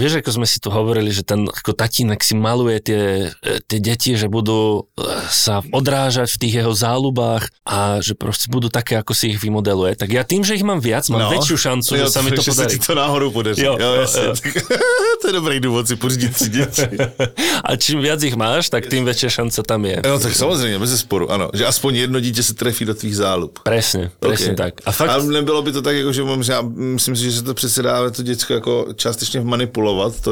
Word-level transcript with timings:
Vieš, 0.00 0.24
ako 0.24 0.30
sme 0.32 0.46
si 0.48 0.56
tu 0.64 0.72
hovorili, 0.72 1.12
že 1.12 1.20
ten 1.20 1.44
ako 1.44 1.76
tatínek 1.76 2.24
si 2.24 2.32
maluje 2.32 2.80
tie, 2.80 3.28
e, 3.44 3.60
tie 3.60 3.78
deti, 3.84 4.16
že 4.16 4.32
budú 4.32 4.88
e, 4.96 5.04
sa 5.28 5.60
odrážať 5.60 6.32
v 6.32 6.40
tých 6.40 6.54
jeho 6.64 6.72
záľubách 6.72 7.44
a 7.68 8.00
že 8.00 8.16
proste 8.16 8.48
budú 8.48 8.72
také, 8.72 8.96
ako 8.96 9.12
si 9.12 9.36
ich 9.36 9.38
vymodeluje. 9.44 10.00
Tak 10.00 10.08
ja 10.08 10.24
tým, 10.24 10.40
že 10.40 10.56
ich 10.56 10.64
mám 10.64 10.80
viac, 10.80 11.04
mám 11.12 11.28
no, 11.28 11.36
väčšiu 11.36 11.56
šancu, 11.60 12.00
jo, 12.00 12.08
že 12.08 12.16
sa 12.16 12.24
mi 12.24 12.32
to 12.32 12.40
podarí. 12.40 12.80
Že 12.80 12.88
to 12.88 12.96
náhodou 12.96 13.28
podarí. 13.28 13.60
Jo, 13.60 13.76
jo, 13.76 13.90
jasne. 14.00 14.24
Jo. 14.24 14.32
to 15.20 15.24
je 15.28 15.34
dobrý 15.36 15.60
dôvod 15.60 15.84
si 15.84 16.00
pořídiť 16.00 16.32
si 16.32 16.48
deti. 16.48 16.84
a 17.68 17.70
čím 17.76 18.00
viac 18.00 18.24
ich 18.24 18.40
máš, 18.40 18.72
tak 18.72 18.88
tým 18.88 19.04
väčšia 19.04 19.44
šanca 19.44 19.60
tam 19.68 19.84
je. 19.84 20.00
No 20.00 20.16
tak 20.16 20.32
samozrejme, 20.32 20.80
bez 20.80 20.96
sporu, 20.96 21.28
áno. 21.28 21.52
Že 21.52 21.68
aspoň 21.68 22.08
jedno 22.08 22.16
dieťa 22.24 22.40
sa 22.40 22.54
trefí 22.56 22.88
do 22.88 22.96
tvých 22.96 23.20
záľub. 23.20 23.60
Presne, 23.68 24.08
presne 24.16 24.56
okay. 24.56 24.62
tak. 24.64 24.72
A, 24.88 24.96
fakt... 24.96 25.12
a 25.12 25.20
nebylo 25.20 25.60
by 25.60 25.76
to 25.76 25.84
tak, 25.84 25.92
jako, 25.92 26.10
že 26.16 26.22
mám, 26.24 26.40
že 26.40 26.56
myslím 26.96 27.12
si, 27.12 27.22
že 27.28 27.44
sa 27.44 27.44
to 27.44 27.54
přece 27.54 27.82
dá 27.84 28.10
to 28.10 28.22
děcko 28.22 28.52
jako 28.54 28.86
částečne 28.96 29.44
manipulovat 29.44 29.89
manipulovať, 29.90 30.12
to, 30.20 30.30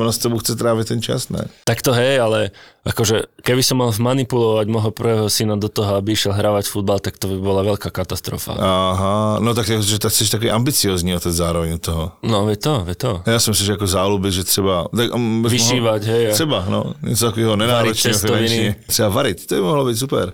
ono 0.00 0.12
s 0.12 0.18
tebou 0.18 0.38
chce 0.38 0.56
tráviť 0.56 0.86
ten 0.88 1.00
čas, 1.02 1.28
ne? 1.30 1.46
Tak 1.64 1.82
to 1.82 1.92
hej, 1.92 2.20
ale 2.20 2.50
akože 2.84 3.40
keby 3.40 3.62
som 3.62 3.80
mal 3.80 3.90
manipulovať 3.94 4.66
môjho 4.68 4.90
prvého 4.90 5.26
syna 5.30 5.56
do 5.56 5.68
toho, 5.68 5.96
aby 5.96 6.12
išiel 6.12 6.34
hravať 6.34 6.68
futbal, 6.68 6.98
tak 7.00 7.16
to 7.16 7.30
by 7.30 7.38
bola 7.40 7.62
veľká 7.64 7.88
katastrofa. 7.90 8.58
Aha, 8.58 9.38
no 9.40 9.54
tak, 9.54 9.70
že 9.80 9.98
tak 9.98 10.12
jsi 10.12 10.30
takový 10.30 10.50
ambiciozní 10.50 11.14
otec 11.14 11.32
zároveň 11.32 11.78
toho. 11.78 12.12
No, 12.22 12.50
je 12.50 12.56
to, 12.56 12.84
je 12.88 12.94
to. 12.94 13.22
Já 13.26 13.38
si 13.38 13.50
myslím, 13.50 13.66
že 13.66 13.72
jako 13.72 13.86
záľuby, 13.86 14.32
že 14.32 14.44
třeba... 14.44 14.86
Tak, 14.96 15.14
um, 15.14 15.42
Vyšívať, 15.48 16.02
mohol, 16.02 16.14
hej. 16.14 16.32
Třeba, 16.32 16.64
no, 16.68 16.94
něco 17.02 17.26
takového 17.26 17.56
nenáročného 17.56 18.18
finančně. 18.18 18.76
Třeba 18.86 19.08
varit, 19.08 19.46
to 19.46 19.54
by 19.54 19.60
mohlo 19.60 19.84
být 19.84 19.96
super. 19.96 20.32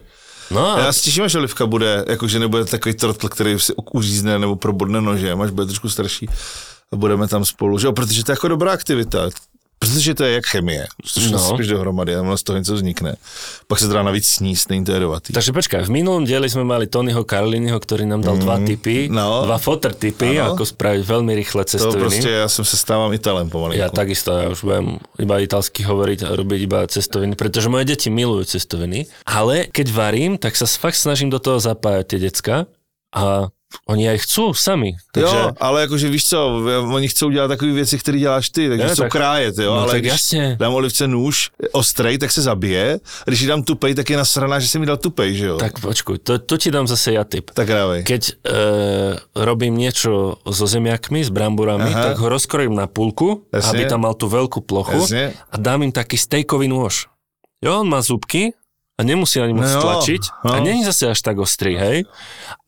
No. 0.51 0.79
Já 0.79 0.93
si 0.93 1.01
těším, 1.01 1.29
že 1.29 1.39
Livka 1.39 1.67
bude, 1.67 2.05
jakože 2.09 2.39
nebude 2.39 2.65
takový 2.65 2.95
trotl, 2.95 3.29
který 3.29 3.59
si 3.59 3.73
uřízne 3.93 4.39
nebo 4.39 4.57
probodne 4.57 5.01
nože, 5.01 5.33
až 5.33 5.51
bude 5.51 5.67
trošku 5.67 5.89
starší 5.89 6.27
a 6.93 6.97
budeme 6.97 7.29
tam 7.29 7.45
spolu, 7.45 7.79
že 7.79 7.87
jo, 7.87 7.93
protože 7.93 8.25
to 8.25 8.33
je 8.33 8.35
jako 8.35 8.49
dobrá 8.49 8.73
aktivita. 8.73 9.31
Protože 9.81 10.15
to 10.15 10.25
je 10.25 10.33
jak 10.33 10.47
chemie, 10.47 10.87
což 11.05 11.31
no. 11.31 11.39
spíš 11.39 11.67
dohromady 11.67 12.17
a 12.17 12.37
z 12.37 12.43
toho 12.43 12.59
něco 12.59 12.75
vznikne. 12.75 13.17
Pak 13.67 13.79
se 13.79 13.89
dá 13.89 14.03
navíc 14.03 14.29
sníst, 14.29 14.71
není 14.71 14.85
to 14.85 14.93
jedovatý. 14.93 15.33
Takže 15.33 15.57
počkaj, 15.57 15.89
v 15.89 15.91
minulom 15.91 16.29
dieli 16.29 16.53
sme 16.53 16.69
mali 16.69 16.85
Tonyho 16.85 17.25
Karliniho, 17.25 17.81
ktorý 17.81 18.05
nám 18.05 18.21
dal 18.21 18.37
mm, 18.37 18.43
dva 18.45 18.57
tipy, 18.61 19.09
no. 19.09 19.49
dva 19.49 19.57
fotter 19.57 19.97
tipy, 19.97 20.37
ano. 20.37 20.53
ako 20.53 20.69
spraviť 20.69 21.01
veľmi 21.01 21.33
rýchle 21.33 21.65
cestoviny. 21.65 21.97
To 21.97 22.05
proste 22.05 22.29
ja 22.29 22.47
som 22.53 22.61
sa 22.69 22.77
stávam 22.77 23.09
Italem 23.17 23.49
pomalinku. 23.49 23.81
Ja 23.81 23.89
takisto, 23.89 24.37
ja 24.37 24.53
už 24.53 24.69
budem 24.69 25.01
iba 25.17 25.41
italsky 25.41 25.81
hovoriť 25.81 26.29
a 26.29 26.37
robiť 26.37 26.61
iba 26.61 26.85
cestoviny, 26.85 27.33
pretože 27.33 27.73
moje 27.73 27.89
deti 27.89 28.13
milujú 28.13 28.53
cestoviny, 28.53 29.09
ale 29.25 29.65
keď 29.73 29.87
varím, 29.97 30.37
tak 30.37 30.61
sa 30.61 30.69
fakt 30.69 31.01
snažím 31.01 31.33
do 31.33 31.41
toho 31.41 31.57
zapájať 31.57 32.05
tie 32.05 32.21
decka 32.21 32.57
a 33.17 33.49
Oni 33.87 34.11
aj 34.11 34.19
chcú 34.27 34.55
sami. 34.55 34.99
Takže... 35.15 35.37
Jo, 35.37 35.51
ale 35.59 35.87
akože 35.87 36.07
víš 36.11 36.25
co, 36.35 36.39
oni 36.91 37.09
chcou 37.09 37.31
dělat 37.31 37.49
takové 37.49 37.73
věci, 37.73 37.99
které 37.99 38.19
děláš 38.19 38.51
ty, 38.51 38.69
takže 38.69 38.87
ja, 38.87 38.93
chcou 38.93 39.03
tak, 39.03 39.13
krájet, 39.13 39.59
jo, 39.59 39.75
no, 39.75 39.81
ale 39.81 39.93
tak 39.93 40.01
když 40.01 40.13
jasně. 40.13 40.57
dám 40.59 40.75
olivce 40.75 41.07
nůž 41.07 41.51
ostrej, 41.73 42.19
tak 42.19 42.31
se 42.31 42.43
zabije, 42.43 42.99
když 43.25 43.41
ji 43.41 43.47
dám 43.47 43.63
tupej, 43.63 43.95
tak 43.95 44.11
je 44.11 44.17
nasraná, 44.17 44.59
že 44.59 44.69
jsem 44.69 44.81
mi 44.81 44.87
dal 44.87 44.97
tupej, 44.97 45.35
že 45.35 45.47
jo. 45.47 45.57
Tak 45.57 45.79
počkuj, 45.79 46.19
to, 46.19 46.39
to 46.39 46.55
ti 46.59 46.71
dám 46.71 46.87
zase 46.87 47.13
ja 47.13 47.25
tip. 47.25 47.51
Tak 47.51 47.69
rávej. 47.69 48.03
Keď 48.03 48.23
e, 48.31 48.35
robím 49.35 49.79
niečo 49.79 50.39
so 50.47 50.67
zemiakmi, 50.67 51.23
s 51.23 51.31
bramborami, 51.31 51.91
Aha. 51.91 52.03
tak 52.11 52.19
ho 52.19 52.27
rozkrojím 52.31 52.75
na 52.75 52.91
Jasne. 52.91 53.71
aby 53.71 53.83
tam 53.87 54.03
mal 54.07 54.15
tú 54.15 54.27
veľkú 54.27 54.63
plochu 54.67 55.07
Jasne. 55.07 55.35
a 55.51 55.55
dám 55.59 55.87
im 55.87 55.93
taký 55.95 56.19
stejkový 56.19 56.67
nôž. 56.67 57.07
Jo, 57.61 57.85
on 57.85 57.89
má 57.93 58.01
zúbky, 58.01 58.57
a 59.01 59.03
nemusí 59.03 59.41
ani 59.41 59.57
moc 59.57 59.73
no, 59.73 59.81
tlačiť 59.81 60.23
no. 60.45 60.53
a 60.53 60.57
není 60.61 60.85
zase 60.85 61.09
až 61.09 61.25
tak 61.25 61.41
ostrý, 61.41 61.81
hej. 61.81 62.05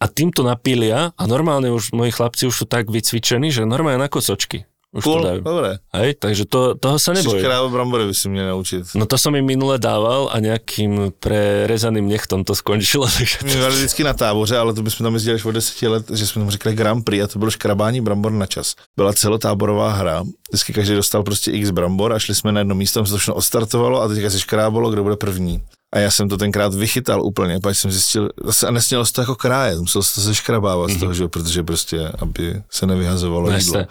A 0.01 0.09
týmto 0.09 0.41
napília 0.41 1.13
a 1.13 1.23
normálne 1.29 1.69
už 1.69 1.93
moji 1.93 2.09
chlapci 2.09 2.49
už 2.49 2.57
sú 2.57 2.65
tak 2.65 2.89
vycvičení, 2.89 3.53
že 3.53 3.69
normálne 3.69 4.01
na 4.01 4.09
kosočky. 4.09 4.65
Už 4.93 5.09
cool, 5.09 5.25
to 5.25 5.29
dajú. 5.29 5.41
dobre. 5.41 5.71
Hej, 5.97 6.21
takže 6.21 6.45
to, 6.45 6.77
toho 6.77 7.01
sa 7.01 7.17
nebojím. 7.17 7.41
Čiže 7.41 7.73
brambory 7.73 8.05
by 8.05 8.13
si 8.13 8.29
mne 8.29 8.53
naučiť. 8.53 8.93
No 9.01 9.09
to 9.09 9.17
som 9.17 9.33
im 9.33 9.41
minule 9.41 9.81
dával 9.81 10.29
a 10.29 10.37
nejakým 10.37 11.17
prerezaným 11.17 12.05
nechtom 12.05 12.45
to 12.45 12.53
skončilo. 12.53 13.09
My 13.49 13.57
mali 13.57 13.73
vždycky 13.81 14.05
na 14.05 14.13
táboře, 14.13 14.53
ale 14.53 14.77
to 14.77 14.85
bychom 14.85 15.09
tam 15.09 15.17
jezdili 15.17 15.41
až 15.41 15.49
od 15.49 15.57
10 15.57 15.83
let, 15.89 16.05
že 16.13 16.27
jsme 16.27 16.45
tam 16.45 16.51
řekli 16.51 16.77
Grand 16.77 17.01
Prix 17.05 17.25
a 17.25 17.27
to 17.27 17.41
bylo 17.41 17.51
škrabání 17.51 18.05
brambor 18.05 18.33
na 18.33 18.47
čas. 18.47 18.77
Byla 18.97 19.13
celotáborová 19.13 19.93
hra, 19.93 20.29
vždycky 20.53 20.73
každý 20.73 20.95
dostal 20.95 21.23
prostě 21.23 21.51
x 21.51 21.71
brambor 21.71 22.13
a 22.13 22.19
šli 22.19 22.35
jsme 22.35 22.53
na 22.53 22.61
jedno 22.61 22.75
místo, 22.75 23.01
tam 23.01 23.07
se 23.07 23.13
to 23.13 23.19
všechno 23.19 23.35
ostartovalo 23.35 24.03
a 24.03 24.09
teďka 24.09 24.31
se 24.31 24.41
škrábalo, 24.41 24.91
kdo 24.91 25.03
bude 25.03 25.17
první. 25.17 25.63
A 25.93 25.99
já 25.99 26.11
jsem 26.11 26.29
to 26.29 26.37
tenkrát 26.37 26.75
vychytal 26.75 27.23
úplně, 27.23 27.61
pak 27.61 27.77
jsem 27.77 27.91
zjistil, 27.91 28.31
a 28.67 28.71
nesmělo 28.71 29.05
se 29.05 29.13
to 29.13 29.21
jako 29.21 29.35
krájet, 29.35 29.79
musel 29.79 30.03
se 30.03 30.15
to 30.15 30.21
seškrabávat 30.21 30.91
mm-hmm. 30.91 30.97
z 30.97 31.01
toho, 31.01 31.11
mhm. 31.11 31.17
že, 31.17 31.29
protože 31.29 31.63
prostě, 31.63 32.09
aby 32.19 32.63
se 32.71 32.87
nevyhazovalo 32.87 33.51
Neste. 33.51 33.79
jídlo. 33.79 33.87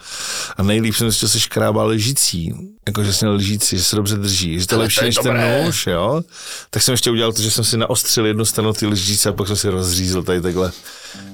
A 0.56 0.62
nejlíp 0.62 0.94
jsem 0.94 1.10
zjistil, 1.10 1.28
že 1.28 1.32
se 1.32 1.40
škrábá 1.40 1.84
lžící, 1.84 2.54
jakože 2.86 3.12
jsem 3.12 3.28
lžící, 3.28 3.78
že 3.78 3.84
se 3.84 3.96
dobře 3.96 4.16
drží, 4.16 4.60
že 4.60 4.66
to 4.66 4.74
je 4.74 4.78
lepší 4.78 5.04
než 5.04 5.14
ten 5.14 5.64
nůž, 5.64 5.86
jo. 5.86 6.22
Tak 6.70 6.82
jsem 6.82 6.92
ještě 6.92 7.10
udělal 7.10 7.32
to, 7.32 7.42
že 7.42 7.50
jsem 7.50 7.64
si 7.64 7.76
naostřil 7.76 8.26
jednu 8.26 8.44
stranu 8.44 8.72
ty 8.72 8.86
lžíce 8.86 9.28
a 9.28 9.32
pak 9.32 9.46
jsem 9.46 9.56
si 9.56 9.68
rozřízl 9.68 10.22
tady 10.22 10.40
takhle 10.40 10.72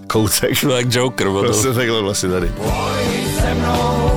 koutek. 0.06 0.62
No 0.62 0.76
jak 0.76 0.94
Joker, 0.94 1.28
Prostě 1.40 1.72
takhle 1.72 2.02
vlastně 2.02 2.28
tady. 2.28 2.52
Pojď 2.56 3.40
se 3.40 3.54
mnou 3.54 4.07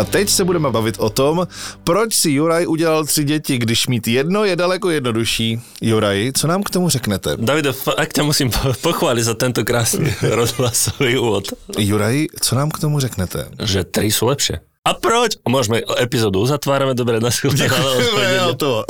A 0.00 0.04
teď 0.04 0.30
se 0.30 0.44
budeme 0.44 0.70
bavit 0.70 0.96
o 0.98 1.10
tom, 1.10 1.46
proč 1.84 2.14
si 2.14 2.30
Juraj 2.30 2.66
udělal 2.66 3.04
tři 3.04 3.24
děti, 3.24 3.58
když 3.58 3.86
mít 3.86 4.08
jedno 4.08 4.44
je 4.44 4.56
daleko 4.56 4.90
jednodušší. 4.90 5.60
Juraj, 5.80 6.32
co 6.34 6.46
nám 6.46 6.62
k 6.62 6.70
tomu 6.70 6.88
řeknete? 6.88 7.36
Davide, 7.36 7.76
ak 7.96 8.08
ťa 8.08 8.24
musím 8.24 8.48
pochváliť 8.80 9.24
za 9.24 9.36
tento 9.36 9.60
krásny 9.60 10.08
rozhlasový 10.40 11.20
úvod. 11.20 11.52
Juraj, 11.76 12.32
co 12.32 12.52
nám 12.56 12.72
k 12.72 12.80
tomu 12.80 12.96
řeknete? 12.96 13.52
Že 13.60 13.84
tri 13.92 14.08
sú 14.08 14.32
lepšie. 14.32 14.64
A 14.88 14.96
proč? 14.96 15.36
Môžeme 15.44 15.84
epizódu 16.00 16.40
uzatvárame, 16.40 16.96
dobre, 16.96 17.20
na 17.20 17.28
Ďakujeme, 17.28 18.56
to. 18.64 18.88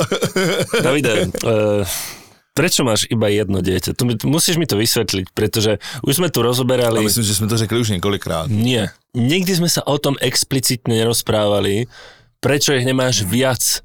Davide, 0.79 1.27
uh, 1.43 1.83
Prečo 2.61 2.85
máš 2.85 3.09
iba 3.09 3.25
jedno 3.25 3.57
dieťa? 3.57 3.97
To 3.97 4.05
musíš 4.29 4.61
mi 4.61 4.69
to 4.69 4.77
vysvetliť, 4.77 5.33
pretože 5.33 5.81
už 6.05 6.21
sme 6.21 6.29
tu 6.29 6.45
rozoberali... 6.45 7.01
A 7.01 7.09
myslím, 7.09 7.25
že 7.25 7.33
sme 7.33 7.49
to 7.49 7.57
řekli 7.57 7.81
už 7.81 7.97
niekoľkokrát. 7.97 8.53
Nie. 8.53 8.93
Nikdy 9.17 9.65
sme 9.65 9.65
sa 9.65 9.81
o 9.81 9.97
tom 9.97 10.13
explicitne 10.21 11.01
nerozprávali. 11.01 11.89
Prečo 12.37 12.77
ich 12.77 12.85
nemáš 12.85 13.25
viac? 13.25 13.81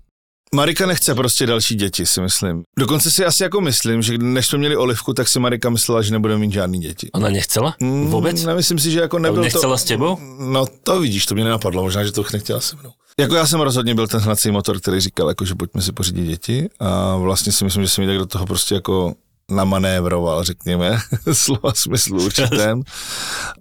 Marika 0.55 0.87
nechce 0.87 1.15
prostě 1.15 1.47
další 1.47 1.75
děti, 1.75 2.07
si 2.07 2.21
myslím. 2.21 2.63
Dokonce 2.79 3.11
si 3.11 3.25
asi 3.25 3.43
jako 3.43 3.61
myslím, 3.61 4.03
že 4.03 4.19
než 4.19 4.47
jsme 4.47 4.59
měli 4.59 4.77
Olivku, 4.77 5.13
tak 5.13 5.29
si 5.29 5.39
Marika 5.39 5.71
myslela, 5.71 6.03
že 6.03 6.13
nebudeme 6.13 6.41
mít 6.41 6.53
žádný 6.53 6.79
děti. 6.81 7.11
Ona 7.13 7.29
nechcela? 7.29 7.77
Vůbec? 8.05 8.41
Mm, 8.41 8.47
nemyslím 8.47 8.79
si, 8.79 8.91
že 8.91 9.01
jako 9.01 9.19
nebyl 9.19 9.43
nechcela 9.43 9.75
to... 9.75 9.79
s 9.79 9.85
tebou? 9.85 10.19
No 10.39 10.67
to 10.83 11.01
vidíš, 11.01 11.27
to 11.27 11.35
mě 11.35 11.45
nenapadlo, 11.45 11.83
možná, 11.83 12.05
že 12.05 12.13
to 12.13 12.25
nechtěla 12.33 12.61
se 12.61 12.77
mnou. 12.77 12.91
Jako 13.21 13.35
já 13.35 13.47
jsem 13.47 13.61
rozhodně 13.61 13.95
byl 13.95 14.09
ten 14.09 14.21
hnací 14.21 14.51
motor, 14.51 14.81
který 14.81 15.01
říkal, 15.01 15.29
jako, 15.29 15.45
že 15.45 15.55
pojďme 15.55 15.83
si 15.83 15.93
pořídit 15.93 16.25
děti 16.25 16.69
a 16.81 17.17
vlastně 17.17 17.53
si 17.53 17.65
myslím, 17.65 17.83
že 17.83 17.89
jsem 17.89 18.05
mi 18.05 18.09
tak 18.11 18.19
do 18.19 18.27
toho 18.27 18.47
prostě 18.47 18.75
jako 18.75 19.15
namanévroval, 19.51 20.45
řekněme, 20.45 20.99
slova 21.33 21.73
smyslu 21.75 22.25
určitém. 22.25 22.83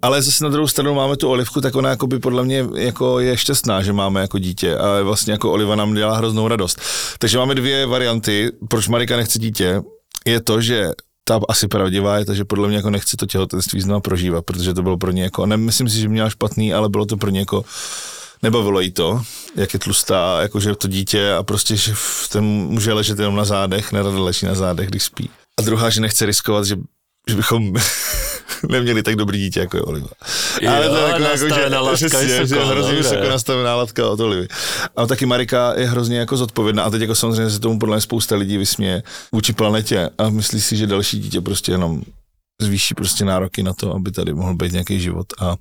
Ale 0.02 0.22
zase 0.22 0.44
na 0.44 0.50
druhou 0.50 0.68
stranu 0.68 0.94
máme 0.94 1.16
tu 1.16 1.28
Olivku, 1.28 1.60
tak 1.60 1.74
ona 1.74 1.90
jako 1.90 2.06
by 2.06 2.18
podle 2.18 2.44
mě 2.44 2.66
jako 2.74 3.20
je 3.20 3.36
šťastná, 3.36 3.82
že 3.82 3.92
máme 3.92 4.20
jako 4.20 4.38
dítě 4.38 4.76
a 4.76 5.02
vlastně 5.02 5.32
jako 5.32 5.52
Oliva 5.52 5.76
nám 5.76 5.94
dělá 5.94 6.16
hroznou 6.16 6.48
radost. 6.48 6.80
Takže 7.18 7.38
máme 7.38 7.54
dvě 7.54 7.86
varianty, 7.86 8.52
proč 8.68 8.88
Marika 8.88 9.16
nechce 9.16 9.38
dítě. 9.38 9.82
Je 10.26 10.40
to, 10.40 10.60
že 10.60 10.90
ta 11.24 11.40
asi 11.48 11.68
pravdivá 11.68 12.18
je 12.18 12.24
to, 12.24 12.34
že 12.34 12.44
podle 12.44 12.68
mě 12.68 12.76
jako 12.76 12.90
nechce 12.90 13.16
to 13.16 13.26
těhotenství 13.26 13.80
znovu 13.80 14.00
prožívat, 14.00 14.44
protože 14.44 14.74
to 14.74 14.82
bylo 14.82 14.98
pro 14.98 15.10
ně 15.10 15.22
jako, 15.22 15.46
nemyslím 15.46 15.88
si, 15.88 16.00
že 16.00 16.08
měla 16.08 16.30
špatný, 16.30 16.74
ale 16.74 16.88
bylo 16.88 17.06
to 17.06 17.16
pro 17.16 17.30
ně 17.30 17.40
jako 17.40 17.64
nebavilo 18.42 18.80
jí 18.80 18.90
to, 18.90 19.22
jak 19.56 19.74
je 19.74 19.80
tlustá, 19.80 20.42
jakože 20.42 20.74
to 20.74 20.88
dítě 20.88 21.32
a 21.32 21.42
prostě, 21.42 21.76
že 21.76 21.94
ten 22.32 22.44
může 22.44 22.92
ležet 22.92 23.18
jenom 23.18 23.36
na 23.36 23.44
zádech, 23.44 23.92
nerada 23.92 24.18
leží 24.18 24.46
na 24.46 24.54
zádech, 24.54 24.88
když 24.88 25.02
spí. 25.02 25.30
A 25.60 25.62
druhá, 25.62 25.90
že 25.90 26.00
nechce 26.00 26.26
riskovat, 26.26 26.64
že, 26.64 26.76
že 27.28 27.36
bychom 27.36 27.74
neměli 28.68 29.02
tak 29.02 29.16
dobrý 29.16 29.38
dítě, 29.38 29.60
jako 29.60 29.76
je 29.76 29.82
Oliva. 29.82 30.08
Jo, 30.60 30.70
Ale 30.70 30.88
to 30.88 30.96
je 30.96 31.02
jako, 31.02 31.22
jako 31.22 31.54
že, 31.54 31.76
latka, 31.76 32.24
že, 32.24 32.46
že 32.46 32.64
hrozně 32.64 32.94
vysoko 32.94 33.28
nastavená 33.28 33.74
latka 33.74 34.08
od 34.08 34.20
Olivy. 34.20 34.48
A 34.96 35.06
taky 35.06 35.26
Marika 35.26 35.74
je 35.76 35.86
hrozně 35.86 36.18
jako 36.18 36.36
zodpovědná 36.36 36.82
a 36.82 36.90
teď 36.90 37.00
jako 37.00 37.14
samozřejmě 37.14 37.50
se 37.50 37.60
tomu 37.60 37.78
podle 37.78 37.96
mě 37.96 38.00
spousta 38.00 38.36
lidí 38.36 38.58
vysměje 38.58 39.02
vůči 39.32 39.52
planetě 39.52 40.10
a 40.18 40.30
myslí 40.30 40.60
si, 40.60 40.76
že 40.76 40.86
další 40.86 41.18
dítě 41.18 41.40
prostě 41.40 41.72
jenom 41.72 42.02
zvýší 42.62 42.94
prostě 42.94 43.24
nároky 43.24 43.62
na 43.62 43.72
to, 43.72 43.94
aby 43.94 44.12
tady 44.12 44.34
mohl 44.34 44.54
být 44.54 44.72
nějaký 44.72 45.00
život 45.00 45.26
a 45.40 45.56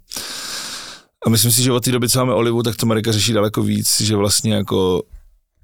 a 1.26 1.30
myslím 1.30 1.52
si, 1.52 1.64
že 1.64 1.72
od 1.72 1.84
té 1.84 1.92
doby, 1.92 2.10
co 2.10 2.20
máme 2.20 2.34
Olivu, 2.34 2.64
tak 2.64 2.76
to 2.76 2.86
Marika 2.86 3.12
řeší 3.12 3.34
daleko 3.34 3.64
víc, 3.64 4.02
že 4.02 4.16
vlastně 4.16 4.54
jako 4.54 5.04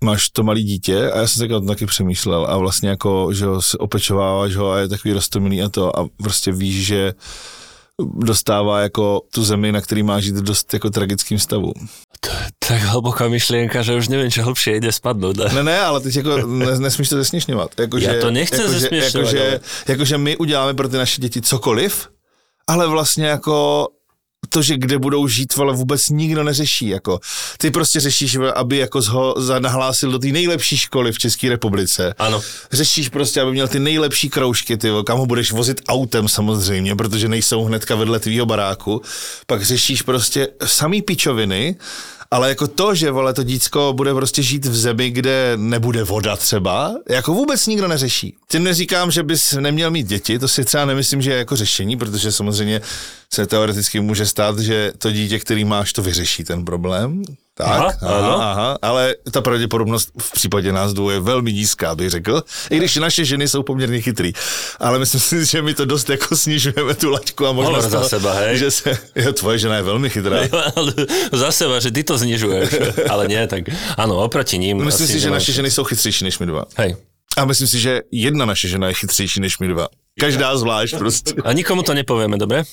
máš 0.03 0.30
to 0.30 0.44
malé 0.44 0.62
dítě 0.62 1.12
a 1.12 1.18
já 1.18 1.27
jsem 1.27 1.48
se 1.48 1.56
o 1.56 1.62
taky 1.62 1.86
přemýšlel 1.86 2.45
a 2.50 2.57
vlastně 2.57 2.89
jako, 2.89 3.33
že 3.33 3.45
ho 3.45 3.62
se 3.62 3.77
opečováváš 3.77 4.56
ho 4.56 4.71
a 4.71 4.80
je 4.80 4.88
takový 4.88 5.13
rostomilý 5.13 5.62
a 5.62 5.69
to 5.69 6.00
a 6.00 6.07
prostě 6.24 6.51
víš, 6.51 6.86
že 6.86 7.13
dostává 8.15 8.81
jako 8.81 9.21
tu 9.33 9.44
zemi, 9.44 9.71
na 9.71 9.81
který 9.81 10.03
má 10.03 10.19
žít 10.19 10.36
dost 10.36 10.74
jako 10.74 10.89
tragickým 10.89 11.39
stavu. 11.39 11.74
To 12.19 12.30
je 12.30 12.48
tak 12.68 12.81
hlboká 12.81 13.27
myšlienka, 13.27 13.81
že 13.81 13.95
už 13.95 14.07
nevím, 14.07 14.30
čo 14.31 14.45
hlbšie 14.45 14.77
ide 14.77 14.92
spadnout. 14.94 15.38
Ne? 15.38 15.50
Ne, 15.53 15.63
ne, 15.63 15.80
ale 15.81 16.00
teď 16.01 16.15
jako 16.15 16.38
ne, 16.38 16.80
nesmíš 16.80 17.09
to 17.09 17.15
zesměšňovat. 17.15 17.80
Jako, 17.80 17.97
Já 17.97 18.21
to 18.21 18.31
nechci 18.31 18.62
jako, 18.62 18.69
zesměšňovat. 18.69 19.33
Jako, 19.33 19.38
že, 19.38 19.59
jako, 19.88 20.06
že 20.06 20.18
my 20.18 20.38
uděláme 20.38 20.74
pro 20.74 20.89
ty 20.89 20.97
naše 20.97 21.21
děti 21.21 21.42
cokoliv, 21.42 22.09
ale 22.68 22.88
vlastně 22.88 23.25
jako 23.25 23.88
to, 24.53 24.62
že 24.62 24.77
kde 24.77 24.98
budou 24.98 25.27
žít, 25.27 25.53
ale 25.59 25.74
vůbec 25.74 26.09
nikdo 26.09 26.44
neřeší. 26.44 26.88
Jako. 26.88 27.19
Ty 27.57 27.71
prostě 27.71 28.00
řešíš, 28.00 28.38
aby 28.56 28.77
jako 28.77 29.01
ho 29.01 29.36
nahlásil 29.59 30.12
do 30.12 30.19
té 30.19 30.27
nejlepší 30.27 30.77
školy 30.77 31.12
v 31.12 31.19
České 31.19 31.50
republice. 31.50 32.15
Ano. 32.19 32.42
Řešíš 32.71 33.09
prostě, 33.09 33.42
aby 33.42 33.51
měl 33.51 33.68
ty 33.68 33.80
nejlepší 33.80 34.30
kroužky, 34.30 34.77
ty, 34.77 34.89
kam 35.06 35.18
ho 35.18 35.25
budeš 35.25 35.51
vozit 35.51 35.81
autem 35.88 36.27
samozřejmě, 36.27 36.95
protože 36.95 37.27
nejsou 37.27 37.63
hnedka 37.63 37.95
vedle 37.95 38.19
tvýho 38.19 38.45
baráku. 38.45 39.01
Pak 39.48 39.63
řešíš 39.63 40.01
prostě 40.01 40.48
samý 40.65 41.01
pičoviny 41.01 41.75
ale 42.31 42.50
jako 42.50 42.68
to, 42.68 42.95
že 42.95 43.12
vole 43.12 43.33
to 43.33 43.44
dítsko 43.44 43.94
bude 43.94 44.13
prostě 44.13 44.44
žít 44.44 44.66
v 44.66 44.75
zemi, 44.75 45.10
kde 45.10 45.54
nebude 45.56 46.04
voda 46.04 46.36
třeba, 46.36 46.95
jako 47.10 47.33
vůbec 47.33 47.68
nikdo 47.68 47.88
neřeší. 47.88 48.36
Tím 48.51 48.63
neříkám, 48.63 49.12
že 49.12 49.24
bys 49.24 49.54
neměl 49.60 49.92
mít 49.92 50.07
děti, 50.07 50.39
to 50.39 50.48
si 50.48 50.66
třeba 50.66 50.86
nemyslím, 50.86 51.22
že 51.22 51.31
je 51.31 51.38
jako 51.38 51.56
řešení, 51.56 51.98
protože 51.98 52.31
samozřejmě 52.31 52.81
se 53.33 53.48
teoreticky 53.48 54.00
může 54.00 54.25
stát, 54.25 54.60
že 54.60 54.92
to 54.98 55.12
dítě, 55.12 55.39
který 55.39 55.66
máš, 55.66 55.94
to 55.94 56.01
vyřeší 56.01 56.44
ten 56.44 56.66
problém. 56.66 57.24
Tak, 57.62 57.98
aha, 58.02 58.18
aha, 58.18 58.52
aha, 58.52 58.78
ale 58.81 59.16
ta 59.31 59.42
pravděpodobnost 59.42 60.10
v 60.22 60.31
případě 60.31 60.72
nás 60.72 60.94
dvou 60.94 61.10
je 61.10 61.19
velmi 61.19 61.54
nízká, 61.54 61.96
bych 61.96 62.10
řekl, 62.10 62.44
i 62.69 62.78
když 62.78 62.96
naše 62.96 63.25
ženy 63.25 63.48
jsou 63.48 63.63
poměrně 63.63 64.02
chytrý. 64.02 64.34
Ale 64.80 65.00
myslím 65.00 65.22
si, 65.22 65.46
že 65.46 65.62
my 65.62 65.74
to 65.74 65.86
dost 65.86 66.10
jako 66.10 66.38
snižujeme 66.38 66.94
tu 66.94 67.10
laťku 67.10 67.48
a 67.48 67.52
možná 67.52 67.81
za 67.81 68.04
seba, 68.04 68.34
hej. 68.34 68.58
že 68.58 68.72
se, 68.72 68.98
jo, 69.16 69.34
tvoje 69.34 69.60
žena 69.60 69.75
je 69.75 69.81
velmi 69.81 70.10
chytrá. 70.10 70.38
za 71.31 71.52
seba, 71.52 71.80
že 71.80 71.92
ty 71.92 72.04
to 72.04 72.18
znižuješ, 72.18 72.69
ale 73.12 73.28
nie, 73.28 73.48
tak 73.48 73.64
ano, 73.98 74.18
oproti 74.24 74.57
ním. 74.57 74.86
Myslím 74.86 75.07
si, 75.07 75.19
že 75.19 75.30
naše 75.30 75.52
ženy 75.52 75.72
jsou 75.72 75.84
chytřejší 75.84 76.24
než 76.24 76.40
my 76.40 76.46
dva. 76.46 76.66
Hej. 76.78 76.96
A 77.38 77.46
myslím 77.46 77.68
si, 77.68 77.80
že 77.80 78.02
jedna 78.12 78.46
naše 78.46 78.68
žena 78.68 78.88
je 78.88 78.94
chytřejší 78.94 79.40
než 79.40 79.60
my 79.60 79.68
dva. 79.68 79.88
Každá 80.19 80.57
zvlášť 80.57 80.98
prostě. 80.98 81.34
A 81.44 81.54
nikomu 81.54 81.84
to 81.84 81.94
nepovieme, 81.94 82.38
dobre? 82.38 82.64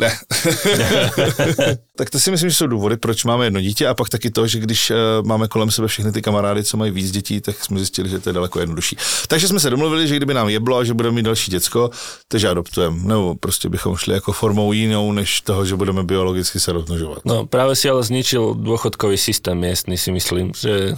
Ne. 0.00 0.16
tak 1.96 2.10
to 2.10 2.20
si 2.20 2.30
myslím, 2.30 2.50
že 2.50 2.56
jsou 2.56 2.66
důvody, 2.66 2.96
proč 2.96 3.24
máme 3.24 3.46
jedno 3.46 3.60
dítě 3.60 3.86
a 3.86 3.94
pak 3.94 4.08
taky 4.08 4.30
to, 4.30 4.46
že 4.46 4.58
když 4.58 4.90
uh, 4.90 4.96
máme 5.26 5.48
kolem 5.48 5.70
sebe 5.70 5.88
všechny 5.88 6.12
ty 6.12 6.22
kamarády, 6.22 6.64
co 6.64 6.76
mají 6.76 6.90
víc 6.92 7.10
dětí, 7.10 7.40
tak 7.40 7.64
jsme 7.64 7.78
zjistili, 7.78 8.08
že 8.08 8.18
to 8.18 8.28
je 8.28 8.32
daleko 8.32 8.60
jednodušší. 8.60 8.96
Takže 9.28 9.48
jsme 9.48 9.60
se 9.60 9.70
domluvili, 9.70 10.08
že 10.08 10.16
kdyby 10.16 10.34
nám 10.34 10.48
jeblo 10.48 10.76
a 10.76 10.84
že 10.84 10.94
budeme 10.94 11.14
mít 11.14 11.22
další 11.22 11.50
děcko, 11.50 11.90
takže 12.28 12.48
adoptujeme. 12.48 12.96
Nebo 13.04 13.34
prostě 13.34 13.68
bychom 13.68 13.96
šli 13.96 14.14
jako 14.14 14.32
formou 14.32 14.72
jinou, 14.72 15.12
než 15.12 15.40
toho, 15.40 15.64
že 15.64 15.76
budeme 15.76 16.02
biologicky 16.02 16.60
se 16.60 16.72
rozmnožovat. 16.72 17.18
No 17.24 17.46
právě 17.46 17.76
si 17.76 17.90
ale 17.90 18.02
zničil 18.02 18.54
dôchodkový 18.54 19.20
systém 19.20 19.58
miestny, 19.58 19.98
si 19.98 20.12
myslím, 20.12 20.52
že 20.56 20.96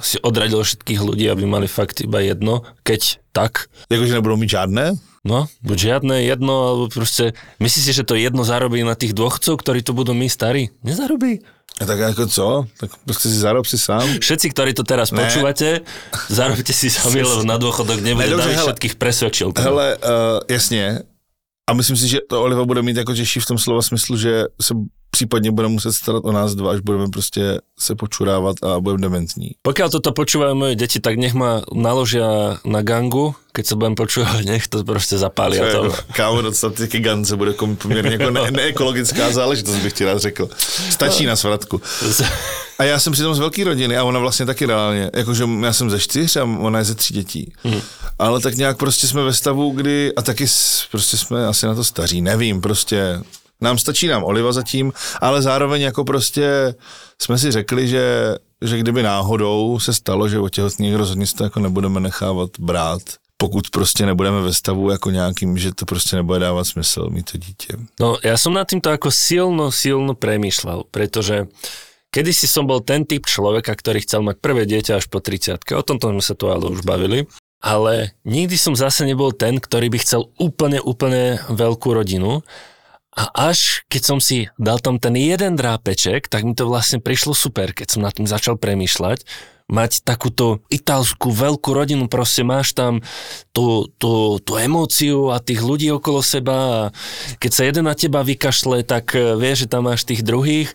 si 0.00 0.20
odradil 0.22 0.62
všetkých 0.62 1.00
ľudí, 1.00 1.26
aby 1.30 1.46
mali 1.46 1.66
fakt 1.66 2.00
iba 2.00 2.20
jedno, 2.20 2.62
keď 2.86 3.18
tak. 3.32 3.66
Jakože 3.90 4.14
nebudou 4.14 4.36
mít 4.36 4.50
žádné? 4.50 4.94
No, 5.24 5.48
buď 5.64 5.76
žiadne 5.80 6.20
jedno, 6.28 6.54
alebo 6.68 6.84
proste, 6.92 7.32
myslíš 7.56 7.84
si, 7.88 7.92
že 7.96 8.04
to 8.04 8.12
jedno 8.12 8.44
zarobí 8.44 8.84
na 8.84 8.92
tých 8.92 9.16
dôchodcov, 9.16 9.56
ktorí 9.56 9.80
to 9.80 9.96
budú 9.96 10.12
my 10.12 10.28
starí? 10.28 10.68
Nezarobí. 10.84 11.40
A 11.80 11.88
tak 11.88 11.98
ako 12.14 12.24
co? 12.28 12.46
Tak 12.78 12.90
proste 13.02 13.32
si 13.32 13.38
zarob 13.40 13.66
si 13.66 13.80
sám. 13.80 14.04
Všetci, 14.20 14.46
ktorí 14.52 14.76
to 14.78 14.86
teraz 14.86 15.10
ne. 15.10 15.24
počúvate, 15.24 15.82
zarobte 16.30 16.70
si 16.70 16.86
sami, 16.86 17.24
lebo 17.24 17.42
na 17.42 17.58
dôchodok 17.58 17.98
nebude 17.98 18.30
ne, 18.30 18.54
všetkých 18.54 18.94
presvedčil. 18.94 19.50
Hele, 19.58 19.98
uh, 19.98 20.44
jasně. 20.46 21.02
A 21.64 21.72
myslím 21.72 21.96
si, 21.96 22.08
že 22.08 22.18
to 22.28 22.42
Oliva 22.42 22.64
bude 22.64 22.82
mít 22.82 22.96
jako 22.96 23.14
těžší 23.14 23.40
v 23.40 23.46
tom 23.46 23.58
slova 23.58 23.82
smyslu, 23.82 24.16
že 24.16 24.44
se 24.60 24.74
případně 25.14 25.50
budeme 25.50 25.72
muset 25.72 25.92
starat 25.92 26.24
o 26.24 26.32
nás 26.32 26.54
dva, 26.54 26.72
až 26.72 26.80
budeme 26.80 27.08
prostě 27.08 27.58
se 27.78 27.94
počurávat 27.94 28.56
a 28.62 28.80
budeme 28.80 29.02
dementní. 29.02 29.54
Pokiaľ 29.62 29.88
toto 29.94 30.10
počúvajú 30.10 30.58
moje 30.58 30.74
deti, 30.74 30.98
tak 30.98 31.14
nech 31.14 31.38
ma 31.38 31.62
naložia 31.70 32.58
na 32.66 32.82
gangu, 32.82 33.38
keď 33.54 33.64
sa 33.70 33.74
budem 33.78 33.94
počúvať, 33.94 34.42
nech 34.50 34.66
to 34.66 34.82
prostě 34.82 35.18
zapálí. 35.18 35.60
A 35.62 35.70
to... 35.70 35.94
Kámo, 36.18 36.42
dostat 36.42 36.74
taky 36.74 36.98
gance 37.00 37.36
bude 37.36 37.54
poměrně 37.54 38.18
jako 38.18 38.30
ne- 38.30 38.50
neekologická 38.50 39.30
záležitost, 39.30 39.78
bych 39.78 39.92
ti 39.92 40.04
rád 40.04 40.18
řekl. 40.18 40.48
Stačí 40.90 41.26
na 41.26 41.36
svratku. 41.36 41.80
A 42.78 42.84
já 42.84 42.98
jsem 42.98 43.12
přitom 43.12 43.34
z 43.34 43.38
velké 43.38 43.64
rodiny 43.64 43.96
a 43.96 44.04
ona 44.04 44.18
vlastně 44.18 44.46
taky 44.46 44.66
reálně, 44.66 45.10
jakože 45.14 45.44
já 45.60 45.72
jsem 45.72 45.90
ze 45.90 46.00
čtyř 46.00 46.36
a 46.36 46.44
ona 46.44 46.78
je 46.78 46.84
ze 46.84 46.94
tří 46.94 47.14
dětí. 47.14 47.52
Hmm. 47.64 47.80
Ale 48.18 48.40
tak 48.40 48.54
nějak 48.54 48.76
prostě 48.76 49.06
jsme 49.06 49.22
ve 49.22 49.32
stavu, 49.32 49.70
kdy, 49.70 50.12
a 50.16 50.22
taky 50.22 50.46
prostě 50.90 51.16
jsme 51.16 51.46
asi 51.46 51.66
na 51.66 51.74
to 51.74 51.84
staří, 51.84 52.22
nevím, 52.22 52.60
prostě 52.60 53.20
nám 53.60 53.78
stačí 53.78 54.06
nám 54.06 54.24
oliva 54.24 54.52
zatím, 54.52 54.92
ale 55.20 55.42
zároveň 55.42 55.82
jako 55.82 56.04
prostě 56.04 56.74
jsme 57.22 57.38
si 57.38 57.50
řekli, 57.50 57.88
že, 57.88 58.36
že 58.62 58.78
kdyby 58.78 59.02
náhodou 59.02 59.78
se 59.78 59.94
stalo, 59.94 60.28
že 60.28 60.38
otěhotní 60.38 60.96
rozhodně 60.96 61.26
to 61.38 61.44
jako 61.44 61.60
nebudeme 61.60 62.00
nechávat 62.00 62.50
brát, 62.58 63.02
pokud 63.36 63.70
prostě 63.70 64.06
nebudeme 64.06 64.40
ve 64.40 64.54
stavu 64.54 64.90
jako 64.90 65.10
nějakým, 65.10 65.58
že 65.58 65.74
to 65.74 65.84
prostě 65.84 66.16
nebude 66.16 66.38
dávat 66.38 66.64
smysl 66.64 67.10
mít 67.10 67.30
to 67.32 67.38
dítě. 67.38 67.76
No, 68.00 68.16
já 68.24 68.36
jsem 68.36 68.52
nad 68.52 68.64
týmto 68.64 68.90
jako 68.90 69.10
silno, 69.10 69.72
silno 69.72 70.14
premýšľal, 70.14 70.84
pretože 70.90 71.46
Kedysi 72.14 72.46
som 72.46 72.70
bol 72.70 72.78
ten 72.78 73.02
typ 73.02 73.26
človeka, 73.26 73.74
ktorý 73.74 74.06
chcel 74.06 74.22
mať 74.22 74.38
prvé 74.38 74.70
dieťa 74.70 75.02
až 75.02 75.10
po 75.10 75.18
30 75.18 75.58
O 75.74 75.82
tomto 75.82 76.14
sme 76.14 76.22
sa 76.22 76.38
tu 76.38 76.46
ale 76.46 76.70
už 76.70 76.86
bavili. 76.86 77.26
Ale 77.58 78.14
nikdy 78.22 78.54
som 78.54 78.78
zase 78.78 79.02
nebol 79.02 79.34
ten, 79.34 79.58
ktorý 79.58 79.90
by 79.90 79.98
chcel 79.98 80.30
úplne, 80.38 80.78
úplne 80.78 81.42
veľkú 81.50 81.90
rodinu. 81.90 82.46
A 83.14 83.50
až 83.54 83.86
keď 83.86 84.02
som 84.02 84.18
si 84.18 84.50
dal 84.58 84.82
tam 84.82 84.98
ten 84.98 85.14
jeden 85.14 85.54
drápeček, 85.54 86.26
tak 86.26 86.42
mi 86.42 86.58
to 86.58 86.66
vlastne 86.66 86.98
prišlo 86.98 87.30
super, 87.30 87.70
keď 87.70 87.94
som 87.94 88.02
nad 88.02 88.10
tým 88.10 88.26
začal 88.26 88.58
premýšľať. 88.58 89.22
Mať 89.64 90.04
takúto 90.04 90.60
italskú 90.68 91.32
veľkú 91.32 91.72
rodinu, 91.72 92.04
proste 92.04 92.44
máš 92.44 92.76
tam 92.76 93.00
tú, 93.56 93.88
tú, 93.96 94.36
tú 94.42 94.60
emóciu 94.60 95.32
a 95.32 95.40
tých 95.40 95.64
ľudí 95.64 95.88
okolo 95.88 96.20
seba 96.20 96.56
a 96.58 96.80
keď 97.40 97.50
sa 97.54 97.62
jeden 97.64 97.88
na 97.88 97.96
teba 97.96 98.20
vykašle, 98.20 98.84
tak 98.84 99.16
eh, 99.16 99.32
vieš, 99.38 99.64
že 99.64 99.72
tam 99.72 99.88
máš 99.88 100.04
tých 100.04 100.20
druhých 100.20 100.68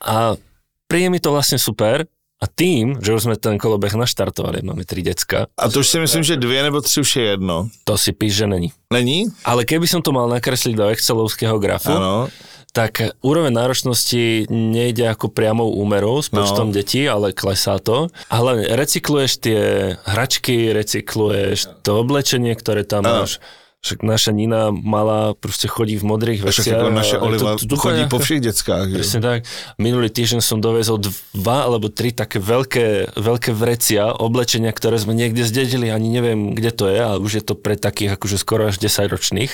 a 0.00 0.40
príde 0.88 1.12
mi 1.12 1.20
to 1.20 1.28
vlastne 1.34 1.60
super 1.60 2.08
a 2.42 2.50
tým, 2.50 2.98
že 2.98 3.14
už 3.14 3.22
sme 3.30 3.36
ten 3.38 3.54
kolobeh 3.54 3.94
naštartovali, 3.94 4.66
máme 4.66 4.82
tri 4.82 5.06
decka. 5.06 5.46
A 5.54 5.70
to 5.70 5.86
už 5.86 5.88
si 5.88 5.98
myslím, 6.02 6.22
že 6.26 6.36
dvě 6.36 6.62
nebo 6.62 6.80
tři 6.80 7.00
už 7.00 7.16
je 7.16 7.24
jedno. 7.24 7.68
To 7.84 7.94
si 7.98 8.12
píš, 8.12 8.34
že 8.34 8.46
není. 8.46 8.72
Není? 8.92 9.30
Ale 9.46 9.62
keby 9.64 9.86
som 9.86 10.02
to 10.02 10.10
mal 10.10 10.26
nakresliť 10.26 10.74
do 10.74 10.90
excelovského 10.90 11.56
grafu, 11.62 11.94
ano. 11.94 12.26
tak 12.74 13.14
úroveň 13.22 13.54
náročnosti 13.54 14.50
nejde 14.50 15.06
ako 15.06 15.30
priamou 15.30 15.70
úmerou 15.70 16.18
s 16.18 16.28
počtom 16.28 16.68
no. 16.68 16.74
detí, 16.74 17.06
ale 17.06 17.30
klesá 17.32 17.78
to. 17.78 18.10
A 18.28 18.34
hlavne 18.42 18.66
recykluješ 18.74 19.32
tie 19.38 19.60
hračky, 20.02 20.74
recykluješ 20.74 21.80
to 21.86 22.02
oblečenie, 22.02 22.52
ktoré 22.58 22.82
tam 22.82 23.06
ano. 23.06 23.24
máš 23.24 23.38
však 23.82 24.06
naša 24.06 24.30
Nina 24.30 24.70
mala, 24.70 25.34
proste 25.34 25.66
chodí 25.66 25.98
v 25.98 26.06
modrých 26.06 26.46
veciach. 26.46 26.86
Však 26.86 26.94
naša 26.94 27.18
Oliva 27.18 27.58
to, 27.58 27.66
to, 27.66 27.74
chodí 27.74 28.06
po 28.06 28.22
všech 28.22 28.38
deckách. 28.38 28.94
Presne 28.94 29.18
tak. 29.18 29.38
Minulý 29.74 30.06
týždeň 30.06 30.38
som 30.38 30.62
dovezol 30.62 31.02
dva 31.34 31.66
alebo 31.66 31.90
tri 31.90 32.14
také 32.14 32.38
veľké, 32.38 33.18
veľké 33.18 33.50
vrecia, 33.50 34.14
oblečenia, 34.14 34.70
ktoré 34.70 35.02
sme 35.02 35.18
niekde 35.18 35.42
zdedili, 35.42 35.90
ani 35.90 36.14
neviem, 36.14 36.54
kde 36.54 36.70
to 36.70 36.86
je, 36.86 37.00
ale 37.02 37.18
už 37.18 37.42
je 37.42 37.44
to 37.44 37.58
pre 37.58 37.74
takých 37.74 38.14
akože 38.14 38.38
skoro 38.38 38.70
až 38.70 38.78
10 38.78 39.10
ročných. 39.10 39.52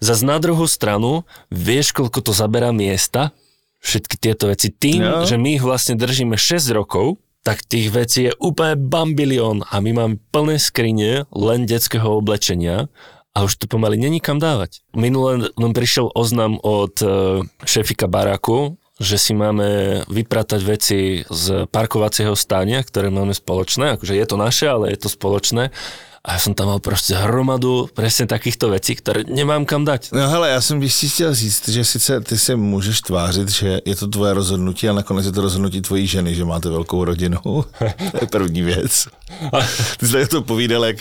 Zas 0.00 0.24
na 0.24 0.40
druhú 0.40 0.64
stranu, 0.64 1.28
vieš, 1.52 1.92
koľko 1.92 2.24
to 2.24 2.32
zaberá 2.32 2.72
miesta, 2.72 3.36
všetky 3.84 4.16
tieto 4.16 4.48
veci. 4.48 4.72
Tým, 4.72 5.04
no. 5.04 5.28
že 5.28 5.36
my 5.36 5.60
ich 5.60 5.62
vlastne 5.62 6.00
držíme 6.00 6.40
6 6.40 6.72
rokov, 6.72 7.20
tak 7.44 7.60
tých 7.68 7.92
vecí 7.92 8.30
je 8.30 8.32
úplne 8.40 8.80
bambilión 8.80 9.60
a 9.68 9.82
my 9.82 9.92
máme 9.92 10.16
plné 10.32 10.56
skrine 10.56 11.28
len 11.34 11.68
detského 11.68 12.16
oblečenia 12.16 12.88
a 13.32 13.48
už 13.48 13.56
to 13.56 13.66
pomaly 13.66 13.96
není 13.96 14.20
kam 14.20 14.36
dávať. 14.38 14.84
Minule 14.92 15.52
nám 15.56 15.72
prišiel 15.72 16.12
oznam 16.12 16.60
od 16.60 17.00
uh, 17.00 17.42
šefika 17.64 18.06
baráku 18.06 18.76
že 19.02 19.18
si 19.18 19.34
máme 19.34 20.02
vypratať 20.06 20.60
veci 20.62 20.98
z 21.26 21.66
parkovacieho 21.66 22.38
stánia, 22.38 22.86
ktoré 22.86 23.10
máme 23.10 23.34
spoločné, 23.34 23.98
akože 23.98 24.14
je 24.14 24.26
to 24.30 24.36
naše, 24.38 24.70
ale 24.70 24.94
je 24.94 24.98
to 25.02 25.08
spoločné 25.10 25.74
a 26.22 26.38
som 26.38 26.54
tam 26.54 26.66
mal 26.66 26.78
prostě 26.78 27.14
hromadu 27.14 27.90
presne 27.94 28.30
takýchto 28.30 28.70
vecí, 28.70 28.94
ktoré 28.94 29.26
nemám 29.26 29.66
kam 29.66 29.82
dať. 29.82 30.14
No 30.14 30.28
hele, 30.30 30.50
já 30.50 30.60
jsem 30.60 30.80
bych 30.80 30.92
si 30.92 31.08
chtěl 31.08 31.34
říct, 31.34 31.68
že 31.68 31.84
sice 31.84 32.20
ty 32.20 32.38
se 32.38 32.56
můžeš 32.56 33.00
tvářit, 33.00 33.48
že 33.48 33.80
je 33.84 33.96
to 33.96 34.06
tvoje 34.06 34.34
rozhodnutí, 34.34 34.88
ale 34.88 34.96
nakonec 34.96 35.26
je 35.26 35.32
to 35.32 35.40
rozhodnutí 35.40 35.82
tvojí 35.82 36.06
ženy, 36.06 36.34
že 36.34 36.44
máte 36.44 36.68
velkou 36.68 37.04
rodinu. 37.04 37.38
to 38.10 38.18
je 38.20 38.26
první 38.30 38.62
věc. 38.62 39.06
Ty 39.98 40.06
jsi 40.06 40.26
to 40.26 40.42
povídal, 40.42 40.84
jak, 40.84 40.96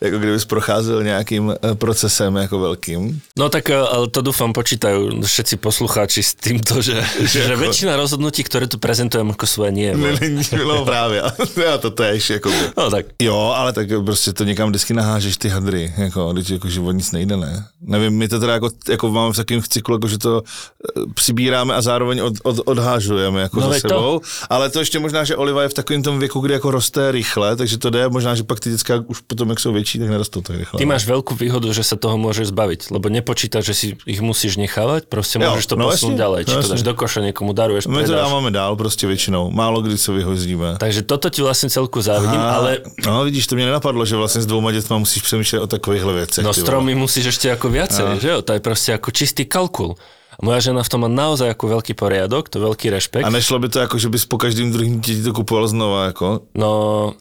jako 0.00 0.18
kdybys 0.18 0.44
procházel 0.44 1.02
nějakým 1.02 1.50
eh, 1.50 1.74
procesem 1.74 2.36
jako 2.36 2.58
velkým. 2.58 3.20
No 3.38 3.48
tak 3.48 3.70
eh, 3.70 3.76
ale 3.76 4.08
to 4.08 4.22
dúfam 4.22 4.52
počítajú 4.56 5.20
všetci 5.20 5.56
poslucháči 5.56 6.22
s 6.22 6.34
týmto, 6.34 6.80
že, 6.80 7.04
že, 7.28 7.44
že 7.44 7.54
väčšina 7.56 7.96
rozhodnutí, 7.96 8.40
ktoré 8.46 8.70
tu 8.70 8.80
prezentujem 8.80 9.28
ako 9.36 9.46
svoje 9.46 9.72
nie. 9.72 9.90
Ne, 9.92 10.16
ne, 10.16 10.64
no 10.64 10.84
právě, 10.84 11.22
a 11.22 11.78
to, 11.78 11.90
to 11.90 12.02
je 12.02 12.12
ještě 12.14 12.32
jako... 12.32 12.50
No 12.76 12.90
tak. 12.90 13.06
Jo, 13.22 13.52
ale 13.56 13.72
tak 13.72 13.88
prostě 14.04 14.32
to 14.32 14.44
někam 14.44 14.61
někam 14.62 14.70
vždycky 14.70 14.94
nahážeš 14.94 15.36
ty 15.36 15.48
hadry, 15.48 15.94
jako, 15.96 16.32
když 16.32 16.48
jako 16.48 16.68
život 16.68 16.92
nic 16.92 17.12
nejde, 17.12 17.36
ne? 17.36 17.66
Nevím, 17.80 18.18
my 18.18 18.28
to 18.28 18.40
teda 18.40 18.52
jako, 18.52 18.70
jako 18.88 19.10
máme 19.10 19.32
v 19.32 19.36
takovém 19.36 19.62
cyklu, 19.62 19.94
jako, 19.94 20.08
že 20.08 20.18
to 20.18 20.42
eh, 20.42 21.00
přibíráme 21.14 21.74
a 21.74 21.82
zároveň 21.82 22.20
od, 22.20 22.34
od, 22.42 22.60
odhážujeme 22.64 23.40
jako 23.40 23.60
no, 23.60 23.68
za 23.68 23.74
sebou, 23.74 24.18
to... 24.18 24.26
ale 24.50 24.70
to 24.70 24.78
ještě 24.78 24.98
možná, 24.98 25.24
že 25.24 25.36
Oliva 25.36 25.62
je 25.62 25.68
v 25.68 25.74
takovém 25.74 26.02
tom 26.02 26.18
věku, 26.18 26.40
kdy 26.40 26.54
jako 26.54 26.70
roste 26.70 27.12
rychle, 27.12 27.56
takže 27.56 27.78
to 27.78 27.90
jde, 27.90 28.08
možná, 28.08 28.34
že 28.34 28.42
pak 28.42 28.60
ty 28.60 28.70
děcka 28.70 29.04
už 29.06 29.20
potom, 29.20 29.50
jak 29.50 29.60
jsou 29.60 29.72
větší, 29.72 29.98
tak 29.98 30.08
nerostou 30.08 30.40
tak 30.40 30.56
rychle. 30.56 30.78
Ty 30.78 30.86
máš 30.86 31.06
velkou 31.06 31.34
výhodu, 31.34 31.72
že 31.72 31.84
se 31.84 31.96
toho 31.96 32.18
můžeš 32.18 32.46
zbavit, 32.46 32.84
lebo 32.90 33.08
nepočítáš, 33.08 33.64
že 33.64 33.74
si 33.74 33.96
ich 34.06 34.20
musíš 34.20 34.56
nechávat, 34.56 35.04
prostě 35.04 35.38
jo, 35.42 35.50
můžeš 35.50 35.66
to 35.66 35.76
no, 35.76 35.90
posunout 35.90 36.16
ďalej, 36.16 36.44
či 36.44 36.54
no, 36.54 36.62
to 36.62 36.68
dáš 36.68 36.82
do 36.82 36.94
koše, 36.94 37.20
někomu 37.20 37.52
daruješ, 37.52 37.86
My 37.86 38.04
to 38.04 38.12
dáváme 38.12 38.50
dál 38.50 38.76
prostě 38.76 39.06
většinou, 39.06 39.50
málo 39.50 39.82
kdy 39.82 39.98
se 39.98 40.12
vyhozíme. 40.12 40.76
Takže 40.78 41.02
toto 41.02 41.30
ti 41.30 41.42
vlastně 41.42 41.70
celku 41.70 42.00
závidím, 42.00 42.40
Aha, 42.40 42.52
ale... 42.52 42.78
No 43.06 43.24
vidíš, 43.24 43.46
to 43.46 43.54
mě 43.54 43.66
nenapadlo, 43.66 44.04
že 44.04 44.16
vlastně 44.16 44.42
s 44.42 44.46
dvouma 44.52 44.68
dětma 44.72 45.00
musíš 45.00 45.24
přemýšľať 45.24 45.60
o 45.64 45.66
takovýchhle 45.66 46.12
věcech. 46.12 46.44
No 46.44 46.52
stromy 46.52 46.92
musíš 46.92 47.32
ešte 47.32 47.48
ako 47.48 47.72
viacej, 47.72 48.04
no. 48.04 48.20
že 48.20 48.28
jo? 48.28 48.38
To 48.44 48.52
je 48.52 48.60
proste 48.60 48.90
ako 48.92 49.08
čistý 49.08 49.48
kalkul. 49.48 49.96
Moja 50.40 50.72
žena 50.72 50.80
v 50.80 50.88
tom 50.88 51.04
má 51.04 51.10
naozaj 51.12 51.52
ako 51.52 51.76
veľký 51.76 51.92
poriadok, 51.92 52.48
to 52.48 52.56
veľký 52.56 52.88
rešpekt. 52.88 53.28
A 53.28 53.28
nešlo 53.28 53.60
by 53.60 53.68
to 53.68 53.84
ako, 53.84 54.00
že 54.00 54.08
bys 54.08 54.24
po 54.24 54.40
každým 54.40 54.72
druhým 54.72 54.96
dieťati 54.96 55.28
to 55.28 55.32
kupoval 55.36 55.68
znova 55.68 56.08
ako? 56.08 56.48
No, 56.56 56.72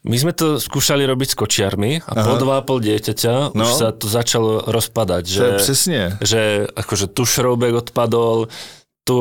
my 0.07 0.15
sme 0.15 0.31
to 0.31 0.63
skúšali 0.63 1.03
robiť 1.03 1.35
s 1.35 1.35
kočiarmi 1.35 1.99
a 2.07 2.11
Aha. 2.15 2.23
po 2.23 2.39
dva 2.39 2.59
a 2.59 2.65
pol 2.65 2.79
dieťaťa 2.79 3.51
no. 3.51 3.67
už 3.67 3.71
sa 3.75 3.91
to 3.91 4.07
začalo 4.07 4.63
rozpadať. 4.63 5.23
Že, 5.27 5.39
to 5.39 5.43
je 5.43 5.59
přesne. 5.59 6.01
Že 6.23 6.41
akože 6.71 7.05
tu 7.11 7.27
šroubek 7.27 7.83
odpadol, 7.83 8.47
tu, 9.03 9.15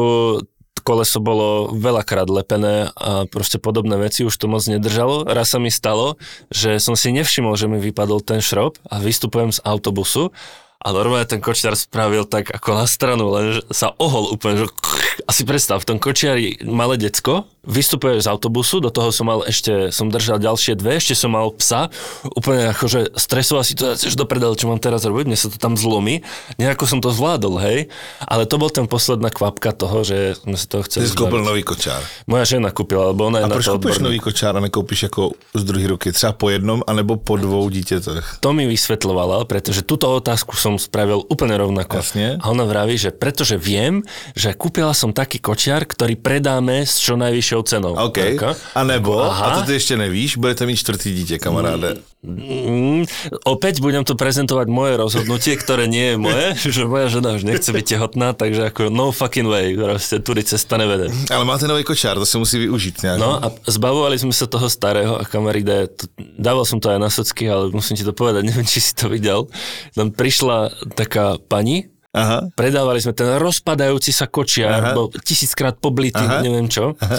koleso 0.82 1.22
bolo 1.22 1.70
veľakrát 1.72 2.26
lepené 2.28 2.90
a 2.96 3.24
proste 3.28 3.60
podobné 3.60 3.96
veci 4.00 4.24
už 4.26 4.34
to 4.34 4.50
moc 4.50 4.64
nedržalo. 4.64 5.28
Raz 5.28 5.52
sa 5.52 5.58
mi 5.60 5.70
stalo, 5.72 6.16
že 6.48 6.80
som 6.82 6.98
si 6.98 7.12
nevšimol, 7.14 7.54
že 7.54 7.68
mi 7.68 7.78
vypadol 7.78 8.24
ten 8.24 8.42
šrob 8.42 8.80
a 8.88 8.98
vystupujem 8.98 9.54
z 9.54 9.60
autobusu 9.62 10.32
a 10.80 10.96
normálne 10.96 11.28
ten 11.28 11.44
kočiar 11.44 11.76
spravil 11.76 12.24
tak 12.24 12.48
ako 12.56 12.72
na 12.72 12.88
stranu, 12.88 13.28
len 13.36 13.60
sa 13.68 13.92
ohol 14.00 14.32
úplne, 14.32 14.64
že 14.64 14.66
asi 15.30 15.44
predstav, 15.44 15.84
v 15.84 15.88
tom 15.92 15.98
kočiari 16.00 16.56
malé 16.64 16.96
decko, 16.96 17.44
vystupuješ 17.60 18.24
z 18.24 18.28
autobusu, 18.32 18.80
do 18.80 18.88
toho 18.88 19.12
som 19.12 19.28
mal 19.28 19.44
ešte, 19.44 19.92
som 19.92 20.08
držal 20.08 20.40
ďalšie 20.40 20.80
dve, 20.80 20.96
ešte 20.96 21.12
som 21.12 21.36
mal 21.36 21.52
psa, 21.52 21.92
úplne 22.24 22.72
akože 22.72 23.12
stresová 23.20 23.60
situácia, 23.60 24.08
že 24.08 24.16
do 24.16 24.24
predel, 24.24 24.56
čo 24.56 24.68
mám 24.68 24.80
teraz 24.80 25.04
robiť, 25.04 25.28
mne 25.28 25.38
sa 25.38 25.52
to 25.52 25.60
tam 25.60 25.76
zlomí, 25.76 26.24
nejako 26.56 26.88
som 26.88 26.98
to 27.04 27.12
zvládol, 27.12 27.60
hej, 27.60 27.92
ale 28.24 28.48
to 28.48 28.56
bol 28.56 28.72
ten 28.72 28.88
posledná 28.88 29.28
kvapka 29.28 29.76
toho, 29.76 30.00
že 30.00 30.40
sme 30.40 30.56
sa 30.56 30.66
toho 30.68 30.82
chceli 30.88 31.04
Ty 31.04 31.16
kúpil 31.20 31.44
nový 31.44 31.60
kočár. 31.60 32.00
Moja 32.24 32.48
žena 32.48 32.72
kúpila, 32.72 33.12
lebo 33.12 33.28
ona 33.28 33.44
je 33.44 33.44
a 33.44 33.48
na 33.52 33.56
to 33.60 33.76
kúpiš 33.76 34.00
nový 34.00 34.18
kočár 34.18 34.56
a 34.56 34.60
nekúpiš 34.64 35.12
ako 35.12 35.36
z 35.52 35.62
druhej 35.62 35.86
ruky, 35.92 36.16
třeba 36.16 36.32
po 36.32 36.48
jednom, 36.48 36.80
anebo 36.88 37.20
po 37.20 37.36
dvou 37.36 37.68
dítětech? 37.68 38.40
To 38.40 38.56
mi 38.56 38.64
vysvetľovala, 38.64 39.44
pretože 39.44 39.84
túto 39.84 40.08
otázku 40.08 40.56
som 40.56 40.80
spravil 40.80 41.20
úplne 41.28 41.60
rovnako. 41.60 42.00
Jasne. 42.00 42.40
A 42.40 42.48
ona 42.48 42.64
vraví, 42.64 42.96
že 42.96 43.12
pretože 43.12 43.60
viem, 43.60 44.00
že 44.32 44.56
kúpila 44.56 44.96
som 44.96 45.12
taký 45.12 45.36
kočiar, 45.42 45.84
ktorý 45.84 46.16
predáme 46.16 46.88
s 46.88 46.96
čo 46.96 47.20
najvyššou 47.50 47.62
cenou. 47.62 47.92
OK. 47.98 48.18
Ako? 48.38 48.50
A 48.74 48.80
nebo, 48.84 49.18
Aha. 49.18 49.46
a 49.46 49.48
to 49.58 49.66
ty 49.66 49.74
ešte 49.74 49.96
nevíš, 49.96 50.36
budete 50.36 50.66
mít 50.66 50.76
čtvrtý 50.76 51.14
dítě, 51.14 51.38
kamaráde. 51.38 51.98
Mm, 52.20 53.08
opäť 53.48 53.80
budem 53.80 54.04
tu 54.04 54.12
prezentovať 54.12 54.68
moje 54.68 54.92
rozhodnutie, 55.00 55.56
ktoré 55.56 55.88
nie 55.88 56.12
je 56.12 56.16
moje, 56.20 56.46
že 56.76 56.84
moja 56.84 57.08
žena 57.08 57.32
už 57.32 57.48
nechce 57.48 57.72
byť 57.72 57.96
tehotná, 57.96 58.36
takže 58.36 58.68
ako 58.68 58.92
no 58.92 59.08
fucking 59.08 59.48
way, 59.48 59.72
proste 59.72 60.20
tudy 60.20 60.44
cesta 60.44 60.76
nevede. 60.76 61.08
Ale 61.32 61.48
máte 61.48 61.64
nový 61.64 61.80
kočár, 61.80 62.20
to 62.20 62.28
sa 62.28 62.36
musí 62.36 62.60
využiť 62.60 62.94
nejak. 63.08 63.18
No 63.18 63.40
a 63.40 63.48
zbavovali 63.64 64.20
sme 64.20 64.36
sa 64.36 64.44
toho 64.44 64.68
starého 64.68 65.16
a 65.16 65.24
kamaride, 65.24 65.88
dával 66.36 66.68
som 66.68 66.76
to 66.76 66.92
aj 66.92 67.00
na 67.00 67.08
socky, 67.08 67.48
ale 67.48 67.72
musím 67.72 67.96
ti 67.96 68.04
to 68.04 68.12
povedať, 68.12 68.44
neviem, 68.44 68.68
či 68.68 68.84
si 68.84 68.92
to 68.92 69.08
videl. 69.08 69.48
Tam 69.96 70.12
prišla 70.12 70.76
taká 70.92 71.40
pani, 71.40 71.88
Aha. 72.10 72.50
predávali 72.58 72.98
sme 72.98 73.14
ten 73.14 73.38
rozpadajúci 73.38 74.10
sa 74.10 74.26
kočiar, 74.26 74.98
bol 74.98 75.14
tisíckrát 75.22 75.78
poblitý, 75.78 76.22
Aha. 76.26 76.42
neviem 76.42 76.66
čo. 76.66 76.98
Aha 76.98 77.18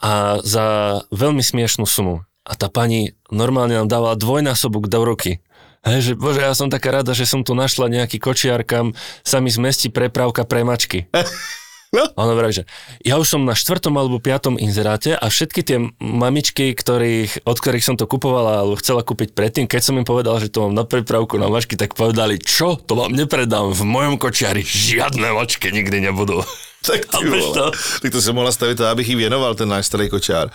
a 0.00 0.42
za 0.42 0.66
veľmi 1.14 1.42
smiešnú 1.42 1.86
sumu. 1.86 2.26
A 2.44 2.52
tá 2.58 2.68
pani 2.68 3.16
normálne 3.32 3.78
nám 3.80 3.88
dávala 3.88 4.20
dvojnásobok 4.20 4.90
do 4.90 5.00
ruky. 5.06 5.40
Hej, 5.84 6.00
že 6.00 6.12
bože, 6.16 6.40
ja 6.44 6.52
som 6.56 6.72
taká 6.72 7.00
rada, 7.00 7.12
že 7.12 7.28
som 7.28 7.44
tu 7.44 7.52
našla 7.52 7.92
nejaký 7.92 8.16
kočiar, 8.20 8.64
kam 8.64 8.96
sa 9.20 9.40
mi 9.40 9.52
zmestí 9.52 9.92
prepravka 9.92 10.44
pre 10.44 10.64
mačky. 10.64 11.08
No. 11.94 12.10
A 12.18 12.26
vraví, 12.26 12.50
že 12.50 12.64
ja 13.06 13.22
už 13.22 13.38
som 13.38 13.46
na 13.46 13.54
štvrtom 13.54 13.94
alebo 13.94 14.18
piatom 14.18 14.58
inzeráte 14.58 15.14
a 15.14 15.30
všetky 15.30 15.60
tie 15.62 15.78
mamičky, 16.02 16.74
ktorých, 16.74 17.46
od 17.46 17.56
ktorých 17.56 17.86
som 17.86 17.94
to 17.94 18.10
kupovala 18.10 18.66
alebo 18.66 18.74
chcela 18.82 19.06
kúpiť 19.06 19.30
predtým, 19.30 19.70
keď 19.70 19.80
som 19.80 19.94
im 19.94 20.02
povedal, 20.02 20.42
že 20.42 20.50
to 20.50 20.66
mám 20.66 20.74
na 20.74 20.82
prepravku 20.82 21.38
na 21.38 21.46
mačky, 21.46 21.78
tak 21.78 21.94
povedali, 21.94 22.42
čo, 22.42 22.74
to 22.74 22.98
vám 22.98 23.14
nepredám, 23.14 23.70
v 23.70 23.82
mojom 23.86 24.18
kočiari 24.18 24.66
žiadne 24.66 25.30
mačky 25.38 25.70
nikdy 25.70 26.10
nebudú. 26.10 26.42
Tak 26.86 27.00
ty 27.00 27.40
to? 27.54 27.70
Tak 28.02 28.12
to 28.12 28.22
se 28.22 28.32
mohla 28.32 28.52
stavit 28.52 28.76
to, 28.76 28.86
abych 28.86 29.08
jí 29.08 29.14
věnoval 29.14 29.54
ten 29.54 29.68
náš 29.68 29.86
starý 29.86 30.08
kočár. 30.08 30.50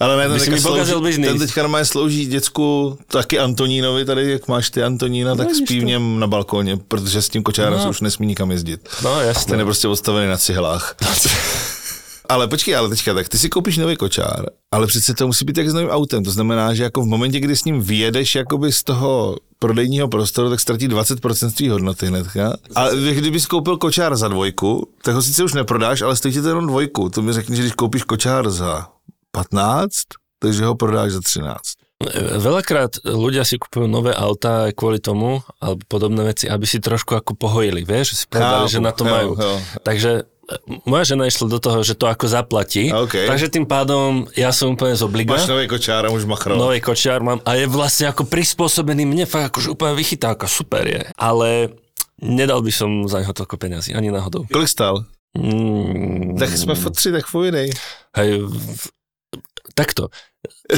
Ale 0.00 0.16
ne, 0.16 0.28
ten, 0.28 0.38
teďka 0.38 0.84
slouží, 0.84 1.22
ten 1.22 1.38
teďka 1.38 1.62
normálně 1.62 1.84
slouží 1.84 2.26
děcku 2.26 2.98
taky 3.06 3.38
Antonínovi, 3.38 4.04
tady 4.04 4.30
jak 4.30 4.48
máš 4.48 4.70
ty 4.70 4.82
Antonína, 4.82 5.30
no, 5.30 5.36
tak 5.36 5.54
spí 5.54 5.80
v 5.80 5.84
něm 5.84 6.20
na 6.20 6.26
balkóně, 6.26 6.78
protože 6.88 7.22
s 7.22 7.28
tím 7.28 7.42
kočárem 7.42 7.78
no. 7.78 7.82
se 7.82 7.88
už 7.88 8.00
nesmí 8.00 8.26
nikam 8.26 8.50
jezdit. 8.50 8.88
No 9.02 9.20
jasně. 9.20 9.50
Ten 9.50 9.58
je 9.58 9.64
prostě 9.64 9.88
odstavený 9.88 10.28
na 10.28 10.36
cihlách. 10.36 10.94
Ale 12.28 12.44
počkej, 12.44 12.76
ale 12.76 12.92
teďka 12.92 13.16
tak, 13.16 13.28
ty 13.28 13.40
si 13.40 13.48
koupíš 13.48 13.80
nový 13.80 13.96
kočár, 13.96 14.52
ale 14.68 14.86
přece 14.86 15.14
to 15.14 15.26
musí 15.26 15.44
být 15.44 15.56
jak 15.56 15.70
s 15.70 15.74
novým 15.74 15.88
autem. 15.88 16.24
To 16.24 16.30
znamená, 16.30 16.74
že 16.74 16.82
jako 16.82 17.02
v 17.02 17.06
momentě, 17.06 17.40
kdy 17.40 17.56
s 17.56 17.64
ním 17.64 17.80
vyjedeš 17.80 18.34
jakoby 18.34 18.72
z 18.72 18.82
toho 18.82 19.36
prodejního 19.58 20.08
prostoru, 20.08 20.50
tak 20.50 20.60
ztratí 20.60 20.88
20% 20.88 21.48
svý 21.48 21.68
hodnoty 21.68 22.06
hnedka. 22.06 22.56
A 22.76 22.88
kdybys 22.92 23.46
koupil 23.46 23.76
kočár 23.76 24.16
za 24.16 24.28
dvojku, 24.28 24.92
tak 25.02 25.14
ho 25.14 25.22
sice 25.22 25.44
už 25.44 25.54
neprodáš, 25.54 26.02
ale 26.04 26.16
stojí 26.16 26.34
ti 26.34 26.42
to 26.42 26.48
jenom 26.48 26.66
dvojku. 26.66 27.08
To 27.08 27.22
mi 27.22 27.32
řekni, 27.32 27.56
že 27.56 27.62
když 27.62 27.74
koupíš 27.74 28.04
kočár 28.04 28.50
za 28.50 28.86
15, 29.32 29.90
takže 30.38 30.64
ho 30.64 30.74
prodáš 30.74 31.12
za 31.12 31.20
13. 31.20 31.58
Veľakrát 32.38 33.02
ľudia 33.02 33.42
si 33.42 33.58
kupujú 33.58 33.90
nové 33.90 34.14
autá 34.14 34.70
kvôli 34.70 35.02
tomu, 35.02 35.42
alebo 35.58 35.82
podobné 35.90 36.30
veci, 36.30 36.46
aby 36.46 36.62
si 36.62 36.78
trošku 36.78 37.18
ako 37.18 37.34
pohojili, 37.34 37.82
vieš, 37.82 38.14
že 38.14 38.16
si 38.22 38.26
povedali, 38.30 38.70
že 38.70 38.78
na 38.78 38.94
to 38.94 39.02
majú. 39.02 39.34
Takže 39.82 40.30
moja 40.88 41.14
žena 41.14 41.28
išla 41.28 41.46
do 41.48 41.58
toho, 41.60 41.84
že 41.84 41.92
to 41.92 42.08
ako 42.08 42.24
zaplatí, 42.24 42.88
okay. 42.88 43.28
takže 43.28 43.52
tým 43.52 43.68
pádom 43.68 44.24
ja 44.32 44.48
som 44.48 44.72
úplne 44.72 44.96
z 44.96 45.04
obliga. 45.04 45.36
Máš 45.36 45.52
nový 45.52 45.68
kočár 45.68 46.08
a 46.08 46.10
už 46.10 46.24
machrov. 46.24 46.56
Nový 46.56 46.80
kočár 46.80 47.20
mám 47.20 47.44
a 47.44 47.52
je 47.56 47.68
vlastne 47.68 48.08
ako 48.08 48.24
prispôsobený 48.24 49.04
mne, 49.04 49.28
fakt 49.28 49.52
akože 49.52 49.68
úplne 49.76 49.92
vychytávka, 49.92 50.48
super 50.48 50.88
je. 50.88 51.04
Ale 51.20 51.76
nedal 52.24 52.64
by 52.64 52.72
som 52.72 53.04
za 53.04 53.20
neho 53.20 53.32
toľko 53.36 53.60
peniazy, 53.60 53.92
ani 53.92 54.08
náhodou. 54.08 54.48
Kolik 54.48 54.72
stál? 54.72 55.04
Mm, 55.36 56.40
tak 56.40 56.48
sme 56.56 56.72
fotři, 56.72 57.12
tak 57.12 57.28
povidej. 57.28 57.68
Hej, 58.16 58.48
takto. 59.76 60.08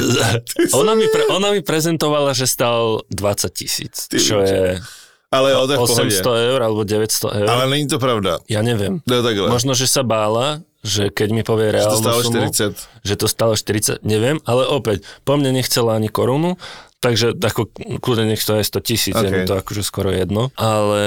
ona, 0.79 0.93
mi 0.99 1.07
pre, 1.07 1.23
ona 1.31 1.55
mi 1.55 1.63
prezentovala, 1.63 2.35
že 2.35 2.43
stal 2.43 3.07
20 3.07 3.47
tisíc, 3.55 4.11
čo 4.11 4.43
je... 4.43 4.83
Ale 5.31 5.55
o, 5.55 5.63
800 5.63 6.19
eur 6.51 6.59
alebo 6.59 6.83
900 6.83 7.39
eur. 7.39 7.47
Ale 7.47 7.63
není 7.71 7.87
to 7.87 8.03
pravda. 8.03 8.43
Ja 8.51 8.59
neviem. 8.59 8.99
No, 9.07 9.23
takhle. 9.23 9.47
Možno, 9.47 9.71
že 9.71 9.87
sa 9.87 10.03
bála, 10.03 10.59
že 10.83 11.07
keď 11.07 11.29
mi 11.31 11.43
povie 11.47 11.71
reálnu 11.71 11.87
že 11.87 11.95
to 11.95 12.03
stalo 12.03 12.19
sumu, 12.19 12.43
40. 12.51 13.07
že 13.07 13.13
to 13.15 13.27
stalo 13.31 13.53
40, 13.55 14.03
neviem, 14.03 14.43
ale 14.43 14.67
opäť, 14.67 15.07
po 15.23 15.39
mne 15.39 15.55
nechcela 15.55 15.95
ani 15.95 16.11
korunu, 16.11 16.59
takže 17.01 17.33
ako 17.33 17.73
kľudne 17.97 18.29
nech 18.29 18.45
to 18.45 18.53
je 18.55 18.63
100 18.63 18.87
tisíc, 18.87 19.17
okay. 19.17 19.43
je 19.43 19.49
to 19.49 19.57
akože 19.57 19.81
skoro 19.81 20.13
jedno. 20.13 20.53
Ale 20.53 21.01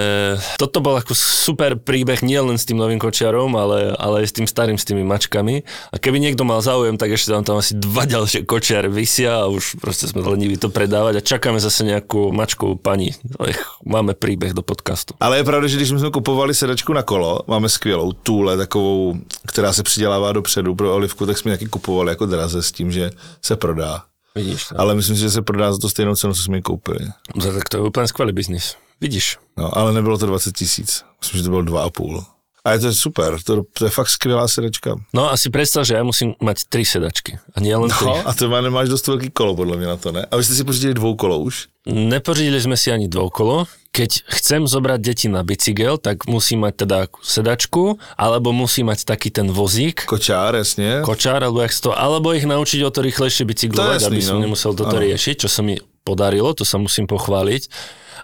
toto 0.59 0.83
bol 0.83 0.99
ako 0.99 1.15
super 1.15 1.79
príbeh 1.79 2.21
nie 2.27 2.37
len 2.37 2.59
s 2.59 2.67
tým 2.67 2.83
novým 2.83 2.99
kočiarom, 2.99 3.55
ale, 3.55 3.95
ale 3.95 4.27
aj 4.27 4.35
s 4.35 4.35
tým 4.35 4.47
starým, 4.51 4.75
s 4.75 4.85
tými 4.85 5.07
mačkami. 5.07 5.63
A 5.95 5.97
keby 5.97 6.19
niekto 6.19 6.43
mal 6.43 6.59
záujem, 6.59 6.99
tak 6.99 7.15
ešte 7.15 7.31
tam, 7.31 7.47
tam 7.47 7.63
asi 7.63 7.79
dva 7.79 8.05
ďalšie 8.15 8.43
kočiare 8.43 8.91
vysia 8.91 9.47
a 9.47 9.49
už 9.49 9.79
proste 9.79 10.11
sme 10.11 10.27
leniví 10.27 10.59
to 10.59 10.69
predávať 10.69 11.23
a 11.23 11.27
čakáme 11.27 11.63
zase 11.63 11.87
nejakú 11.87 12.35
mačkovú 12.35 12.75
pani. 12.75 13.15
Ech, 13.47 13.63
máme 13.87 14.19
príbeh 14.19 14.51
do 14.51 14.67
podcastu. 14.67 15.15
Ale 15.23 15.39
je 15.39 15.47
pravda, 15.47 15.71
že 15.71 15.77
když 15.79 15.89
jsme 15.89 16.11
kupovali 16.11 16.55
sedačku 16.55 16.93
na 16.93 17.03
kolo, 17.07 17.41
máme 17.47 17.69
skvělou 17.69 18.13
túle, 18.13 18.57
takovou, 18.57 19.15
která 19.47 19.73
se 19.73 19.83
přidělává 19.83 20.33
dopředu 20.33 20.75
pro 20.75 20.95
olivku, 20.95 21.27
tak 21.27 21.39
jsme 21.39 21.51
taky 21.51 21.67
kupovali 21.67 22.11
jako 22.11 22.27
draze 22.27 22.63
s 22.63 22.73
tím, 22.73 22.93
že 22.93 23.11
se 23.43 23.57
prodá. 23.57 24.03
Vidíš 24.35 24.64
to. 24.69 24.81
Ale 24.81 24.95
myslím 24.95 25.17
si, 25.17 25.23
že 25.23 25.31
se 25.31 25.43
prodá 25.43 25.73
za 25.73 25.79
to 25.79 25.88
stejnou 25.88 26.14
cenu, 26.14 26.35
co 26.35 26.43
jsme 26.43 26.57
ji 26.59 26.62
koupili. 26.62 26.99
No, 27.35 27.53
tak 27.53 27.69
to 27.69 27.76
je 27.76 27.83
úplně 27.83 28.09
skvělý 28.09 28.33
biznis. 28.33 28.76
Vidíš. 29.00 29.38
No, 29.57 29.79
ale 29.79 29.93
nebylo 29.93 30.19
to 30.19 30.26
20 30.26 30.53
tisíc. 30.57 31.05
Myslím, 31.21 31.38
že 31.38 31.45
to 31.45 31.50
bylo 31.50 31.62
2,5. 31.62 32.25
A 32.64 32.73
je 32.73 32.79
to 32.79 32.95
super, 32.95 33.43
to, 33.43 33.62
to 33.79 33.85
je 33.85 33.91
fakt 33.91 34.09
skvělá 34.09 34.49
sedačka. 34.49 34.97
No 35.12 35.33
a 35.33 35.37
si 35.37 35.53
predstav, 35.53 35.85
že 35.85 35.95
ja 35.95 36.03
musím 36.03 36.33
mať 36.41 36.64
tri 36.73 36.81
sedačky. 36.81 37.37
A 37.53 37.61
nie 37.61 37.76
len 37.76 37.93
tri. 37.93 38.09
No, 38.09 38.25
a 38.25 38.33
to 38.33 38.49
má, 38.49 38.64
nemáš 38.64 38.88
dost 38.88 39.05
velký 39.05 39.29
kolo, 39.31 39.53
podle 39.53 39.76
mě 39.76 39.87
na 39.87 39.97
to, 39.97 40.12
ne? 40.12 40.25
A 40.31 40.37
vy 40.37 40.45
jste 40.45 40.55
si 40.55 40.64
pořídili 40.64 40.95
kolo 40.97 41.38
už? 41.45 41.69
Nepořídili 41.85 42.57
sme 42.57 42.81
si 42.81 42.88
ani 42.88 43.12
kolo. 43.12 43.69
Keď 43.95 44.27
chcem 44.27 44.67
zobrať 44.67 44.99
deti 44.99 45.27
na 45.31 45.47
bicykel, 45.47 46.03
tak 46.03 46.27
musím 46.27 46.67
mať 46.67 46.75
teda 46.83 46.99
sedačku, 47.23 48.03
alebo 48.19 48.51
musím 48.51 48.91
mať 48.91 49.07
taký 49.07 49.31
ten 49.31 49.47
vozík. 49.47 50.03
Kočár, 50.11 50.59
jasne. 50.59 51.07
Kočár, 51.07 51.47
alebo 51.47 51.63
jak 51.63 51.71
to, 51.71 51.95
alebo 51.95 52.35
ich 52.35 52.43
naučiť 52.43 52.83
o 52.83 52.91
to 52.91 53.07
rýchlejšie 53.07 53.47
bicyklovať, 53.47 54.11
aby 54.11 54.19
som 54.19 54.43
no. 54.43 54.51
nemusel 54.51 54.75
toto 54.75 54.99
ano. 54.99 55.05
riešiť, 55.07 55.47
čo 55.47 55.49
sa 55.49 55.63
mi 55.63 55.79
podarilo, 56.03 56.51
to 56.59 56.67
sa 56.67 56.83
musím 56.83 57.07
pochváliť 57.07 57.71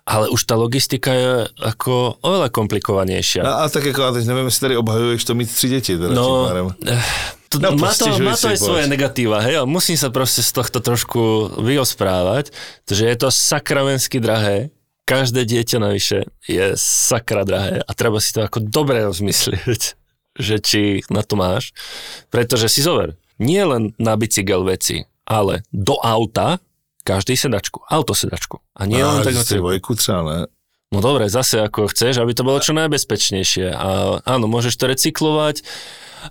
ale 0.07 0.33
už 0.33 0.45
ta 0.49 0.57
logistika 0.57 1.13
je 1.13 1.49
jako 1.67 2.19
oveľa 2.25 2.49
komplikovanější. 2.49 3.41
A, 3.41 3.53
a 3.53 3.69
tak 3.69 3.85
jako, 3.85 4.05
a 4.05 4.13
teď 4.13 4.27
nevím, 4.27 4.45
jestli 4.45 4.61
tady 4.61 4.77
obhajuješ 4.77 5.25
to 5.25 5.35
mít 5.35 5.55
tři 5.55 5.69
děti. 5.69 5.99
Teda 5.99 6.15
no, 6.15 6.51
eh, 6.87 7.05
to, 7.49 7.59
no, 7.59 7.77
má 7.77 7.95
to, 7.95 8.19
má 8.19 8.37
to 8.37 8.49
aj 8.49 8.59
svoje 8.63 8.87
negatíva, 8.87 9.43
hej, 9.43 9.59
ale 9.59 9.67
musím 9.67 9.99
sa 9.99 10.07
proste 10.07 10.39
z 10.39 10.55
tohto 10.55 10.79
trošku 10.79 11.51
vyosprávať, 11.59 12.55
že 12.87 13.11
je 13.11 13.17
to 13.19 13.27
sakramensky 13.27 14.23
drahé, 14.23 14.71
každé 15.11 15.43
dieťa 15.43 15.83
navyše 15.83 16.31
je 16.47 16.79
sakra 16.79 17.43
drahé 17.43 17.83
a 17.83 17.91
treba 17.99 18.23
si 18.23 18.31
to 18.31 18.47
ako 18.47 18.63
dobre 18.63 19.03
rozmyslieť, 19.03 19.99
že 20.47 20.57
či 20.63 21.03
na 21.11 21.27
to 21.27 21.35
máš, 21.35 21.75
pretože 22.31 22.71
si 22.71 22.87
zover, 22.87 23.19
nie 23.43 23.59
len 23.67 23.91
na 23.99 24.15
bicykel 24.15 24.63
veci, 24.63 25.03
ale 25.27 25.67
do 25.75 25.99
auta 25.99 26.63
každý 27.03 27.35
sedačku, 27.35 27.83
autosedačku. 27.91 28.63
A 28.77 28.87
nie 28.87 29.03
len 29.03 29.27
tak... 29.27 29.35
Dvojku 29.35 29.99
třeba, 29.99 30.23
ne? 30.23 30.41
No 30.91 30.99
dobre, 30.99 31.31
zase 31.31 31.63
ako 31.63 31.87
chceš, 31.91 32.19
aby 32.19 32.35
to 32.35 32.43
bolo 32.43 32.59
čo 32.59 32.75
najbezpečnejšie. 32.75 33.71
A 33.73 34.21
áno, 34.27 34.51
môžeš 34.51 34.75
to 34.75 34.91
recyklovať, 34.91 35.63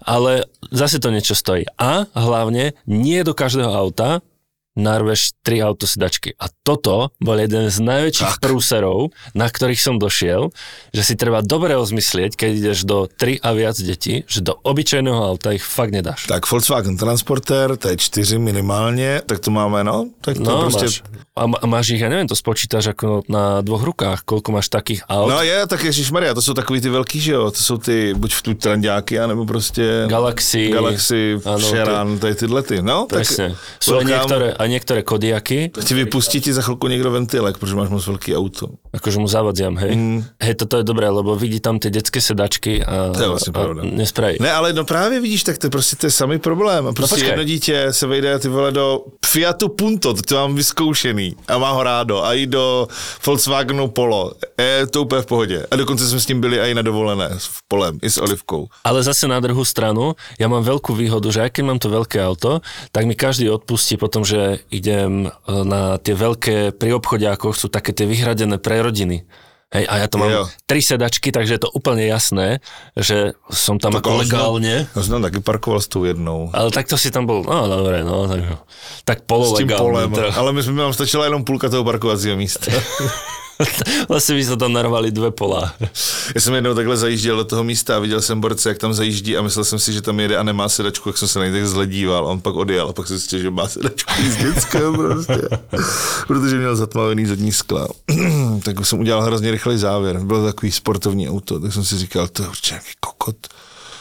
ale 0.03 0.51
zase 0.67 0.99
to 0.99 1.15
niečo 1.15 1.31
stojí. 1.31 1.63
A 1.79 2.11
hlavne 2.11 2.75
nie 2.83 3.23
do 3.23 3.31
každého 3.31 3.71
auta 3.71 4.19
narveš 4.79 5.35
tri 5.43 5.59
autosedačky. 5.59 6.33
A 6.39 6.47
toto 6.63 7.11
bol 7.19 7.37
jeden 7.37 7.67
z 7.67 7.77
najväčších 7.83 8.39
tak. 8.39 8.41
prúserov, 8.41 9.11
na 9.35 9.51
ktorých 9.51 9.81
som 9.81 9.99
došiel, 9.99 10.49
že 10.95 11.01
si 11.03 11.13
treba 11.19 11.43
dobre 11.43 11.75
rozmyslieť, 11.75 12.39
keď 12.39 12.51
ideš 12.55 12.87
do 12.87 13.05
tri 13.11 13.37
a 13.43 13.51
viac 13.51 13.75
detí, 13.75 14.23
že 14.25 14.39
do 14.39 14.55
obyčajného 14.63 15.19
auta 15.19 15.51
ich 15.51 15.63
fakt 15.63 15.91
nedáš. 15.91 16.25
Tak 16.31 16.47
Volkswagen 16.47 16.95
Transporter, 16.95 17.75
to 17.75 17.91
je 17.91 17.99
4 17.99 18.39
minimálne, 18.39 19.19
tak 19.27 19.43
to 19.43 19.51
máme, 19.51 19.83
no? 19.83 20.09
Tak 20.23 20.39
to 20.39 20.47
no, 20.47 20.67
proste... 20.67 20.87
máš. 20.87 20.95
A, 21.39 21.47
a 21.47 21.65
máš 21.71 21.95
ich, 21.95 22.03
ja 22.03 22.11
neviem, 22.11 22.27
to 22.27 22.35
spočítaš 22.35 22.91
ako 22.91 23.23
na 23.31 23.63
dvoch 23.63 23.83
rukách, 23.87 24.27
koľko 24.27 24.49
máš 24.51 24.67
takých 24.67 25.07
aut. 25.07 25.31
No 25.31 25.39
je, 25.39 25.55
tak 25.71 25.79
Maria, 26.11 26.35
to 26.35 26.43
sú 26.43 26.51
takový 26.51 26.83
ty 26.83 26.91
veľký, 26.91 27.17
že 27.23 27.31
jo, 27.31 27.47
to 27.47 27.61
sú 27.63 27.75
ty, 27.79 28.11
buď 28.11 28.31
v 28.35 28.41
tu 28.43 28.51
trendiáky, 28.59 29.15
anebo 29.15 29.47
proste... 29.47 30.03
Galaxy. 30.11 30.67
Galaxy, 30.67 31.39
Sharan, 31.39 32.19
ty... 32.19 32.35
tyhle 32.35 32.61
ty, 32.63 32.83
no? 32.83 33.07
Presne. 33.07 33.55
Tak 33.55 33.79
sú 33.79 34.03
niektoré, 34.03 34.51
aj 34.51 34.67
niektoré 34.69 35.01
Kodiaky. 35.01 35.73
Ti 35.73 35.93
vypustí 35.93 36.37
ti 36.39 36.53
za 36.53 36.61
chvíľku 36.61 36.85
niekto 36.85 37.09
ventilek, 37.09 37.57
pretože 37.57 37.75
máš 37.75 37.89
moc 37.89 38.03
veľký 38.05 38.31
auto. 38.37 38.77
Akože 38.93 39.17
mu 39.17 39.25
zavadziam, 39.25 39.73
hej. 39.81 39.93
Mm. 39.97 40.19
Hej, 40.37 40.55
toto 40.61 40.77
je 40.77 40.85
dobré, 40.85 41.09
lebo 41.09 41.33
vidí 41.35 41.59
tam 41.59 41.81
tie 41.81 41.89
detské 41.89 42.21
sedačky 42.21 42.85
a, 42.85 43.13
to 43.13 43.21
je 43.21 43.29
vlastně 43.29 43.53
pravda. 43.53 43.81
nespraví. 43.83 44.37
Ne, 44.39 44.51
ale 44.51 44.73
no 44.73 44.85
právě 44.85 45.19
vidíš, 45.19 45.43
tak 45.43 45.57
to 45.57 45.67
je 45.67 45.71
prostě 45.71 45.95
to 45.95 46.05
je 46.05 46.11
samý 46.11 46.39
problém. 46.39 46.87
A 46.87 46.93
prostě 46.93 47.21
no, 47.21 47.27
jedno 47.27 47.43
dítě 47.43 47.87
se 47.91 48.07
vejde 48.07 48.39
ty 48.39 48.47
vole 48.47 48.71
do 48.71 49.05
Fiatu 49.25 49.69
Punto, 49.69 50.13
to 50.13 50.35
mám 50.35 50.55
vyzkoušený 50.55 51.35
a 51.47 51.57
má 51.57 51.71
ho 51.71 51.83
rádo. 51.83 52.25
A 52.25 52.33
i 52.33 52.47
do 52.47 52.87
Volkswagenu 53.25 53.87
Polo. 53.87 54.31
Je 54.57 54.87
to 54.87 55.01
úplně 55.01 55.21
v 55.21 55.25
pohodě. 55.25 55.65
A 55.71 55.75
dokonce 55.75 56.07
jsme 56.07 56.19
s 56.19 56.25
tím 56.25 56.41
byli 56.41 56.59
i 56.59 56.73
na 56.73 56.81
dovolené 56.81 57.29
v 57.37 57.59
polem, 57.67 57.99
i 58.01 58.09
s 58.09 58.17
Olivkou. 58.17 58.67
Ale 58.83 59.03
zase 59.03 59.27
na 59.27 59.39
druhou 59.39 59.65
stranu, 59.65 60.17
ja 60.41 60.49
mám 60.49 60.65
veľkú 60.65 60.97
výhodu, 60.97 61.29
že 61.29 61.45
aj 61.45 61.51
keď 61.53 61.63
mám 61.63 61.79
to 61.79 61.93
veľké 61.93 62.17
auto, 62.25 62.65
tak 62.89 63.05
mi 63.05 63.13
každý 63.13 63.45
odpustí 63.53 64.01
potom, 64.01 64.25
že 64.25 64.48
idem 64.73 65.27
e, 65.27 65.29
na 65.45 66.01
tie 66.01 66.17
veľké 66.17 66.73
pri 66.73 66.89
ako 67.29 67.53
sú 67.53 67.67
také 67.69 67.93
tie 67.93 68.09
vyhradené 68.09 68.57
pre 68.57 68.81
rodiny. 68.81 69.27
Hej, 69.69 69.85
a 69.85 69.93
ja 70.01 70.07
to 70.09 70.17
mám 70.17 70.33
jo. 70.33 70.43
tri 70.65 70.81
sedačky, 70.81 71.29
takže 71.29 71.61
je 71.61 71.61
to 71.61 71.69
úplne 71.69 72.01
jasné, 72.01 72.57
že 72.97 73.37
som 73.53 73.77
tam 73.77 73.93
tak 73.93 74.01
ako 74.01 74.25
legálne. 74.25 74.89
Som 74.97 75.21
tam 75.21 75.29
taky 75.29 75.45
parkoval 75.45 75.77
s 75.77 75.85
tou 75.85 76.09
jednou. 76.09 76.49
Ale 76.57 76.73
takto 76.73 76.97
si 76.97 77.13
tam 77.13 77.29
bol, 77.29 77.45
no 77.45 77.69
dobre, 77.69 78.01
no, 78.01 78.25
tak, 78.25 78.41
tak 79.05 79.17
pololegálne. 79.29 80.09
Ale 80.33 80.57
my 80.57 80.61
sme 80.65 80.89
nám 80.89 80.97
stačila 80.97 81.29
jenom 81.29 81.45
půlka 81.45 81.69
toho 81.69 81.85
parkovacího 81.85 82.33
místa. 82.33 82.73
vlastně 84.09 84.35
by 84.35 84.43
se 84.43 84.57
tam 84.57 84.73
narvali 84.73 85.11
dvě 85.11 85.31
pola. 85.31 85.73
Já 86.35 86.41
jsem 86.41 86.53
jednou 86.53 86.73
takhle 86.73 86.97
zajížděl 86.97 87.37
do 87.37 87.43
toho 87.45 87.63
místa 87.63 87.95
a 87.95 87.99
viděl 87.99 88.21
jsem 88.21 88.41
borce, 88.41 88.69
jak 88.69 88.77
tam 88.77 88.93
zajíždí 88.93 89.37
a 89.37 89.41
myslel 89.41 89.65
jsem 89.65 89.79
si, 89.79 89.93
že 89.93 90.01
tam 90.01 90.19
jede 90.19 90.37
a 90.37 90.43
nemá 90.43 90.69
sedačku, 90.69 91.09
jak 91.09 91.17
jsem 91.17 91.27
se 91.27 91.39
na 91.39 91.51
tak 91.51 91.67
zledíval. 91.67 92.25
On 92.25 92.41
pak 92.41 92.55
odjel 92.55 92.89
a 92.89 92.93
pak 92.93 93.07
se 93.07 93.17
zjistil, 93.17 93.39
že 93.39 93.49
má 93.49 93.67
sedačku 93.67 94.13
z 94.29 94.37
dětského 94.37 94.93
prostě. 94.93 95.49
Protože 96.27 96.57
měl 96.57 96.75
zatmavený 96.75 97.25
zadní 97.25 97.51
skla. 97.51 97.87
tak 98.63 98.85
jsem 98.85 98.99
udělal 98.99 99.23
hrozně 99.23 99.51
rychlý 99.51 99.77
závěr. 99.77 100.19
Bylo 100.19 100.45
takový 100.45 100.71
sportovní 100.71 101.29
auto, 101.29 101.59
tak 101.59 101.73
jsem 101.73 101.83
si 101.83 101.97
říkal, 101.97 102.27
to 102.27 102.43
je 102.43 102.49
určitě 102.49 102.79
kokot. 102.99 103.35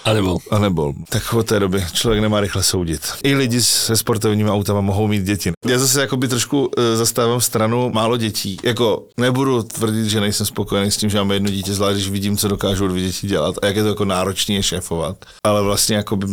A 0.05 0.13
nebol. 0.13 0.39
A 0.51 0.59
nebol. 0.59 0.93
Tak 1.09 1.33
od 1.35 1.47
té 1.47 1.61
doby 1.61 1.85
člověk 1.93 2.23
nemá 2.23 2.41
rychle 2.41 2.63
soudit. 2.63 3.01
I 3.25 3.35
lidi 3.35 3.63
se 3.63 3.97
sportovními 3.97 4.51
autama 4.51 4.81
mohou 4.81 5.09
mít 5.09 5.23
děti. 5.23 5.53
Já 5.67 5.79
zase 5.79 6.01
jakoby 6.01 6.29
trošku 6.29 6.71
e, 6.79 6.97
zastávám 6.97 7.41
stranu 7.41 7.91
málo 7.91 8.17
dětí. 8.17 8.57
Jako 8.63 9.07
nebudu 9.17 9.63
tvrdit, 9.63 10.07
že 10.07 10.21
nejsem 10.21 10.47
spokojený 10.47 10.91
s 10.91 10.97
tím, 10.97 11.11
že 11.11 11.19
máme 11.19 11.35
jedno 11.35 11.51
dítě, 11.51 11.75
zvlášť 11.75 11.95
když 11.95 12.11
vidím, 12.11 12.37
co 12.37 12.49
dokážou 12.49 12.89
dvě 12.89 13.03
děti 13.03 13.27
dělat 13.27 13.55
a 13.63 13.67
jak 13.67 13.77
je 13.77 13.83
to 13.83 13.89
jako 13.89 14.05
náročný 14.05 14.55
je 14.55 14.63
šéfovat. 14.63 15.17
Ale 15.45 15.63
vlastně 15.63 15.97
jakoby, 15.97 16.27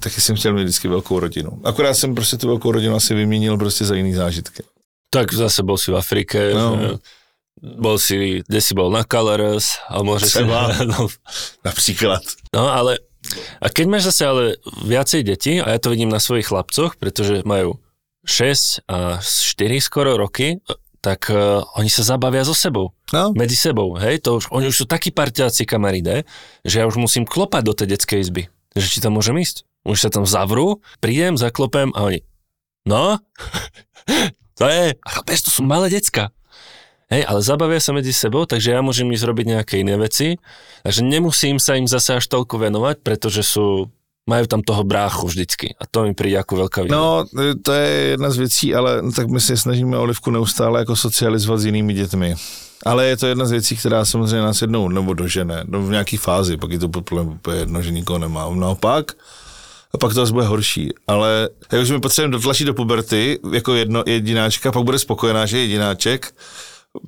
taky 0.00 0.20
jsem 0.20 0.36
chtěl 0.36 0.54
mít 0.54 0.62
vždycky 0.62 0.88
velkou 0.88 1.20
rodinu. 1.20 1.50
Akorát 1.64 1.94
jsem 1.94 2.14
prostě 2.14 2.36
tu 2.36 2.46
velkou 2.46 2.72
rodinu 2.72 2.94
asi 2.96 3.14
vyměnil 3.14 3.56
prostě 3.56 3.84
za 3.84 3.94
jiný 3.94 4.14
zážitky. 4.14 4.62
Tak 5.10 5.34
zase 5.34 5.62
bol 5.62 5.78
si 5.78 5.92
v 5.92 5.96
Afrike, 5.96 6.54
no. 6.54 6.78
že 6.80 6.98
bol 7.60 8.00
si, 8.00 8.40
kde 8.46 8.60
si 8.62 8.72
bol 8.72 8.88
na 8.88 9.04
Colors 9.04 9.78
a 9.90 10.00
môže 10.00 10.26
Třeba, 10.30 10.72
si... 10.72 10.86
No, 10.92 11.08
například. 11.64 12.22
No 12.54 12.72
ale 12.72 12.98
a 13.62 13.70
keď 13.70 13.86
máš 13.86 14.04
zase 14.10 14.22
ale 14.26 14.42
viacej 14.82 15.22
detí, 15.22 15.62
a 15.62 15.70
ja 15.70 15.78
to 15.78 15.94
vidím 15.94 16.10
na 16.10 16.18
svojich 16.18 16.50
chlapcoch, 16.50 16.98
pretože 16.98 17.46
majú 17.46 17.78
6 18.26 18.86
a 18.90 19.22
4 19.22 19.78
skoro 19.78 20.18
roky, 20.18 20.58
tak 21.02 21.30
uh, 21.34 21.66
oni 21.78 21.90
sa 21.90 22.06
zabavia 22.06 22.46
so 22.46 22.54
sebou. 22.54 22.94
No. 23.10 23.34
Medzi 23.34 23.58
sebou, 23.58 23.98
hej, 23.98 24.22
to 24.22 24.38
už, 24.38 24.50
oni 24.54 24.70
už 24.70 24.76
sú 24.82 24.86
takí 24.86 25.10
partiaci 25.10 25.66
kamaride, 25.66 26.22
že 26.62 26.82
ja 26.82 26.86
už 26.86 26.98
musím 26.98 27.26
klopať 27.26 27.62
do 27.66 27.74
tej 27.74 27.86
detskej 27.98 28.18
izby. 28.22 28.42
Že 28.78 28.86
či 28.86 28.98
tam 29.02 29.18
môžem 29.18 29.34
ísť? 29.38 29.66
Už 29.82 29.98
sa 29.98 30.10
tam 30.14 30.22
zavrú, 30.22 30.78
prídem, 31.02 31.34
zaklopem 31.34 31.90
a 31.98 32.06
oni, 32.06 32.22
no, 32.86 33.18
to 34.58 34.64
je, 34.70 34.94
a 34.94 35.08
chápeš, 35.10 35.50
to 35.50 35.50
sú 35.50 35.66
malé 35.66 35.90
decka. 35.90 36.30
Hej, 37.12 37.28
ale 37.28 37.44
zabavia 37.44 37.76
sa 37.76 37.92
medzi 37.92 38.08
sebou, 38.08 38.48
takže 38.48 38.72
ja 38.72 38.80
môžem 38.80 39.04
ísť 39.12 39.28
robiť 39.28 39.46
nejaké 39.52 39.84
iné 39.84 40.00
veci. 40.00 40.40
Takže 40.80 41.04
nemusím 41.04 41.60
sa 41.60 41.76
im 41.76 41.84
zase 41.84 42.16
až 42.16 42.24
toľko 42.24 42.56
venovať, 42.56 43.04
pretože 43.04 43.44
sú 43.44 43.92
majú 44.24 44.46
tam 44.46 44.62
toho 44.62 44.86
bráchu 44.86 45.26
vždycky 45.26 45.74
a 45.74 45.82
to 45.82 46.06
mi 46.06 46.14
príde 46.14 46.38
ako 46.38 46.64
veľká 46.64 46.86
výhoda. 46.86 46.94
No, 46.94 47.26
to 47.62 47.70
je 47.74 47.88
jedna 48.14 48.30
z 48.30 48.36
věcí, 48.36 48.74
ale 48.74 49.02
tak 49.16 49.26
my 49.28 49.40
se 49.40 49.56
snažíme 49.56 49.98
Olivku 49.98 50.30
neustále 50.30 50.78
jako 50.78 50.96
socializovat 50.96 51.60
s 51.60 51.64
jinými 51.64 51.94
dětmi. 51.94 52.34
Ale 52.86 53.06
je 53.06 53.16
to 53.16 53.26
jedna 53.26 53.44
z 53.44 53.50
věcí, 53.50 53.76
která 53.76 54.04
samozřejmě 54.04 54.40
nás 54.40 54.62
jednou 54.62 54.88
nebo 54.88 55.14
dožene, 55.14 55.64
no 55.66 55.82
v 55.82 55.90
nějaký 55.90 56.16
fázi, 56.16 56.56
pak 56.56 56.70
je 56.70 56.78
to 56.78 56.86
úplně 56.86 57.58
jedno, 57.58 57.82
že 57.82 57.90
nikoho 57.90 58.18
nemá. 58.18 58.50
Naopak, 58.54 59.12
a 59.94 59.98
pak 59.98 60.14
to 60.14 60.20
zase 60.20 60.32
bude 60.32 60.46
horší. 60.46 60.90
Ale 61.06 61.48
jak 61.72 61.82
už 61.82 61.90
mi 61.90 62.00
potřebujeme 62.00 62.32
dotlačit 62.32 62.64
do 62.64 62.74
puberty 62.74 63.38
jako 63.52 63.74
jedno 63.74 64.02
jedináčka, 64.06 64.72
pak 64.72 64.82
bude 64.82 64.98
spokojená, 64.98 65.46
že 65.46 65.58
je 65.58 65.62
jedináček, 65.62 66.34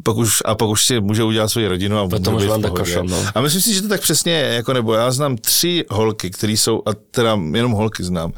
pak 0.05 0.17
už, 0.17 0.33
a 0.45 0.55
pak 0.55 0.69
už 0.69 0.87
si 0.87 1.01
může 1.01 1.25
udělat 1.25 1.49
svoji 1.49 1.69
rodinu 1.69 1.99
a 1.99 2.09
Potom 2.09 2.35
už 2.35 2.47
vám 2.47 2.63
košem, 2.63 3.07
no. 3.07 3.25
A 3.35 3.41
myslím 3.41 3.63
si, 3.63 3.75
že 3.75 3.83
to 3.83 3.89
tak 3.89 4.01
přesně 4.01 4.33
je, 4.33 4.55
jako 4.55 4.73
nebo 4.73 4.95
já 4.95 5.11
znám 5.11 5.37
tři 5.37 5.85
holky, 5.91 6.31
které 6.31 6.53
jsou, 6.53 6.83
a 6.87 6.91
teda 7.11 7.39
jenom 7.53 7.73
holky 7.73 8.05
znám, 8.05 8.33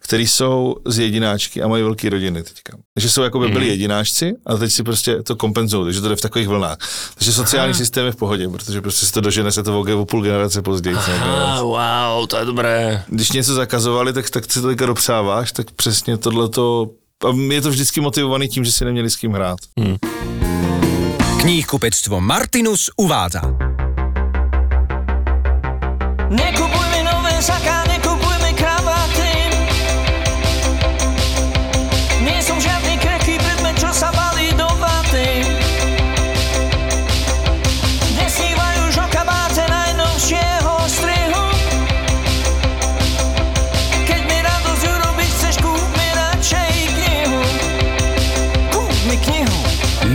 které 0.00 0.22
jsou 0.22 0.76
z 0.84 0.98
jedináčky 0.98 1.62
a 1.62 1.68
mají 1.68 1.82
velké 1.82 2.10
rodiny 2.10 2.42
teďka. 2.42 2.76
Že 2.96 3.10
jsou 3.10 3.22
jako 3.22 3.38
by 3.38 3.48
byli 3.48 3.64
mm. 3.64 3.70
jedináčci 3.70 4.32
a 4.46 4.56
teď 4.56 4.72
si 4.72 4.82
prostě 4.82 5.22
to 5.22 5.36
kompenzují, 5.36 5.84
takže 5.84 6.00
to 6.00 6.08
jde 6.08 6.16
v 6.16 6.20
takových 6.20 6.48
vlnách. 6.48 6.78
Takže 7.14 7.32
sociální 7.32 7.70
Aha. 7.70 7.78
systém 7.78 8.06
je 8.06 8.12
v 8.12 8.16
pohodě, 8.16 8.48
protože 8.48 8.80
prostě 8.80 9.06
se 9.06 9.12
to 9.12 9.20
dožene 9.20 9.52
se 9.52 9.62
to 9.62 9.80
o 9.80 10.04
půl 10.04 10.22
generace 10.22 10.62
později. 10.62 10.96
Aha, 10.96 11.62
wow, 11.62 12.26
to 12.26 12.36
je 12.36 12.44
dobré. 12.44 13.04
Když 13.08 13.32
něco 13.32 13.54
zakazovali, 13.54 14.12
tak, 14.12 14.30
tak 14.30 14.52
si 14.52 14.60
to 14.60 14.68
teďka 14.68 14.86
dopřáváš, 14.86 15.52
tak 15.52 15.70
přesně 15.70 16.16
tohle 16.16 16.48
to 16.48 16.90
a 17.24 17.52
je 17.52 17.60
to 17.60 17.70
vždycky 17.70 18.00
motivovaný 18.00 18.48
tím, 18.48 18.64
že 18.64 18.72
si 18.72 18.84
neměli 18.84 19.10
s 19.10 19.16
kým 19.16 19.32
hrát. 19.32 19.58
Hmm. 19.78 19.96
Knihkupectvo 21.42 22.20
Martinus 22.20 22.90
uvádza. 22.96 23.40
Nekupujme 26.30 26.71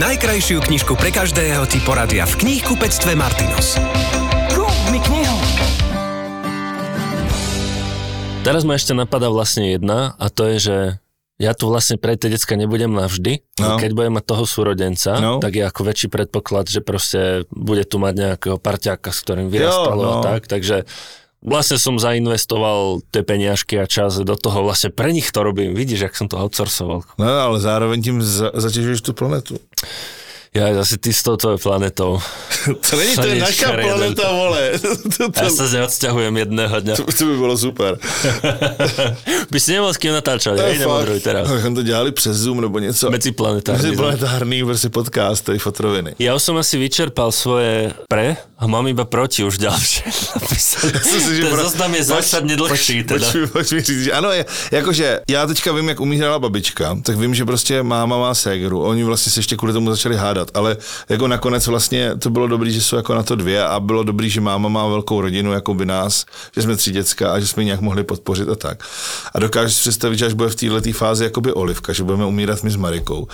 Najkrajšiu 0.08 0.64
knižku 0.64 0.96
pre 0.96 1.12
každého 1.12 1.68
ti 1.68 1.84
poradia 1.84 2.24
v 2.24 2.40
knihkupectve 2.40 3.12
Martinus. 3.12 3.76
Kúp 4.56 4.72
mi 4.88 4.96
knihu. 5.04 5.36
Teraz 8.40 8.64
ma 8.64 8.80
ešte 8.80 8.96
napadá 8.96 9.28
vlastne 9.28 9.76
jedna 9.76 10.16
a 10.16 10.32
to 10.32 10.48
je, 10.48 10.56
že 10.64 10.76
ja 11.36 11.52
tu 11.52 11.68
vlastne 11.68 12.00
pre 12.00 12.16
tie 12.16 12.32
decka 12.32 12.56
nebudem 12.56 12.88
navždy. 12.88 13.44
No. 13.60 13.76
Keď 13.76 13.92
budem 13.92 14.16
mať 14.16 14.24
toho 14.24 14.48
súrodenca, 14.48 15.20
no. 15.20 15.44
tak 15.44 15.60
je 15.60 15.68
ako 15.68 15.80
väčší 15.84 16.08
predpoklad, 16.08 16.72
že 16.72 16.80
proste 16.80 17.44
bude 17.52 17.84
tu 17.84 18.00
mať 18.00 18.14
nejakého 18.16 18.56
parťáka, 18.56 19.12
s 19.12 19.20
ktorým 19.20 19.52
vyrastalo 19.52 20.00
jo, 20.00 20.08
no. 20.08 20.12
a 20.16 20.24
tak. 20.24 20.48
Takže 20.48 20.88
vlastne 21.42 21.78
som 21.78 21.98
zainvestoval 21.98 23.02
tie 23.14 23.22
peniažky 23.22 23.78
a 23.78 23.86
čas 23.86 24.18
do 24.18 24.34
toho, 24.34 24.66
vlastne 24.66 24.90
pre 24.90 25.14
nich 25.14 25.30
to 25.30 25.42
robím. 25.42 25.74
Vidíš, 25.74 26.10
jak 26.10 26.14
som 26.18 26.26
to 26.26 26.38
outsourcoval. 26.38 27.06
No 27.18 27.26
ale 27.26 27.56
zároveň 27.62 27.98
tým 28.02 28.18
zaťažuješ 28.54 29.00
tú 29.02 29.12
planetu. 29.14 29.62
Ja 30.58 30.74
zase 30.74 30.98
ty 30.98 31.14
s 31.14 31.22
touto 31.22 31.54
planetou. 31.54 32.18
to 32.90 32.92
není, 32.98 33.14
to 33.14 33.26
je 33.30 33.38
naša 33.38 33.78
planeta, 33.78 34.26
vole. 34.34 34.62
to, 35.14 35.30
to, 35.30 35.38
ja 35.38 35.50
sa 35.54 35.64
neodsťahujem 35.70 36.34
jedného 36.34 36.74
dňa. 36.82 36.94
To, 36.98 37.06
to 37.06 37.22
by 37.30 37.34
bylo 37.38 37.54
super. 37.54 37.94
by 39.54 39.58
si 39.62 39.78
nemohl 39.78 39.94
s 39.94 39.98
kým 40.02 40.10
natáčať, 40.18 40.58
hej, 40.58 40.82
nemodruj 40.82 41.22
teraz. 41.22 41.46
Abychom 41.46 41.74
to 41.78 41.82
dělali 41.86 42.10
přes 42.12 42.36
Zoom 42.36 42.60
nebo 42.60 42.78
něco. 42.78 43.10
Medziplanetárny. 43.10 43.82
Medziplanetárny 43.82 44.64
prostě 44.64 44.88
podcast, 44.88 45.44
tej 45.44 45.58
fotroviny. 45.58 46.18
Ja 46.18 46.34
už 46.34 46.42
som 46.42 46.56
asi 46.58 46.74
vyčerpal 46.74 47.30
svoje 47.30 47.94
pre 48.10 48.34
a 48.58 48.66
mám 48.66 48.90
iba 48.90 49.06
proti 49.06 49.46
už 49.46 49.62
ďalšie 49.62 50.10
Ten 51.38 51.54
zoznam 51.54 51.94
je 51.94 52.02
zásadne 52.02 52.58
dlhší. 52.58 53.06
Teda. 53.06 53.22
Poč, 53.22 53.50
poč, 53.52 53.66
poč 53.70 53.86
říct, 53.86 54.10
ano, 54.10 54.32
je, 54.32 54.42
jakože 54.70 55.20
já 55.28 55.46
teďka 55.46 55.72
vím, 55.72 55.88
jak 55.88 56.00
umírala 56.00 56.38
babička, 56.38 56.98
tak 57.02 57.16
vím, 57.16 57.34
že 57.34 57.44
prostě 57.44 57.82
máma 57.82 58.18
má 58.18 58.34
ségru. 58.34 58.82
Oni 58.82 59.04
vlastně 59.04 59.32
se 59.32 59.40
ještě 59.40 59.56
kvůli 59.56 59.72
tomu 59.72 59.90
začali 59.90 60.16
hádat 60.16 60.47
dělat, 60.48 60.56
ale 60.56 60.76
jako 61.08 61.28
nakonec 61.28 61.66
vlastně 61.66 62.12
to 62.18 62.30
bylo 62.30 62.46
dobrý, 62.46 62.72
že 62.72 62.82
jsou 62.82 62.96
jako 62.96 63.14
na 63.14 63.22
to 63.22 63.36
dvě 63.36 63.64
a 63.64 63.80
bylo 63.80 64.02
dobrý, 64.02 64.30
že 64.30 64.40
máma 64.40 64.68
má 64.68 64.86
velkou 64.86 65.20
rodinu, 65.20 65.52
jako 65.52 65.74
by 65.74 65.86
nás, 65.86 66.24
že 66.56 66.62
jsme 66.62 66.76
tři 66.76 66.92
děcka 66.92 67.32
a 67.32 67.40
že 67.40 67.46
jsme 67.46 67.64
nějak 67.64 67.80
mohli 67.80 68.04
podpořit 68.04 68.48
a 68.48 68.54
tak. 68.54 68.84
A 69.34 69.38
dokážu 69.38 69.70
si 69.70 69.80
představit, 69.80 70.18
že 70.18 70.26
až 70.26 70.32
bude 70.32 70.48
v 70.48 70.54
této 70.54 70.92
fázi 70.92 71.24
jakoby 71.24 71.52
Olivka, 71.52 71.92
že 71.92 72.04
budeme 72.04 72.24
umírat 72.24 72.62
my 72.62 72.70
s 72.70 72.76
Marikou. 72.76 73.28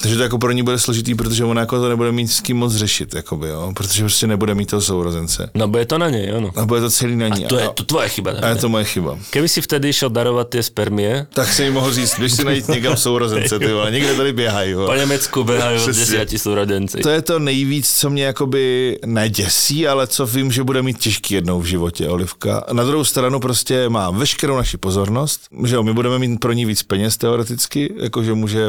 Takže 0.00 0.16
to 0.16 0.22
jako 0.22 0.38
pro 0.38 0.52
ní 0.52 0.62
bude 0.62 0.78
složitý, 0.78 1.14
protože 1.14 1.44
ona 1.44 1.60
jako 1.60 1.80
to 1.80 1.88
nebude 1.88 2.12
mít 2.12 2.28
s 2.28 2.40
kým 2.40 2.56
moc 2.56 2.74
řešit, 2.74 3.14
jakoby, 3.14 3.48
jo? 3.48 3.72
protože 3.74 4.02
prostě 4.02 4.26
nebude 4.26 4.54
mít 4.54 4.70
toho 4.70 4.82
sourozence. 4.82 5.50
No 5.54 5.68
bude 5.68 5.84
to 5.86 5.98
na 5.98 6.10
něj, 6.10 6.32
ano. 6.36 6.50
A 6.56 6.66
bude 6.66 6.80
to 6.80 6.90
celý 6.90 7.16
na 7.16 7.28
ní. 7.28 7.44
A 7.44 7.48
to 7.48 7.58
je 7.58 7.68
to 7.74 7.84
tvoje 7.84 8.08
chyba. 8.08 8.32
Ne? 8.32 8.40
A 8.40 8.48
je 8.48 8.56
to 8.56 8.68
moje 8.68 8.84
chyba. 8.84 9.18
Keby 9.30 9.48
si 9.48 9.60
vtedy 9.60 9.92
šel 9.92 10.10
darovat 10.10 10.48
ty 10.48 10.62
spermie, 10.62 11.26
tak 11.34 11.52
si 11.52 11.62
mi 11.62 11.70
mohl 11.70 11.92
říct, 11.92 12.14
když 12.18 12.32
si 12.32 12.44
najít 12.44 12.68
někam 12.68 12.96
sourozence, 12.96 13.58
ty 13.58 13.72
vole, 13.72 13.90
někde 13.90 14.14
tady 14.14 14.32
běhají. 14.32 14.74
Po 14.74 14.94
Německu 14.94 15.44
běhají 15.44 15.86
10 15.86 16.32
sourozenci. 16.46 17.02
To 17.02 17.10
je 17.10 17.22
to 17.22 17.38
nejvíc, 17.38 17.90
co 17.90 18.10
mě 18.10 18.24
jakoby 18.24 18.98
neděsí, 19.06 19.88
ale 19.88 20.06
co 20.06 20.26
vím, 20.26 20.52
že 20.52 20.62
bude 20.62 20.82
mít 20.82 20.98
těžký 20.98 21.34
jednou 21.34 21.60
v 21.60 21.64
životě 21.66 22.08
Olivka. 22.08 22.64
Na 22.72 22.84
druhou 22.84 23.04
stranu 23.04 23.40
prostě 23.40 23.88
má 23.88 24.10
veškerou 24.10 24.56
naši 24.56 24.76
pozornost, 24.76 25.40
že 25.64 25.74
jo, 25.74 25.82
my 25.82 25.92
budeme 25.92 26.18
mít 26.18 26.38
pro 26.38 26.52
ní 26.52 26.64
víc 26.64 26.82
peněz 26.82 27.16
teoreticky, 27.16 27.94
jakože 27.98 28.34
může 28.34 28.64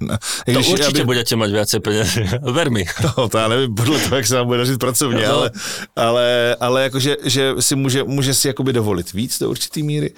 No, 0.00 0.16
to 0.46 0.52
když, 0.52 0.68
určite 0.68 1.04
aby... 1.04 1.12
budete 1.12 1.36
mať 1.36 1.50
viacej 1.52 1.80
peniazy, 1.84 2.24
ver 2.56 2.72
mi. 2.72 2.88
No, 3.04 3.28
to 3.28 3.36
ja 3.36 3.52
nevím, 3.52 3.76
podľa 3.76 3.98
toho, 4.00 4.14
jak 4.16 4.26
sa 4.32 4.34
vám 4.40 4.46
bude 4.48 4.64
dařiť 4.64 4.78
pracovne, 4.80 5.20
no. 5.20 5.28
ale, 5.28 5.46
ale, 5.92 6.26
ale 6.56 6.78
akože, 6.88 7.12
že 7.28 7.42
si 7.60 7.76
může, 7.76 8.08
může 8.08 8.32
si 8.32 8.48
jakoby 8.48 8.72
dovolit 8.72 9.12
víc 9.12 9.36
do 9.36 9.52
určitý 9.52 9.84
míry. 9.84 10.16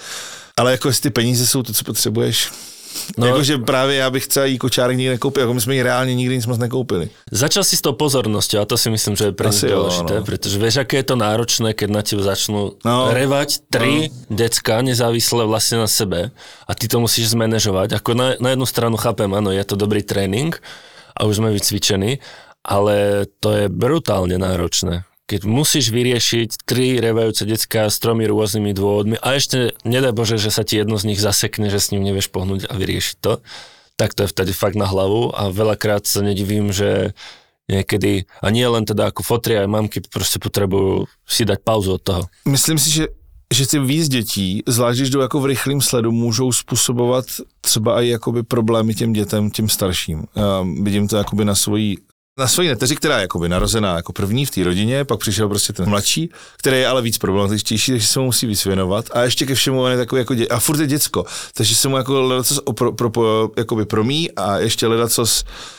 Ale 0.55 0.79
jako 0.79 0.89
jestli 0.89 1.11
peníze 1.11 1.47
jsou 1.47 1.63
to, 1.67 1.73
co 1.73 1.83
potřebuješ, 1.85 2.51
No, 3.19 3.27
Jakože 3.27 3.59
právě 3.59 3.97
já 3.97 4.11
bych 4.11 4.27
celý 4.27 4.59
kočárek 4.59 4.97
nikdy 4.97 5.11
nekoupil, 5.11 5.41
jako 5.41 5.55
my 5.55 5.61
jsme 5.61 5.75
ji 5.75 5.83
reálně 5.83 6.15
nikdy 6.15 6.37
nic 6.37 6.47
moc 6.47 6.59
nekoupili. 6.59 7.11
Začal 7.31 7.65
si 7.65 7.77
s 7.77 7.81
tou 7.81 7.93
pozornosťou 7.93 8.61
a 8.61 8.65
to 8.65 8.79
si 8.79 8.91
myslím, 8.91 9.17
že 9.17 9.25
je 9.25 9.33
pre 9.33 9.49
nich 9.51 9.65
dôležité, 9.65 10.15
no. 10.21 10.25
pretože 10.25 10.57
vieš, 10.59 10.85
aké 10.85 11.01
je 11.01 11.07
to 11.13 11.17
náročné, 11.17 11.75
keď 11.77 11.89
na 11.91 12.03
teba 12.03 12.23
začnú 12.23 12.77
no, 12.85 12.99
revať 13.13 13.69
tri 13.69 14.09
no. 14.09 14.15
decka 14.33 14.81
nezávislé 14.81 15.45
vlastne 15.45 15.85
na 15.85 15.89
sebe 15.89 16.33
a 16.69 16.73
ty 16.73 16.89
to 16.89 17.01
musíš 17.01 17.33
zmanéžovať. 17.33 18.01
Ako 18.01 18.17
na, 18.17 18.37
na 18.41 18.57
jednu 18.57 18.67
stranu 18.67 18.97
chápem, 18.97 19.29
áno, 19.33 19.53
je 19.53 19.65
to 19.65 19.77
dobrý 19.77 20.01
tréning 20.05 20.57
a 21.13 21.29
už 21.29 21.41
sme 21.41 21.53
vycvičení, 21.53 22.21
ale 22.65 23.27
to 23.43 23.53
je 23.53 23.65
brutálne 23.69 24.37
náročné 24.39 25.05
keď 25.33 25.49
musíš 25.49 25.89
vyriešiť 25.89 26.69
tri 26.69 27.01
revajúce 27.01 27.49
decka 27.49 27.89
s 27.89 27.97
tromi 27.97 28.29
rôznymi 28.29 28.77
dôvodmi 28.77 29.17
a 29.17 29.33
ešte 29.33 29.73
nedaj 29.81 30.13
Bože, 30.13 30.37
že 30.37 30.53
sa 30.53 30.61
ti 30.61 30.77
jedno 30.77 31.01
z 31.01 31.09
nich 31.09 31.25
zasekne, 31.25 31.73
že 31.73 31.81
s 31.81 31.89
ním 31.89 32.05
nevieš 32.05 32.29
pohnúť 32.29 32.69
a 32.69 32.77
vyriešiť 32.77 33.17
to, 33.17 33.41
tak 33.97 34.13
to 34.13 34.29
je 34.29 34.29
vtedy 34.29 34.53
fakt 34.53 34.77
na 34.77 34.85
hlavu 34.85 35.33
a 35.33 35.49
veľakrát 35.49 36.05
sa 36.05 36.21
nedivím, 36.21 36.69
že 36.69 37.17
niekedy, 37.73 38.29
a 38.45 38.53
nie 38.53 38.69
len 38.69 38.85
teda 38.85 39.09
ako 39.09 39.25
fotry, 39.25 39.57
aj 39.57 39.73
mamky 39.73 40.05
proste 40.05 40.37
potrebujú 40.37 41.09
si 41.25 41.49
dať 41.49 41.65
pauzu 41.65 41.97
od 41.97 42.03
toho. 42.05 42.23
Myslím 42.45 42.77
si, 42.77 42.93
že 42.93 43.09
že 43.53 43.69
ty 43.69 43.79
víc 43.79 44.09
dětí, 44.09 44.63
zvlášť 44.65 44.99
když 44.99 45.11
jdou 45.11 45.21
jako 45.21 45.41
v 45.41 45.47
rychlém 45.47 45.81
sledu, 45.81 46.13
můžou 46.13 46.53
způsobovat 46.53 47.25
třeba 47.61 48.03
i 48.03 48.09
jakoby 48.09 48.43
problémy 48.43 48.95
těm 48.95 49.13
dětem, 49.13 49.51
těm 49.51 49.69
starším. 49.69 50.25
Já 50.37 50.65
vidím 50.83 51.09
to 51.09 51.17
jakoby 51.17 51.45
na 51.45 51.55
svojí 51.55 51.99
na 52.39 52.49
svoji 52.49 52.69
neteři, 52.69 52.97
která 52.97 53.17
je 53.17 53.23
jakoby 53.23 53.49
narozená 53.49 53.97
jako 53.97 54.13
první 54.13 54.47
v 54.47 54.51
té 54.51 54.65
rodině, 54.65 55.05
pak 55.05 55.21
přišel 55.21 55.49
prostě 55.49 55.73
ten 55.73 55.89
mladší, 55.89 56.31
který 56.57 56.77
je 56.79 56.87
ale 56.87 57.03
víc 57.03 57.19
problematičtější, 57.19 57.93
takže 57.93 58.07
se 58.07 58.19
mu 58.19 58.25
musí 58.25 58.47
víc 58.47 58.65
věnovat. 58.65 59.05
A 59.13 59.21
ještě 59.23 59.47
ke 59.47 59.55
všemu 59.55 59.83
on 59.83 59.91
je 59.91 59.97
takový 59.97 60.19
jako 60.19 60.35
dě, 60.35 60.47
a 60.47 60.59
furt 60.59 60.81
je 60.81 60.87
děcko, 60.87 61.25
takže 61.55 61.75
se 61.75 61.89
mu 61.89 61.97
jako 61.97 62.45
co 62.45 62.73
pro, 62.73 62.93
pro, 62.93 63.51
promí 63.85 64.31
a 64.31 64.59
ještě 64.59 64.87
co 65.09 65.27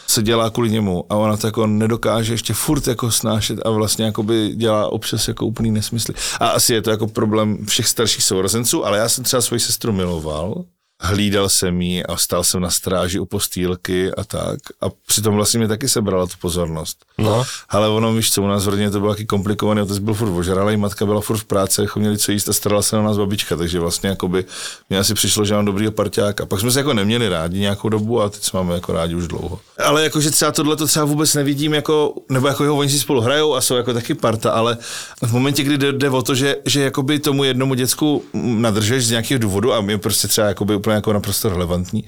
se 0.07 0.23
dělá 0.23 0.49
kvůli 0.49 0.69
němu 0.69 1.05
a 1.09 1.15
ona 1.15 1.37
to 1.37 1.47
jako 1.47 1.67
nedokáže 1.67 2.33
ještě 2.33 2.53
furt 2.53 2.87
jako 2.87 3.11
snášet 3.11 3.59
a 3.65 3.69
vlastně 3.69 4.05
jakoby 4.05 4.51
dělá 4.55 4.87
občas 4.87 5.27
jako 5.27 5.45
úplný 5.45 5.71
nesmysly. 5.71 6.13
A 6.39 6.47
asi 6.47 6.73
je 6.73 6.81
to 6.81 6.89
jako 6.89 7.07
problém 7.07 7.65
všech 7.65 7.87
starších 7.87 8.23
sourozenců, 8.23 8.85
ale 8.85 8.97
já 8.97 9.09
jsem 9.09 9.23
třeba 9.23 9.41
svoji 9.41 9.59
sestru 9.59 9.93
miloval, 9.93 10.63
hlídal 11.03 11.49
jsem 11.49 11.81
ji 11.81 12.03
a 12.03 12.17
stál 12.17 12.43
jsem 12.43 12.61
na 12.61 12.69
stráži 12.69 13.19
u 13.19 13.25
postýlky 13.25 14.11
a 14.11 14.23
tak. 14.23 14.59
A 14.81 14.85
přitom 15.07 15.35
vlastně 15.35 15.57
mě 15.57 15.67
taky 15.67 15.89
sebrala 15.89 16.27
tu 16.27 16.33
pozornost. 16.41 16.97
No. 17.17 17.43
Ale 17.69 17.87
ono, 17.87 18.13
víš 18.13 18.31
co, 18.31 18.41
u 18.41 18.47
nás 18.47 18.65
v 18.65 18.69
rodině 18.69 18.91
to 18.91 18.99
bylo 18.99 19.13
taky 19.13 19.25
komplikované, 19.25 19.81
otec 19.81 19.97
byl 19.97 20.13
furt 20.13 20.29
ožralý, 20.29 20.77
matka 20.77 21.05
byla 21.05 21.21
furt 21.21 21.37
v 21.37 21.43
práci, 21.43 21.81
jako 21.81 21.99
měli 21.99 22.17
co 22.17 22.31
jíst 22.31 22.49
a 22.49 22.53
starala 22.53 22.81
se 22.81 22.95
na 22.95 23.01
nás 23.01 23.17
babička, 23.17 23.55
takže 23.55 23.79
vlastně 23.79 24.09
jakoby 24.09 24.45
mě 24.89 24.99
asi 24.99 25.13
přišlo, 25.13 25.45
že 25.45 25.53
mám 25.53 25.65
dobrýho 25.65 25.91
parťáka. 25.91 26.45
Pak 26.45 26.59
jsme 26.59 26.71
se 26.71 26.79
jako 26.79 26.93
neměli 26.93 27.29
rádi 27.29 27.59
nějakou 27.59 27.89
dobu 27.89 28.21
a 28.21 28.29
teď 28.29 28.43
se 28.43 28.57
máme 28.57 28.73
jako 28.73 28.93
rádi 28.93 29.15
už 29.15 29.27
dlouho. 29.27 29.59
Ale 29.85 30.03
jakože 30.03 30.31
třeba 30.31 30.51
tohle 30.51 30.75
to 30.75 30.87
třeba 30.87 31.05
vůbec 31.05 31.33
nevidím 31.33 31.73
jako, 31.73 32.13
nebo 32.29 32.47
jako 32.47 32.63
jo, 32.63 32.75
oni 32.75 32.89
si 32.89 32.99
spolu 32.99 33.21
hrajou 33.21 33.55
a 33.55 33.61
jsou 33.61 33.75
jako 33.75 33.93
taky 33.93 34.13
parta, 34.13 34.51
ale 34.51 34.77
v 35.21 35.31
momentě, 35.33 35.63
kdy 35.63 35.77
jde, 35.77 35.91
jde 35.91 36.09
o 36.09 36.21
to, 36.21 36.35
že, 36.35 36.55
že 36.65 36.81
jakoby 36.81 37.19
tomu 37.19 37.43
jednomu 37.43 37.73
děcku 37.73 38.23
nadržeš 38.33 39.07
z 39.07 39.09
nějakého 39.09 39.39
důvodu 39.39 39.73
a 39.73 39.81
mě 39.81 39.97
prostě 39.97 40.27
třeba 40.27 40.47
jakoby 40.47 40.75
úplně 40.75 40.92
jako 40.95 41.13
naprosto 41.13 41.49
relevantní, 41.49 42.03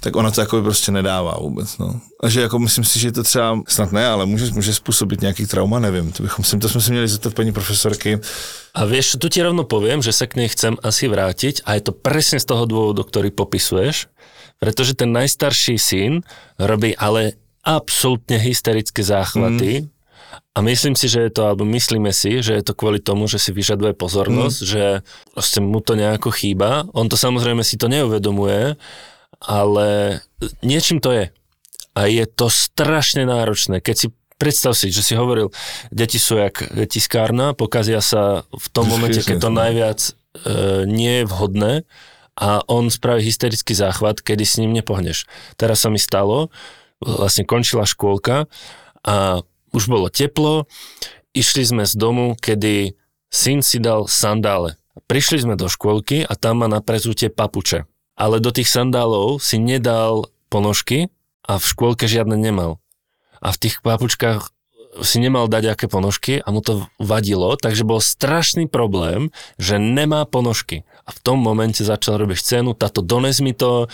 tak 0.00 0.16
ona 0.16 0.30
to 0.30 0.40
jako 0.40 0.62
prostě 0.62 0.92
nedává 0.92 1.36
vůbec. 1.40 1.78
No. 1.78 2.00
A 2.22 2.28
že 2.28 2.40
jako 2.40 2.58
myslím 2.58 2.84
si, 2.84 2.98
že 2.98 3.12
to 3.12 3.22
třeba, 3.22 3.60
snad 3.68 3.92
ne, 3.92 4.06
ale 4.06 4.26
může, 4.26 4.52
může 4.54 4.74
způsobit 4.74 5.20
nějaký 5.20 5.46
trauma, 5.46 5.78
nevím. 5.78 6.12
To, 6.12 6.22
bychom 6.22 6.60
to 6.60 6.68
jsme 6.68 6.80
si 6.80 6.90
měli 6.90 7.08
zeptat 7.08 7.34
paní 7.34 7.52
profesorky. 7.52 8.20
A 8.74 8.84
vieš, 8.84 9.16
tu 9.16 9.28
ti 9.32 9.40
rovno 9.42 9.64
poviem, 9.64 10.04
že 10.04 10.12
sa 10.12 10.28
k 10.28 10.36
nej 10.36 10.52
chcem 10.52 10.76
asi 10.84 11.08
vrátiť 11.08 11.64
a 11.64 11.80
je 11.80 11.88
to 11.88 11.96
presne 11.96 12.36
z 12.36 12.44
toho 12.44 12.68
dôvodu, 12.68 13.08
ktorý 13.08 13.32
popisuješ, 13.32 14.12
pretože 14.60 14.92
ten 14.92 15.16
najstarší 15.16 15.80
syn 15.80 16.20
robí 16.60 16.92
ale 16.92 17.40
absolútne 17.64 18.36
hysterické 18.36 19.00
záchvaty. 19.00 19.88
Mm. 19.88 19.95
A 20.56 20.58
myslím 20.64 20.96
si, 20.96 21.06
že 21.06 21.28
je 21.28 21.32
to, 21.32 21.52
alebo 21.52 21.68
myslíme 21.68 22.10
si, 22.10 22.40
že 22.40 22.56
je 22.56 22.64
to 22.64 22.72
kvôli 22.72 22.98
tomu, 22.98 23.28
že 23.28 23.36
si 23.36 23.52
vyžaduje 23.52 23.92
pozornosť, 23.92 24.58
mm. 24.62 24.68
že 24.68 24.84
vlastne 25.36 25.60
mu 25.64 25.84
to 25.84 25.94
nejako 25.94 26.32
chýba. 26.32 26.88
On 26.96 27.06
to 27.06 27.20
samozrejme 27.20 27.60
si 27.60 27.76
to 27.76 27.92
neuvedomuje, 27.92 28.80
ale 29.44 29.86
niečím 30.64 31.00
to 31.00 31.12
je. 31.12 31.24
A 31.96 32.00
je 32.08 32.24
to 32.28 32.52
strašne 32.52 33.24
náročné. 33.24 33.80
Keď 33.80 33.96
si 33.96 34.08
predstav 34.36 34.76
si, 34.76 34.92
že 34.92 35.00
si 35.00 35.16
hovoril, 35.16 35.52
deti 35.88 36.20
sú 36.20 36.36
jak 36.36 36.60
tiskárna, 36.88 37.56
pokazia 37.56 38.04
sa 38.04 38.44
v 38.52 38.66
tom 38.72 38.88
momente, 38.88 39.24
keď 39.24 39.36
to 39.40 39.50
najviac 39.52 40.00
e, 40.04 40.10
nie 40.84 41.24
je 41.24 41.28
vhodné 41.28 41.72
a 42.36 42.60
on 42.68 42.92
spraví 42.92 43.24
hysterický 43.24 43.72
záchvat, 43.72 44.20
kedy 44.20 44.44
s 44.44 44.60
ním 44.60 44.76
nepohneš. 44.76 45.24
Teraz 45.56 45.84
sa 45.84 45.88
mi 45.88 45.96
stalo, 45.96 46.52
vlastne 47.00 47.48
končila 47.48 47.88
škôlka 47.88 48.44
a 49.00 49.40
už 49.72 49.90
bolo 49.90 50.06
teplo, 50.12 50.68
išli 51.34 51.62
sme 51.66 51.84
z 51.86 51.94
domu, 51.96 52.36
kedy 52.38 52.94
syn 53.32 53.64
si 53.64 53.82
dal 53.82 54.06
sandále. 54.06 54.78
Prišli 55.06 55.44
sme 55.44 55.54
do 55.54 55.68
škôlky 55.68 56.24
a 56.24 56.32
tam 56.34 56.64
má 56.64 56.68
na 56.68 56.80
prezutie 56.80 57.28
papuče. 57.28 57.84
Ale 58.16 58.40
do 58.40 58.48
tých 58.48 58.72
sandálov 58.72 59.44
si 59.44 59.60
nedal 59.60 60.32
ponožky 60.48 61.12
a 61.44 61.60
v 61.60 61.64
škôlke 61.68 62.08
žiadne 62.08 62.34
nemal 62.34 62.80
a 63.40 63.48
v 63.52 63.60
tých 63.60 63.84
papučkách 63.84 64.52
si 65.04 65.20
nemal 65.20 65.44
dať 65.44 65.76
aké 65.76 65.86
ponožky 65.92 66.40
a 66.40 66.48
mu 66.48 66.64
to 66.64 66.88
vadilo, 66.96 67.52
takže 67.60 67.84
bol 67.84 68.00
strašný 68.00 68.64
problém, 68.64 69.28
že 69.60 69.76
nemá 69.76 70.24
ponožky. 70.24 70.88
A 71.04 71.12
v 71.12 71.20
tom 71.20 71.38
momente 71.44 71.84
začal 71.84 72.16
robiť 72.16 72.38
scénu, 72.40 72.72
táto 72.72 73.04
dones 73.04 73.44
mi 73.44 73.52
to, 73.52 73.92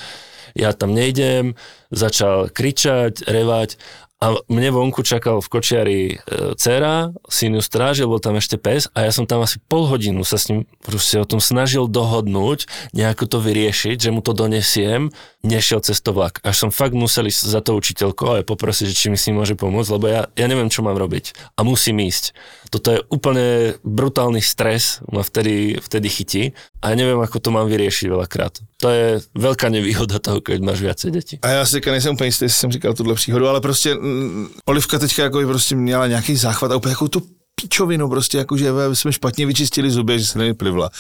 ja 0.55 0.71
tam 0.71 0.95
nejdem, 0.95 1.59
začal 1.91 2.55
kričať, 2.55 3.27
revať 3.27 3.83
a 4.23 4.39
mne 4.47 4.71
vonku 4.71 5.03
čakal 5.03 5.43
v 5.43 5.51
kočiari 5.51 6.01
e, 6.15 6.17
dcera, 6.55 7.11
syn 7.27 7.59
ju 7.59 7.63
strážil, 7.63 8.07
bol 8.07 8.23
tam 8.23 8.39
ešte 8.39 8.55
pes 8.55 8.87
a 8.95 9.03
ja 9.03 9.11
som 9.11 9.27
tam 9.27 9.43
asi 9.43 9.59
pol 9.67 9.91
hodinu 9.91 10.23
sa 10.23 10.39
s 10.39 10.47
ním 10.47 10.63
proste 10.79 11.19
o 11.19 11.27
tom 11.27 11.43
snažil 11.43 11.91
dohodnúť, 11.91 12.71
nejako 12.95 13.27
to 13.27 13.39
vyriešiť, 13.43 13.99
že 13.99 14.15
mu 14.15 14.23
to 14.23 14.31
donesiem, 14.31 15.11
nešiel 15.43 15.83
cez 15.83 15.99
to 15.99 16.15
vlak. 16.15 16.39
Až 16.47 16.55
som 16.55 16.71
fakt 16.71 16.95
musel 16.95 17.27
ísť 17.27 17.51
za 17.51 17.59
to 17.67 17.75
učiteľko 17.75 18.39
a 18.39 18.47
poprosiť, 18.47 18.95
že 18.95 18.95
či 18.95 19.11
mi 19.11 19.19
s 19.19 19.27
ním 19.27 19.43
môže 19.43 19.59
pomôcť, 19.59 19.91
lebo 19.91 20.07
ja, 20.07 20.31
ja 20.39 20.47
neviem, 20.47 20.71
čo 20.71 20.87
mám 20.87 20.95
robiť 20.95 21.59
a 21.59 21.67
musím 21.67 21.99
ísť. 22.07 22.31
Toto 22.73 22.89
je 22.89 23.05
úplne 23.13 23.77
brutálny 23.85 24.41
stres, 24.41 25.05
ma 25.13 25.21
vtedy, 25.21 25.77
vtedy 25.77 26.09
chytí 26.09 26.43
a 26.81 26.91
ja 26.91 26.97
neviem, 26.97 27.21
ako 27.21 27.37
to 27.37 27.53
mám 27.53 27.69
vyriešiť 27.69 28.09
veľakrát. 28.09 28.65
To 28.81 28.89
je 28.89 29.21
veľká 29.37 29.69
nevýhoda 29.69 30.17
toho, 30.17 30.41
keď 30.41 30.59
máš 30.65 30.81
viacej 30.81 31.11
detí. 31.13 31.35
A 31.45 31.49
já 31.49 31.67
si 31.67 31.81
nejsem 31.85 32.15
úplně 32.15 32.29
jistý, 32.29 32.45
jestli 32.45 32.61
jsem 32.61 32.73
říkal 32.73 32.95
tuhle 32.95 33.15
příhodu, 33.15 33.49
ale 33.49 33.61
prostě 33.61 33.97
Olivka 34.65 34.99
teďka 34.99 35.23
jako 35.23 35.41
prostě 35.47 35.77
měla 35.77 36.07
nějaký 36.07 36.37
záchvat 36.37 36.73
a 36.73 36.77
úplně 36.77 36.97
tu 37.11 37.23
píčovinu 37.55 38.09
prostě, 38.09 38.39
jako 38.39 38.57
že 38.57 38.69
jsme 38.93 39.13
špatně 39.13 39.47
vyčistili 39.47 39.91
zuby, 39.91 40.19
že 40.19 40.27
se 40.27 40.39
nevyplivla. 40.39 40.91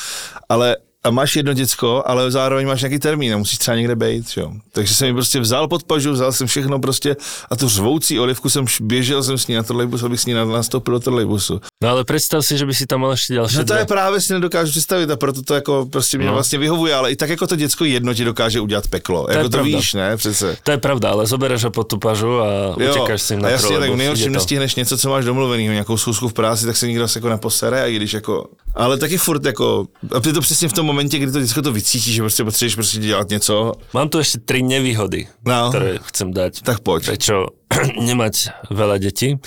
Ale 0.48 0.76
a 1.04 1.10
máš 1.10 1.36
jedno 1.36 1.52
děcko, 1.52 2.02
ale 2.06 2.30
zároveň 2.30 2.66
máš 2.66 2.82
nějaký 2.82 2.98
termín 2.98 3.34
a 3.34 3.36
musíš 3.36 3.58
třeba 3.58 3.76
někde 3.76 3.96
být, 3.96 4.26
jo. 4.36 4.52
Takže 4.72 4.94
jsem 4.94 5.08
mi 5.08 5.14
prostě 5.14 5.40
vzal 5.40 5.68
pod 5.68 5.84
pažu, 5.84 6.12
vzal 6.12 6.32
jsem 6.32 6.46
všechno 6.46 6.78
prostě 6.78 7.16
a 7.50 7.56
tu 7.56 7.68
řvoucí 7.68 8.20
olivku 8.20 8.48
jsem 8.48 8.64
běžel 8.80 9.22
jsem 9.22 9.38
s 9.38 9.46
ní 9.46 9.54
na 9.54 9.62
trolejbus, 9.62 10.02
abych 10.02 10.20
s 10.20 10.26
ní 10.26 10.34
nastoupil 10.34 10.94
do 10.94 11.00
trolejbusu. 11.00 11.60
No 11.82 11.88
ale 11.88 12.04
představ 12.04 12.46
si, 12.46 12.58
že 12.58 12.66
by 12.66 12.74
si 12.74 12.86
tam 12.86 13.00
mal 13.00 13.10
ještě 13.10 13.34
další. 13.34 13.56
No 13.56 13.64
to 13.64 13.74
je 13.74 13.84
právě 13.84 14.20
si 14.20 14.32
nedokážu 14.32 14.70
představit 14.70 15.10
a 15.10 15.16
proto 15.16 15.42
to 15.42 15.54
jako 15.54 15.86
prostě 15.92 16.18
mě 16.18 16.26
no. 16.26 16.32
vlastně 16.32 16.58
vyhovuje, 16.58 16.94
ale 16.94 17.12
i 17.12 17.16
tak 17.16 17.30
jako 17.30 17.46
to 17.46 17.56
děcko 17.56 17.84
jedno 17.84 18.14
ti 18.14 18.24
dokáže 18.24 18.60
udělat 18.60 18.88
peklo. 18.88 19.24
To 19.24 19.32
jako 19.32 19.48
to 19.48 19.50
pravda. 19.50 19.76
víš, 19.76 19.94
ne, 19.94 20.16
přece. 20.16 20.56
To 20.62 20.70
je 20.70 20.78
pravda, 20.78 21.10
ale 21.10 21.26
zobereš 21.26 21.64
ho 21.64 21.70
pod 21.70 21.84
tu 21.84 21.98
pažu 21.98 22.40
a 22.40 22.46
jo, 22.78 22.90
utěkáš 22.90 23.22
si 23.22 23.36
na 23.36 23.48
a 23.48 23.50
jasně, 23.50 23.78
tak 23.78 23.94
nejhorším 23.94 24.32
nestihneš 24.32 24.74
něco, 24.74 24.98
co 24.98 25.08
máš 25.10 25.24
domluvený, 25.24 25.68
nějakou 25.68 25.96
schůzku 25.96 26.28
v 26.28 26.32
práci, 26.32 26.66
tak 26.66 26.76
se 26.76 26.86
nikdo 26.86 27.06
jako 27.14 27.28
neposere 27.28 27.82
a 27.82 27.86
i 27.86 27.96
když 27.96 28.12
jako, 28.12 28.46
ale 28.74 28.98
taky 28.98 29.18
furt 29.18 29.44
jako, 29.44 29.86
a 30.16 30.20
to 30.20 30.40
přesně 30.40 30.68
v 30.68 30.72
tom 30.72 30.91
momentě, 30.92 31.18
kdy 31.18 31.32
to 31.32 31.40
děcko 31.40 31.62
to 31.62 31.72
vycíti, 31.72 32.12
že 32.12 32.22
prostě 32.22 32.44
potřebuješ 32.44 32.74
prostě 32.74 32.98
dělat 32.98 33.28
něco. 33.28 33.72
Mám 33.92 34.08
tu 34.08 34.18
ještě 34.18 34.38
tři 34.38 34.62
nevýhody, 34.62 35.28
no. 35.46 35.68
které 35.68 35.98
chcem 36.02 36.32
dať. 36.32 36.62
Tak 36.62 36.80
pojď. 36.80 37.04
Prečo 37.06 37.46
nemať 38.00 38.68
veľa 38.68 39.00
detí 39.00 39.40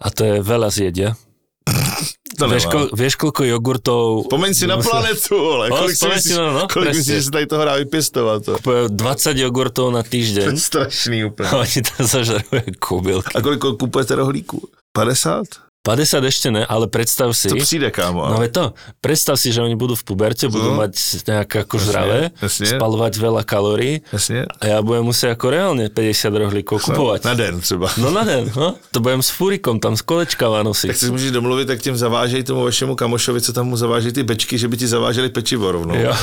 a 0.00 0.06
to 0.12 0.20
je 0.24 0.34
veľa 0.44 0.68
zjedia. 0.68 1.16
To 2.34 2.50
vieš, 2.50 2.66
ko, 2.66 2.90
vieš, 2.90 3.14
koľko 3.14 3.46
jogurtov... 3.46 4.26
Spomeň 4.26 4.52
si 4.58 4.66
na 4.66 4.74
planetu, 4.82 5.38
ale 5.38 5.64
no, 5.70 5.86
kolik, 5.86 5.94
si 5.94 6.06
myslíš, 6.10 6.34
no, 6.34 6.46
no, 6.50 6.62
kolik 6.66 6.98
myslíš, 6.98 7.24
že 7.24 7.30
tady 7.30 7.46
toho 7.46 7.62
dá 7.62 7.74
vypestovať 7.78 8.38
to? 8.42 8.52
20 8.90 9.38
jogurtov 9.38 9.94
na 9.94 10.02
týždeň. 10.02 10.50
To 10.50 10.54
je 10.58 10.66
strašný 10.66 11.30
úplne. 11.30 11.54
Oni 11.62 11.78
tam 11.86 12.02
zažarujú 12.02 12.74
kúbilky. 12.82 13.30
A 13.30 13.38
koľko 13.38 13.78
kúpujete 13.78 14.18
rohlíku? 14.18 14.58
50? 14.98 15.63
50 15.84 16.24
ešte 16.24 16.48
ne, 16.48 16.64
ale 16.64 16.88
predstav 16.88 17.28
si... 17.36 17.52
To 17.52 17.60
přijde, 17.60 17.92
kámo. 17.92 18.24
No 18.24 18.40
je 18.40 18.48
to. 18.48 18.72
Predstav 19.04 19.36
si, 19.36 19.52
že 19.52 19.60
oni 19.60 19.76
budú 19.76 19.92
v 19.92 20.00
puberte, 20.00 20.48
budú 20.48 20.72
no. 20.72 20.80
mať 20.80 20.96
nejaké 21.28 21.68
ako 21.68 21.76
zdravé, 21.76 22.32
spalovať 22.40 23.12
veľa 23.20 23.44
kalórií 23.44 24.00
jasne. 24.08 24.48
a 24.48 24.64
ja 24.64 24.78
budem 24.80 25.04
musieť 25.04 25.36
ako 25.36 25.46
reálne 25.52 25.92
50 25.92 26.40
rohlíkov 26.40 26.80
no, 26.80 26.84
kupovať. 26.88 27.20
Na 27.28 27.34
den 27.36 27.60
třeba. 27.60 27.92
No 28.00 28.08
na 28.08 28.24
den, 28.24 28.48
no. 28.56 28.80
To 28.96 28.98
budem 29.04 29.20
s 29.20 29.28
fúrikom 29.28 29.76
tam 29.76 29.92
z 29.92 30.02
kolečka 30.08 30.48
nosiť. 30.48 30.88
Tak 30.88 30.96
si 30.96 31.10
můžeš 31.12 31.30
domluvit, 31.36 31.68
tak 31.68 31.84
tím 31.84 31.96
zavážej 31.96 32.48
tomu 32.48 32.64
vašemu 32.64 32.96
kamošovi, 32.96 33.40
co 33.40 33.52
tam 33.52 33.68
mu 33.68 33.76
zaváží 33.76 34.12
ty 34.12 34.22
bečky, 34.24 34.56
že 34.56 34.68
by 34.68 34.76
ti 34.80 34.86
zaváželi 34.88 35.28
pečivo 35.28 35.68
rovnou. 35.68 35.94
Jo. 35.94 36.16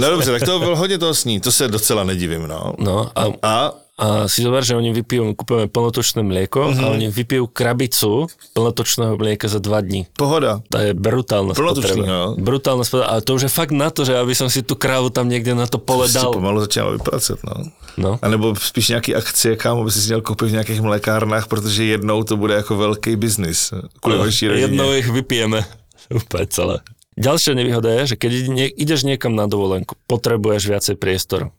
no 0.00 0.10
dobře, 0.10 0.30
tak 0.32 0.42
to 0.42 0.58
bylo 0.58 0.76
hodně 0.76 0.98
toho 0.98 1.14
sní, 1.14 1.40
to 1.40 1.52
se 1.52 1.68
docela 1.68 2.04
nedivím, 2.04 2.48
no. 2.48 2.72
No 2.78 3.10
a, 3.14 3.24
a 3.42 3.72
a 3.98 4.30
si 4.30 4.46
zober, 4.46 4.62
že 4.62 4.78
oni 4.78 4.94
vypijú, 4.94 5.34
kúpime 5.34 5.66
plnotočné 5.66 6.22
mlieko 6.22 6.70
uh-huh. 6.70 6.78
a 6.78 6.86
mhm. 6.86 6.94
oni 6.94 7.06
vypijú 7.10 7.50
krabicu 7.50 8.30
plnotočného 8.54 9.18
mlieka 9.18 9.50
za 9.50 9.58
dva 9.58 9.82
dní. 9.82 10.06
Pohoda. 10.14 10.62
To 10.70 10.78
je 10.78 10.94
brutálna 10.94 11.58
spotreba. 11.58 12.06
No. 12.06 12.22
Brutálna 12.38 12.86
spotreba. 12.86 13.10
Ale 13.10 13.20
to 13.26 13.34
už 13.34 13.50
je 13.50 13.52
fakt 13.52 13.74
na 13.74 13.90
to, 13.90 14.06
že 14.06 14.14
aby 14.14 14.38
som 14.38 14.46
si 14.46 14.62
tú 14.62 14.78
krávu 14.78 15.10
tam 15.10 15.26
niekde 15.26 15.58
na 15.58 15.66
to 15.66 15.82
pole 15.82 16.06
dal. 16.06 16.30
Si 16.30 16.38
pomalu 16.38 16.62
začínal 16.62 16.94
vyprácet, 16.94 17.42
no. 17.42 17.66
no. 17.98 18.12
A 18.22 18.26
nebo 18.30 18.54
spíš 18.54 18.94
nějaký 18.94 19.18
akcie, 19.18 19.58
kam 19.58 19.82
by 19.82 19.90
si 19.90 20.06
měl 20.06 20.22
koupit 20.22 20.48
v 20.48 20.56
nějakých 20.62 20.80
mlékárnách, 20.80 21.50
protože 21.50 21.84
jednou 21.84 22.22
to 22.22 22.36
bude 22.38 22.54
jako 22.54 22.76
velký 22.76 23.16
biznis. 23.16 23.74
No, 24.06 24.24
jednou 24.40 24.94
ich 24.94 25.10
vypijeme. 25.10 25.66
Úplne 26.08 26.46
celé. 26.48 26.76
Ďalšia 27.18 27.52
nevýhoda 27.58 27.90
je, 28.00 28.14
že 28.14 28.16
keď 28.16 28.30
ideš 28.78 29.02
niekam 29.02 29.34
na 29.34 29.50
dovolenku, 29.50 29.98
potrebuješ 30.06 30.62
viacej 30.70 30.96
priestoru. 30.96 31.50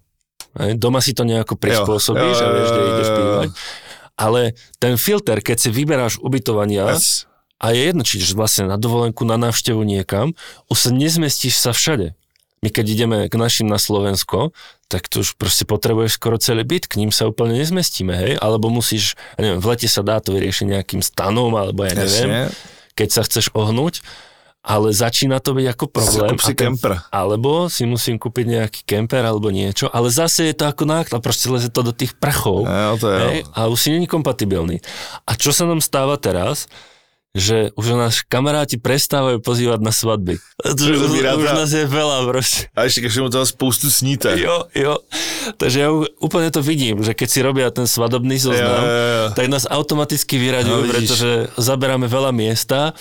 Doma 0.55 0.99
si 0.99 1.13
to 1.13 1.23
nejako 1.23 1.55
prispôsobíš 1.55 2.37
jo, 2.37 2.41
jo, 2.41 2.43
jo, 2.43 2.47
a 2.47 2.53
vieš, 2.55 2.69
kde 2.69 2.83
ideš 2.89 3.09
bývať. 3.13 3.49
Ale 4.19 4.41
ten 4.83 4.99
filter, 4.99 5.39
keď 5.39 5.57
si 5.57 5.69
vyberáš 5.71 6.19
ubytovania, 6.19 6.91
yes. 6.91 7.23
a 7.55 7.71
je 7.71 7.87
jedno, 7.87 8.03
či 8.03 8.19
ideš 8.19 8.35
vlastne 8.35 8.67
na 8.67 8.75
dovolenku, 8.75 9.23
na 9.23 9.39
návštevu 9.39 9.79
niekam, 9.87 10.35
už 10.67 10.77
sa 10.77 10.91
nezmestíš 10.91 11.55
sa 11.55 11.71
všade. 11.71 12.19
My 12.59 12.67
keď 12.67 12.85
ideme 12.91 13.17
k 13.31 13.35
našim 13.39 13.71
na 13.71 13.79
Slovensko, 13.79 14.51
tak 14.91 15.07
tu 15.07 15.23
už 15.23 15.39
proste 15.39 15.63
potrebuješ 15.63 16.19
skoro 16.19 16.35
celý 16.35 16.67
byt, 16.67 16.91
k 16.91 16.99
ním 16.99 17.15
sa 17.15 17.31
úplne 17.31 17.55
nezmestíme, 17.55 18.11
hej? 18.11 18.33
Alebo 18.35 18.67
musíš, 18.67 19.15
ja 19.39 19.47
neviem, 19.47 19.63
v 19.63 19.69
lete 19.71 19.87
sa 19.87 20.03
dá 20.03 20.19
to 20.19 20.35
vyriešiť 20.35 20.67
nejakým 20.67 20.99
stanom, 20.99 21.55
alebo 21.55 21.87
ja 21.87 21.95
neviem, 21.95 22.51
Jasne. 22.51 22.51
keď 22.99 23.07
sa 23.15 23.21
chceš 23.23 23.55
ohnúť, 23.55 24.03
ale 24.59 24.91
začína 24.91 25.39
to 25.39 25.55
byť 25.55 25.67
ako 25.71 25.85
problém. 25.87 26.35
Si 26.35 26.53
ten, 26.53 26.75
alebo 27.15 27.71
si 27.71 27.87
musím 27.87 28.19
kúpiť 28.19 28.45
nejaký 28.45 28.81
kemper 28.83 29.23
alebo 29.23 29.47
niečo, 29.49 29.87
ale 29.87 30.11
zase 30.11 30.51
je 30.51 30.55
to 30.55 30.67
ako 30.67 30.83
náklad, 30.83 31.23
proste 31.23 31.47
leze 31.47 31.71
to 31.71 31.79
do 31.79 31.95
tých 31.95 32.19
prachov 32.19 32.67
ja, 32.67 32.91
to 32.99 33.07
je, 33.07 33.19
hej, 33.23 33.39
a 33.55 33.71
už 33.71 33.79
si 33.79 33.89
není 33.95 34.05
kompatibilný. 34.05 34.83
A 35.23 35.39
čo 35.39 35.55
sa 35.55 35.63
nám 35.63 35.79
stáva 35.79 36.19
teraz? 36.19 36.67
Že 37.37 37.69
už 37.77 37.93
nás 37.93 38.25
kamaráti 38.25 38.81
prestávajú 38.81 39.37
pozývať 39.37 39.79
na 39.85 39.93
svadby. 39.93 40.41
Už, 40.65 40.97
už, 40.97 41.21
už 41.21 41.51
nás 41.53 41.69
je 41.69 41.85
veľa 41.85 42.25
proste. 42.25 42.73
A 42.73 42.89
ešte 42.89 43.05
keď 43.05 43.21
mu 43.21 43.29
toho 43.29 43.45
spoustu 43.45 43.93
sníte. 43.93 44.33
Jo, 44.33 44.65
jo. 44.73 44.97
Takže 45.61 45.77
ja 45.77 45.89
úplne 46.19 46.49
to 46.49 46.65
vidím, 46.65 47.05
že 47.05 47.13
keď 47.13 47.27
si 47.29 47.39
robia 47.45 47.67
ten 47.69 47.85
svadobný 47.85 48.41
zoznam, 48.41 48.81
ja, 48.81 48.91
ja, 48.91 49.07
ja. 49.07 49.25
tak 49.37 49.45
nás 49.47 49.69
automaticky 49.69 50.41
vyraďujú, 50.41 50.81
no, 50.83 50.89
pretože 50.89 51.29
zaberáme 51.55 52.09
veľa 52.09 52.33
miesta 52.33 52.97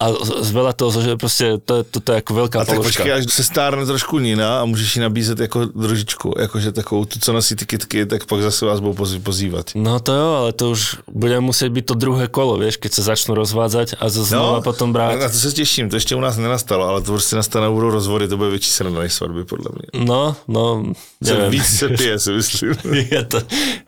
a 0.00 0.04
z 0.24 0.50
veľa 0.50 0.72
toho, 0.72 0.90
že 0.96 1.12
proste 1.20 1.60
to, 1.60 1.84
to, 1.84 2.00
to 2.00 2.08
je 2.10 2.18
ako 2.24 2.32
veľká 2.32 2.56
a 2.58 2.64
položka. 2.64 2.74
A 2.74 2.82
tak 2.82 2.88
počkej, 2.90 3.12
až 3.12 3.24
se 3.28 3.44
stárne 3.44 3.84
trošku 3.86 4.18
Nina 4.18 4.60
a 4.60 4.62
můžeš 4.64 4.96
ji 4.96 5.00
nabízet 5.04 5.38
jako 5.38 5.70
družičku, 5.76 6.34
jakože 6.40 6.72
takovou 6.72 7.04
tu, 7.04 7.20
co 7.20 7.30
nosí 7.32 7.56
ty 7.56 7.64
kitky, 7.68 8.06
tak 8.08 8.26
pak 8.26 8.40
zase 8.42 8.66
vás 8.66 8.80
budú 8.80 9.06
pozývať. 9.20 9.76
No 9.76 10.00
to 10.00 10.10
jo, 10.16 10.28
ale 10.42 10.50
to 10.56 10.72
už 10.72 11.06
bude 11.06 11.36
musieť 11.44 11.70
byť 11.70 11.84
to 11.86 11.94
druhé 11.94 12.24
kolo, 12.26 12.56
vieš, 12.56 12.80
keď 12.80 12.90
sa 12.98 13.14
začnú 13.14 13.36
rozvádzať 13.36 13.65
rozvádzať 13.66 13.98
a 13.98 14.04
znova 14.08 14.58
no, 14.58 14.62
potom 14.62 14.92
brát. 14.92 15.18
Na 15.18 15.28
to 15.28 15.34
se 15.34 15.52
těším, 15.52 15.90
to 15.90 15.96
ještě 15.96 16.14
u 16.14 16.20
nás 16.20 16.36
nenastalo, 16.36 16.86
ale 16.86 17.02
to 17.02 17.12
prostě 17.12 17.36
nastane, 17.36 17.70
budou 17.70 17.90
rozvody, 17.90 18.28
to 18.28 18.36
bude 18.36 18.50
větší 18.50 18.70
sranda 18.70 19.00
než 19.00 19.12
svatby, 19.12 19.44
podle 19.44 19.70
mě. 19.74 20.06
No, 20.06 20.36
no, 20.48 20.84
neviem. 21.20 21.50
Víc 21.50 21.66
se 21.66 21.88
pije, 21.88 22.18
si 22.24 22.32
myslím. 22.32 22.74
je, 23.10 23.24
to, 23.24 23.38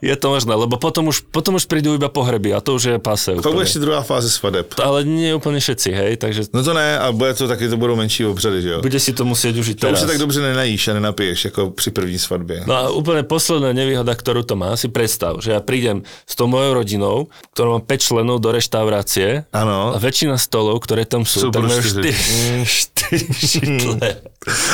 je 0.03 0.17
to 0.17 0.31
možné, 0.31 0.55
lebo 0.55 0.77
potom 0.77 1.07
už, 1.09 1.21
potom 1.31 1.55
už 1.55 1.65
prídu 1.65 1.95
iba 1.95 2.09
pohreby 2.09 2.55
a 2.55 2.61
to 2.61 2.75
už 2.75 2.83
je 2.83 2.99
pase. 2.99 3.35
To 3.39 3.53
bude 3.53 3.63
ještě 3.63 3.79
druhá 3.79 4.03
fáze 4.03 4.31
svadeb. 4.31 4.75
Ale 4.83 5.05
nie 5.05 5.35
úplně 5.35 5.61
všetci, 5.61 5.91
hej, 5.93 6.17
takže... 6.17 6.43
No 6.55 6.65
to 6.65 6.75
ne, 6.75 6.99
a 6.99 7.13
bude 7.13 7.35
to 7.35 7.49
taky, 7.49 7.69
to 7.69 7.77
budou 7.77 7.97
menší 7.97 8.27
obřady, 8.27 8.63
že 8.63 8.69
jo? 8.69 8.81
Bude 8.83 9.01
si 9.01 9.13
to 9.13 9.25
muset 9.25 9.57
užít 9.57 9.81
to 9.81 9.87
teraz. 9.87 9.99
už 9.99 10.01
se 10.01 10.07
tak 10.07 10.19
dobře 10.19 10.41
nenajíš 10.41 10.89
a 10.89 10.95
nenapiješ, 10.95 11.45
jako 11.45 11.71
při 11.71 11.91
první 11.91 12.19
svatbě. 12.19 12.65
No 12.67 12.75
a 12.75 12.91
úplně 12.91 13.23
posledná 13.23 13.73
nevýhoda, 13.73 14.15
kterou 14.15 14.43
to 14.43 14.57
má, 14.57 14.77
si 14.77 14.89
představ, 14.89 15.37
že 15.43 15.53
já 15.53 15.61
prídem 15.61 16.03
s 16.27 16.35
tou 16.35 16.47
mojou 16.47 16.75
rodinou, 16.75 17.29
ktorá 17.55 17.69
má 17.77 17.81
5 17.85 18.01
členov 18.01 18.41
do 18.41 18.49
reštaurácie 18.53 19.45
ano. 19.53 19.68
A 19.69 19.99
väčšina 19.99 20.39
stolov, 20.39 20.81
ktoré 20.81 21.05
tam 21.05 21.29
sú, 21.29 21.47
sú 21.47 21.51
tak 21.51 21.69
majú 21.69 21.81
4, 21.81 22.65
4 22.65 23.49
šitle. 23.53 23.97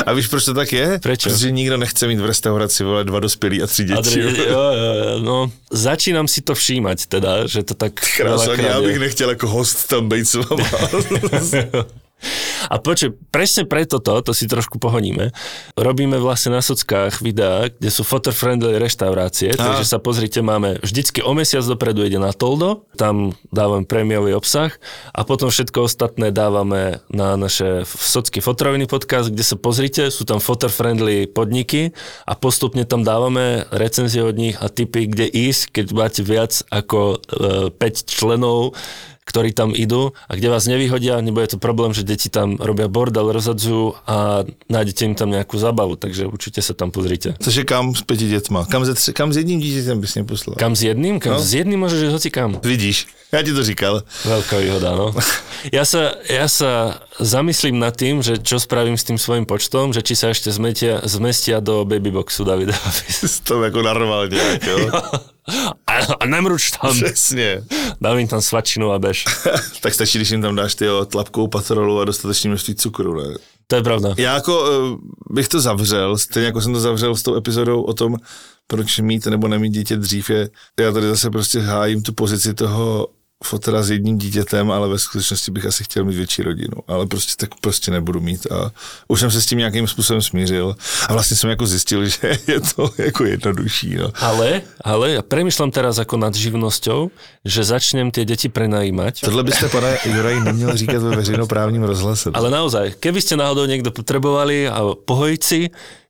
A 0.06 0.10
víš, 0.12 0.26
proč 0.30 0.44
to 0.44 0.54
tak 0.54 0.72
je? 0.72 0.98
Prečo? 1.02 1.28
Protože 1.28 1.50
nikdo 1.50 1.76
nechce 1.76 2.06
mít 2.06 2.20
v 2.20 2.26
restauraci 2.26 2.84
vole, 2.84 3.04
dva 3.04 3.20
dospělí 3.20 3.62
a 3.62 3.66
tři 3.66 3.84
děti. 3.84 4.16
A 4.16 4.20
jo, 4.20 4.30
jo, 4.48 5.20
no, 5.20 5.50
začínám 5.70 6.28
si 6.28 6.40
to 6.40 6.54
všímať 6.54 7.06
teda, 7.06 7.46
že 7.46 7.62
to 7.62 7.74
tak 7.74 7.92
Krásne, 8.16 8.62
já 8.62 8.80
bych 8.80 8.98
nechtěl 8.98 9.28
jako 9.30 9.48
host 9.48 9.88
tam 9.88 10.08
být 10.08 10.24
s 10.24 10.34
vama. 10.34 10.64
A 12.68 12.80
počuj, 12.80 13.16
presne 13.28 13.68
preto 13.68 14.00
to, 14.00 14.20
to 14.24 14.32
si 14.32 14.48
trošku 14.48 14.80
pohodíme, 14.80 15.30
robíme 15.76 16.16
vlastne 16.18 16.56
na 16.56 16.62
sockách 16.64 17.20
videá, 17.20 17.68
kde 17.68 17.90
sú 17.92 18.02
photo-friendly 18.02 18.80
reštaurácie, 18.80 19.54
a. 19.54 19.58
takže 19.58 19.84
sa 19.84 19.98
pozrite, 20.00 20.40
máme 20.40 20.80
vždycky 20.80 21.20
o 21.20 21.32
mesiac 21.36 21.64
dopredu 21.64 22.04
ide 22.06 22.20
na 22.20 22.32
Toldo, 22.32 22.88
tam 22.96 23.36
dávam 23.52 23.84
prémiový 23.84 24.34
obsah 24.34 24.72
a 25.12 25.20
potom 25.22 25.48
všetko 25.48 25.86
ostatné 25.86 26.30
dávame 26.34 27.04
na 27.12 27.36
naše 27.36 27.84
socky 27.86 28.40
fotroviny 28.40 28.88
podcast, 28.88 29.30
kde 29.30 29.44
sa 29.44 29.56
pozrite, 29.58 30.08
sú 30.08 30.24
tam 30.24 30.40
photo-friendly 30.40 31.28
podniky 31.30 31.92
a 32.24 32.32
postupne 32.36 32.84
tam 32.84 33.04
dávame 33.04 33.64
recenzie 33.70 34.24
od 34.24 34.36
nich 34.36 34.56
a 34.60 34.68
tipy, 34.68 35.06
kde 35.06 35.28
ísť, 35.28 35.80
keď 35.80 35.86
máte 35.94 36.22
viac 36.24 36.64
ako 36.68 37.18
e, 37.18 37.70
5 37.72 38.08
členov 38.08 38.76
ktorí 39.24 39.56
tam 39.56 39.72
idú 39.72 40.12
a 40.28 40.32
kde 40.36 40.48
vás 40.52 40.68
nevyhodia, 40.68 41.20
nebude 41.24 41.56
to 41.56 41.58
problém, 41.58 41.96
že 41.96 42.04
deti 42.04 42.28
tam 42.28 42.60
robia 42.60 42.92
bordel, 42.92 43.32
rozhodzujú 43.32 43.96
a 44.04 44.44
nájdete 44.68 45.00
im 45.08 45.14
tam 45.16 45.32
nejakú 45.32 45.56
zábavu, 45.56 45.96
takže 45.96 46.28
určite 46.28 46.60
sa 46.60 46.76
tam 46.76 46.92
pozrite. 46.92 47.34
Cože 47.40 47.64
kam 47.64 47.96
s 47.96 48.04
pěti 48.04 48.28
dětma? 48.28 48.68
Kam, 48.68 48.84
ze, 48.84 48.94
kam 49.12 49.32
s 49.32 49.36
jedním 49.36 49.60
dítětem 49.60 50.00
bys 50.00 50.14
mě 50.14 50.24
poslal? 50.24 50.56
Kam 50.56 50.76
s 50.76 50.82
jedným? 50.82 51.20
Kam? 51.20 51.32
No? 51.32 51.40
S 51.40 51.54
jedným 51.54 51.80
môžeš 51.80 52.12
hoci 52.12 52.28
kam. 52.30 52.60
Vidíš, 52.60 53.08
ja 53.32 53.42
ti 53.42 53.50
to 53.50 53.64
říkal. 53.64 54.06
Veľká 54.28 54.62
výhoda, 54.62 54.94
no. 54.94 55.10
Ja 55.72 55.82
sa, 55.82 56.14
ja 56.28 56.46
sa 56.46 57.02
zamyslím 57.18 57.80
nad 57.80 57.96
tým, 57.96 58.22
že 58.22 58.38
čo 58.38 58.60
spravím 58.60 58.94
s 58.94 59.08
tým 59.08 59.18
svojim 59.18 59.48
počtom, 59.48 59.90
že 59.90 60.04
či 60.04 60.14
sa 60.14 60.30
ešte 60.30 60.52
zmetia, 60.52 61.02
zmestia 61.02 61.58
do 61.58 61.82
babyboxu 61.82 62.44
Davida. 62.44 62.76
to 63.48 63.58
ako 63.58 63.80
normálne, 63.82 64.38
jo? 64.60 64.78
A, 65.86 66.14
a 66.20 66.26
nemruč 66.26 66.70
tam. 66.70 66.90
Přesně. 66.90 67.64
Dám 68.00 68.18
jim 68.18 68.28
tam 68.28 68.40
svačinu 68.40 68.92
a 68.92 68.98
bež. 68.98 69.24
tak 69.80 69.94
stačí, 69.94 70.18
když 70.18 70.30
jim 70.30 70.42
tam 70.42 70.56
dáš 70.56 70.74
ty 70.74 70.86
tlapkou 71.08 71.46
patrolu 71.48 72.00
a 72.00 72.04
dostatečně 72.04 72.50
množství 72.50 72.74
cukru, 72.74 73.14
ne? 73.14 73.34
To 73.66 73.76
je 73.76 73.82
pravda. 73.82 74.14
Já 74.16 74.34
jako 74.34 74.60
uh, 74.60 74.98
bych 75.30 75.48
to 75.48 75.60
zavřel, 75.60 76.18
stejně 76.18 76.46
jako 76.46 76.60
jsem 76.60 76.72
to 76.72 76.80
zavřel 76.80 77.16
s 77.16 77.22
tou 77.22 77.36
epizodou 77.36 77.82
o 77.82 77.94
tom, 77.94 78.16
proč 78.66 78.98
mít 78.98 79.26
nebo 79.26 79.48
nemít 79.48 79.72
dítě 79.72 79.96
dřív 79.96 80.30
je, 80.30 80.48
já 80.80 80.92
tady 80.92 81.06
zase 81.06 81.30
prostě 81.30 81.60
hájím 81.60 82.02
tu 82.02 82.12
pozici 82.12 82.54
toho 82.54 83.08
fotera 83.44 83.82
s 83.82 83.90
jedním 83.90 84.18
dítětem, 84.18 84.70
ale 84.70 84.88
ve 84.88 84.98
skutečnosti 84.98 85.50
bych 85.50 85.66
asi 85.66 85.84
chtěl 85.84 86.04
mít 86.04 86.16
větší 86.16 86.42
rodinu, 86.42 86.76
ale 86.88 87.06
prostě 87.06 87.34
tak 87.36 87.60
prostě 87.60 87.90
nebudu 87.90 88.20
mít 88.20 88.46
a 88.52 88.72
už 89.08 89.20
jsem 89.20 89.30
se 89.30 89.42
s 89.42 89.46
tím 89.46 89.58
nějakým 89.58 89.86
způsobem 89.88 90.22
smířil 90.22 90.76
a 91.08 91.12
vlastně 91.12 91.36
jsem 91.36 91.50
jako 91.50 91.66
zjistil, 91.66 92.08
že 92.08 92.38
je 92.46 92.60
to 92.60 92.90
jako 92.98 93.24
jednodušší. 93.24 93.94
No. 93.94 94.12
Ale, 94.20 94.62
ale 94.84 95.10
ja 95.18 95.22
premyšľam 95.22 95.70
teraz 95.70 95.98
ako 95.98 96.16
nad 96.16 96.34
živnosťou, 96.34 97.10
že 97.44 97.60
začnem 97.64 98.10
tie 98.10 98.24
deti 98.24 98.48
prenajímať. 98.48 99.24
Tohle 99.24 99.42
byste, 99.42 99.68
pane 99.68 99.98
Juraj, 100.04 100.40
neměl 100.40 100.76
říkat 100.76 101.02
ve 101.02 101.16
veřejnoprávním 101.16 101.82
rozhlase. 101.82 102.30
Ale 102.34 102.50
naozaj, 102.50 102.96
keby 103.00 103.20
ste 103.22 103.36
náhodou 103.36 103.66
niekto 103.66 103.90
potrebovali 103.90 104.68
a 104.68 104.80
pohojiť 104.94 105.40
si, 105.44 105.60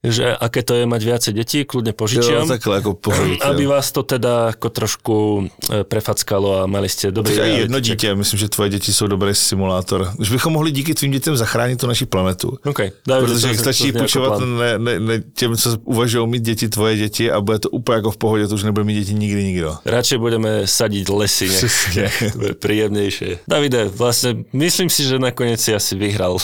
že 0.04 0.36
aké 0.36 0.60
to 0.62 0.76
je 0.76 0.84
mať 0.84 1.02
viacej 1.02 1.32
detí, 1.32 1.58
kľudne 1.64 1.96
požičiam. 1.96 2.44
Jo, 2.44 2.48
takhle 2.48 2.78
ako. 2.78 3.00
Aby 3.40 3.64
vás 3.66 3.88
to 3.92 4.04
teda 4.04 4.52
ako 4.52 4.68
trošku 4.68 5.14
e, 5.72 5.84
prefackalo 5.84 6.60
a 6.60 6.68
mali 6.68 6.88
ste 6.88 7.08
dobrý 7.08 7.36
Tak 7.36 7.46
jedno 7.46 7.80
dítě, 7.80 8.14
myslím, 8.14 8.38
že 8.38 8.48
tvoje 8.48 8.70
děti 8.70 8.92
jsou 8.92 9.06
dobrý 9.06 9.34
simulátor. 9.34 10.12
Už 10.18 10.30
bychom 10.30 10.52
mohli 10.52 10.70
díky 10.70 10.94
tvým 10.94 11.12
dětem 11.12 11.36
zachránit 11.36 11.80
tu 11.80 11.86
naši 11.86 12.06
planetu. 12.06 12.58
Okay. 12.64 12.90
Protože 13.04 13.48
jich 13.48 13.60
stačí 13.60 13.92
půjčovat 13.92 14.40
ne, 14.40 14.78
ne, 14.78 15.00
ne, 15.00 15.22
těm, 15.34 15.56
co 15.56 15.78
uvažují 15.84 16.28
mít 16.28 16.42
děti, 16.42 16.68
tvoje 16.68 16.96
děti 16.96 17.30
a 17.30 17.40
bude 17.40 17.58
to 17.58 17.70
úplně 17.70 17.96
jako 17.96 18.10
v 18.10 18.16
pohodě, 18.16 18.48
to 18.48 18.54
už 18.54 18.62
nebude 18.62 18.84
mít 18.84 18.94
děti 18.94 19.14
nikdy 19.14 19.44
nikdo. 19.44 19.76
Radšej 19.84 20.18
budeme 20.18 20.66
sadiť 20.66 21.08
lesy, 21.08 21.48
ne? 21.48 22.10
to 22.32 22.38
bude 22.38 22.54
príjemnejšie. 22.54 23.46
Davide, 23.48 23.88
vlastne 23.88 24.44
myslím 24.52 24.88
si, 24.90 25.04
že 25.04 25.18
nakoniec 25.18 25.60
si 25.60 25.74
asi 25.74 25.94
vyhral. 25.94 26.36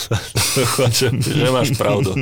že, 0.97 1.11
že 1.19 1.47
máš 1.51 1.75
pravdu. 1.75 2.15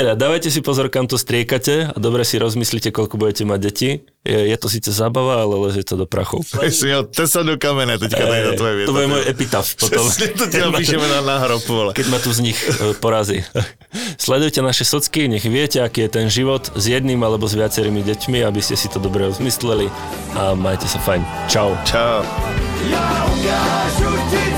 Priatelia, 0.00 0.16
dávajte 0.16 0.48
si 0.48 0.64
pozor, 0.64 0.88
kam 0.88 1.04
to 1.04 1.20
striekate 1.20 1.92
a 1.92 1.96
dobre 2.00 2.24
si 2.24 2.40
rozmyslíte, 2.40 2.88
koľko 2.88 3.20
budete 3.20 3.44
mať 3.44 3.60
deti. 3.60 3.90
Je, 4.24 4.48
je 4.48 4.56
to 4.56 4.72
síce 4.72 4.88
zábava, 4.96 5.44
ale 5.44 5.68
lezie 5.68 5.84
to 5.84 6.00
do 6.00 6.08
prachu. 6.08 6.40
Si 6.72 6.88
měl 6.88 7.04
tesa 7.04 7.44
do 7.44 7.60
kamene, 7.60 8.00
teďka 8.00 8.24
e, 8.24 8.48
to 8.48 8.52
tvoje 8.56 8.88
To 8.88 8.92
bude 8.96 9.08
môj 9.12 9.28
epitaf 9.28 9.76
potom. 9.76 10.08
To 10.40 10.44
ti 10.48 10.56
napíšeme 10.56 11.04
na, 11.04 11.20
na 11.20 11.36
hrob, 11.44 11.60
vole. 11.68 11.92
Keď 11.92 12.06
ma 12.08 12.16
tu 12.16 12.32
z 12.32 12.40
nich 12.48 12.56
e, 12.56 12.96
porazí. 12.96 13.44
Sledujte 14.16 14.64
naše 14.64 14.88
socky, 14.88 15.28
nech 15.28 15.44
viete, 15.44 15.84
aký 15.84 16.08
je 16.08 16.16
ten 16.16 16.32
život 16.32 16.72
s 16.72 16.84
jedným 16.88 17.20
alebo 17.20 17.44
s 17.44 17.52
viacerými 17.52 18.00
deťmi, 18.00 18.40
aby 18.40 18.60
ste 18.64 18.80
si 18.80 18.88
to 18.88 19.04
dobre 19.04 19.28
rozmysleli 19.28 19.92
a 20.32 20.56
majte 20.56 20.88
sa 20.88 20.96
fajn. 20.96 21.20
Čau. 21.52 21.76
Čau. 21.84 22.24
Ja 22.88 23.28
ukážu 23.28 24.16
ti 24.32 24.49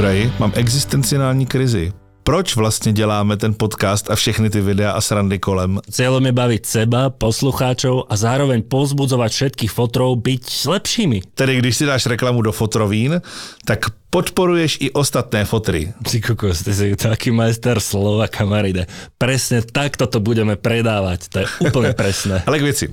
Juraj, 0.00 0.32
mám 0.38 0.52
existenciální 0.56 1.46
krizi. 1.46 1.92
Proč 2.22 2.56
vlastně 2.56 2.92
děláme 2.92 3.36
ten 3.36 3.54
podcast 3.54 4.10
a 4.10 4.16
všechny 4.16 4.50
ty 4.50 4.60
videa 4.60 4.92
a 4.92 5.00
srandy 5.00 5.36
kolem? 5.38 5.76
Cieľom 5.92 6.24
je 6.24 6.32
baviť 6.32 6.62
seba, 6.64 7.12
poslucháčov 7.12 8.08
a 8.08 8.14
zároveň 8.16 8.64
pozbudzovať 8.64 9.28
všetkých 9.28 9.68
fotrov 9.68 10.16
byť 10.24 10.44
lepšími. 10.72 11.36
Tedy 11.36 11.52
když 11.60 11.76
si 11.76 11.84
dáš 11.84 12.08
reklamu 12.08 12.40
do 12.40 12.48
fotrovín, 12.48 13.20
tak 13.68 13.92
podporuješ 14.08 14.80
i 14.80 14.88
ostatné 14.88 15.44
fotry. 15.44 15.92
Ty 15.92 16.32
kokos, 16.32 16.64
ty 16.64 16.72
si 16.72 16.96
taký 16.96 17.28
majster 17.28 17.76
slova, 17.76 18.24
kamaride. 18.24 18.88
Presne 19.20 19.60
takto 19.60 20.08
to 20.08 20.16
budeme 20.16 20.56
predávať. 20.56 21.28
To 21.28 21.36
je 21.44 21.46
úplne 21.60 21.92
presné. 22.00 22.40
Ale 22.48 22.56
k 22.56 22.64
věci. 22.72 22.88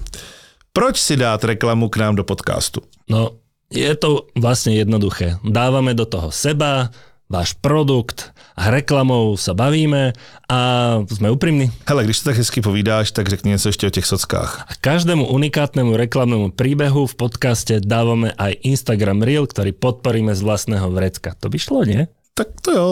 Proč 0.75 0.99
si 0.99 1.15
dát 1.15 1.39
reklamu 1.39 1.87
k 1.87 2.03
nám 2.03 2.19
do 2.19 2.27
podcastu? 2.27 2.83
No, 3.07 3.46
je 3.71 3.91
to 3.99 4.31
vlastne 4.35 4.75
jednoduché. 4.75 5.39
Dávame 5.43 5.91
do 5.91 6.07
toho 6.07 6.31
seba, 6.31 6.91
váš 7.27 7.51
produkt 7.59 8.31
a 8.55 8.71
reklamou 8.71 9.35
sa 9.35 9.51
bavíme 9.51 10.15
a 10.47 10.59
sme 11.11 11.27
úprimní. 11.27 11.71
Hele, 11.83 12.07
když 12.07 12.19
to 12.19 12.31
tak 12.31 12.37
hezky 12.39 12.61
povídáš, 12.61 13.11
tak 13.11 13.29
řekni 13.29 13.51
něco 13.51 13.69
ještě 13.69 13.87
o 13.87 13.89
těch 13.89 14.05
sockách. 14.05 14.65
A 14.67 14.73
každému 14.81 15.27
unikátnemu 15.27 15.97
reklamnému 15.97 16.51
príbehu 16.51 17.07
v 17.07 17.15
podcaste 17.15 17.83
dávame 17.83 18.31
aj 18.39 18.63
Instagram 18.63 19.21
Reel, 19.21 19.47
ktorý 19.47 19.75
podporíme 19.75 20.31
z 20.35 20.41
vlastného 20.41 20.87
vrecka. 20.91 21.35
To 21.43 21.51
by 21.51 21.57
šlo, 21.59 21.83
nie? 21.83 22.07
Tak 22.37 22.61
to 22.61 22.69
jo. 22.69 22.89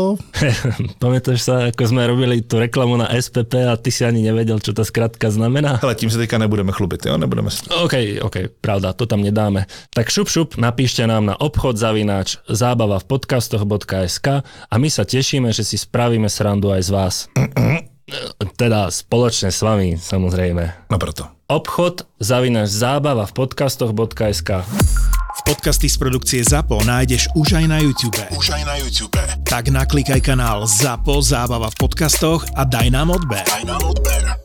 Pamätáš 1.04 1.46
sa, 1.46 1.70
ako 1.70 1.86
sme 1.86 2.10
robili 2.10 2.42
tú 2.42 2.58
reklamu 2.58 2.98
na 2.98 3.14
SPP 3.14 3.70
a 3.70 3.78
ty 3.78 3.94
si 3.94 4.02
ani 4.02 4.26
nevedel, 4.26 4.58
čo 4.58 4.74
tá 4.74 4.82
skratka 4.82 5.30
znamená? 5.30 5.78
Ale 5.86 5.94
tím 5.94 6.10
sa 6.10 6.18
teďka 6.18 6.42
nebudeme 6.42 6.74
chlubit, 6.74 7.06
jo? 7.06 7.14
Nebudeme. 7.14 7.54
OK, 7.86 8.26
OK, 8.26 8.58
pravda, 8.58 8.98
to 8.98 9.06
tam 9.06 9.22
nedáme. 9.22 9.70
Tak 9.94 10.10
šup, 10.10 10.34
šup, 10.34 10.50
napíšte 10.58 11.06
nám 11.06 11.30
na 11.30 11.36
obchod 11.38 11.78
zavináč 11.78 12.42
zábava 12.50 12.98
v 12.98 13.06
podcastoch.sk 13.06 14.28
a 14.42 14.76
my 14.82 14.90
sa 14.90 15.06
tešíme, 15.06 15.54
že 15.54 15.62
si 15.62 15.78
spravíme 15.78 16.26
srandu 16.26 16.74
aj 16.74 16.82
z 16.82 16.90
vás. 16.90 17.16
teda 18.62 18.90
spoločne 18.90 19.54
s 19.54 19.62
vami, 19.62 20.02
samozrejme. 20.02 20.90
No 20.90 20.98
preto. 20.98 21.30
Obchod 21.46 22.10
zavináč 22.18 22.74
zábava 22.74 23.30
v 23.30 23.34
podcastoch.sk 23.46 24.66
Podcasty 25.46 25.86
z 25.86 26.02
produkcie 26.02 26.42
ZAPO 26.42 26.82
nájdeš 26.90 27.30
už 27.38 27.62
aj 27.62 27.66
na 27.70 27.78
YouTube. 27.78 28.18
Už 28.34 28.50
aj 28.50 28.66
na 28.66 28.82
YouTube. 28.82 29.14
Tak 29.46 29.70
naklikaj 29.70 30.18
kanál 30.18 30.66
ZAPO 30.66 31.22
Zábava 31.22 31.70
v 31.70 31.86
podcastoch 31.86 32.50
a 32.58 32.66
daj 32.66 32.90
nám 32.90 33.14
odber. 33.14 33.46
Daj 33.46 33.62
nám 33.70 33.86
odber. 33.86 34.45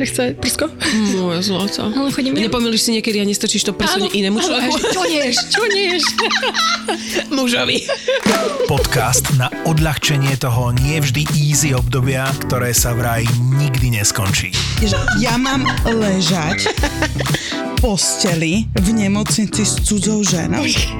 že 0.00 0.06
chce 0.08 0.24
prsko. 0.40 0.64
Moje 1.20 1.44
zlato. 1.44 1.92
Ale 1.92 2.08
chodím 2.08 2.32
ja. 2.40 2.48
Nepomíliš 2.48 2.88
si 2.88 2.90
niekedy 2.96 3.20
a 3.20 3.24
nestrčíš 3.28 3.68
to 3.68 3.76
prso 3.76 4.00
inému 4.00 4.40
človeku? 4.40 4.80
Čo 4.96 5.04
nieš? 5.04 5.34
Čo 5.52 5.62
nieš? 5.68 6.02
Mužovi. 7.36 7.84
Podcast 8.64 9.28
na 9.36 9.52
odľahčenie 9.68 10.40
toho 10.40 10.72
nevždy 10.72 11.28
easy 11.36 11.76
obdobia, 11.76 12.32
ktoré 12.48 12.72
sa 12.72 12.96
vraj 12.96 13.28
nikdy 13.60 14.00
neskončí. 14.00 14.56
Ja 15.20 15.36
mám 15.36 15.68
ležať 15.84 16.72
posteli 17.76 18.72
v 18.80 18.88
nemocnici 18.96 19.68
s 19.68 19.84
cudzou 19.84 20.24
ženou. 20.24 20.64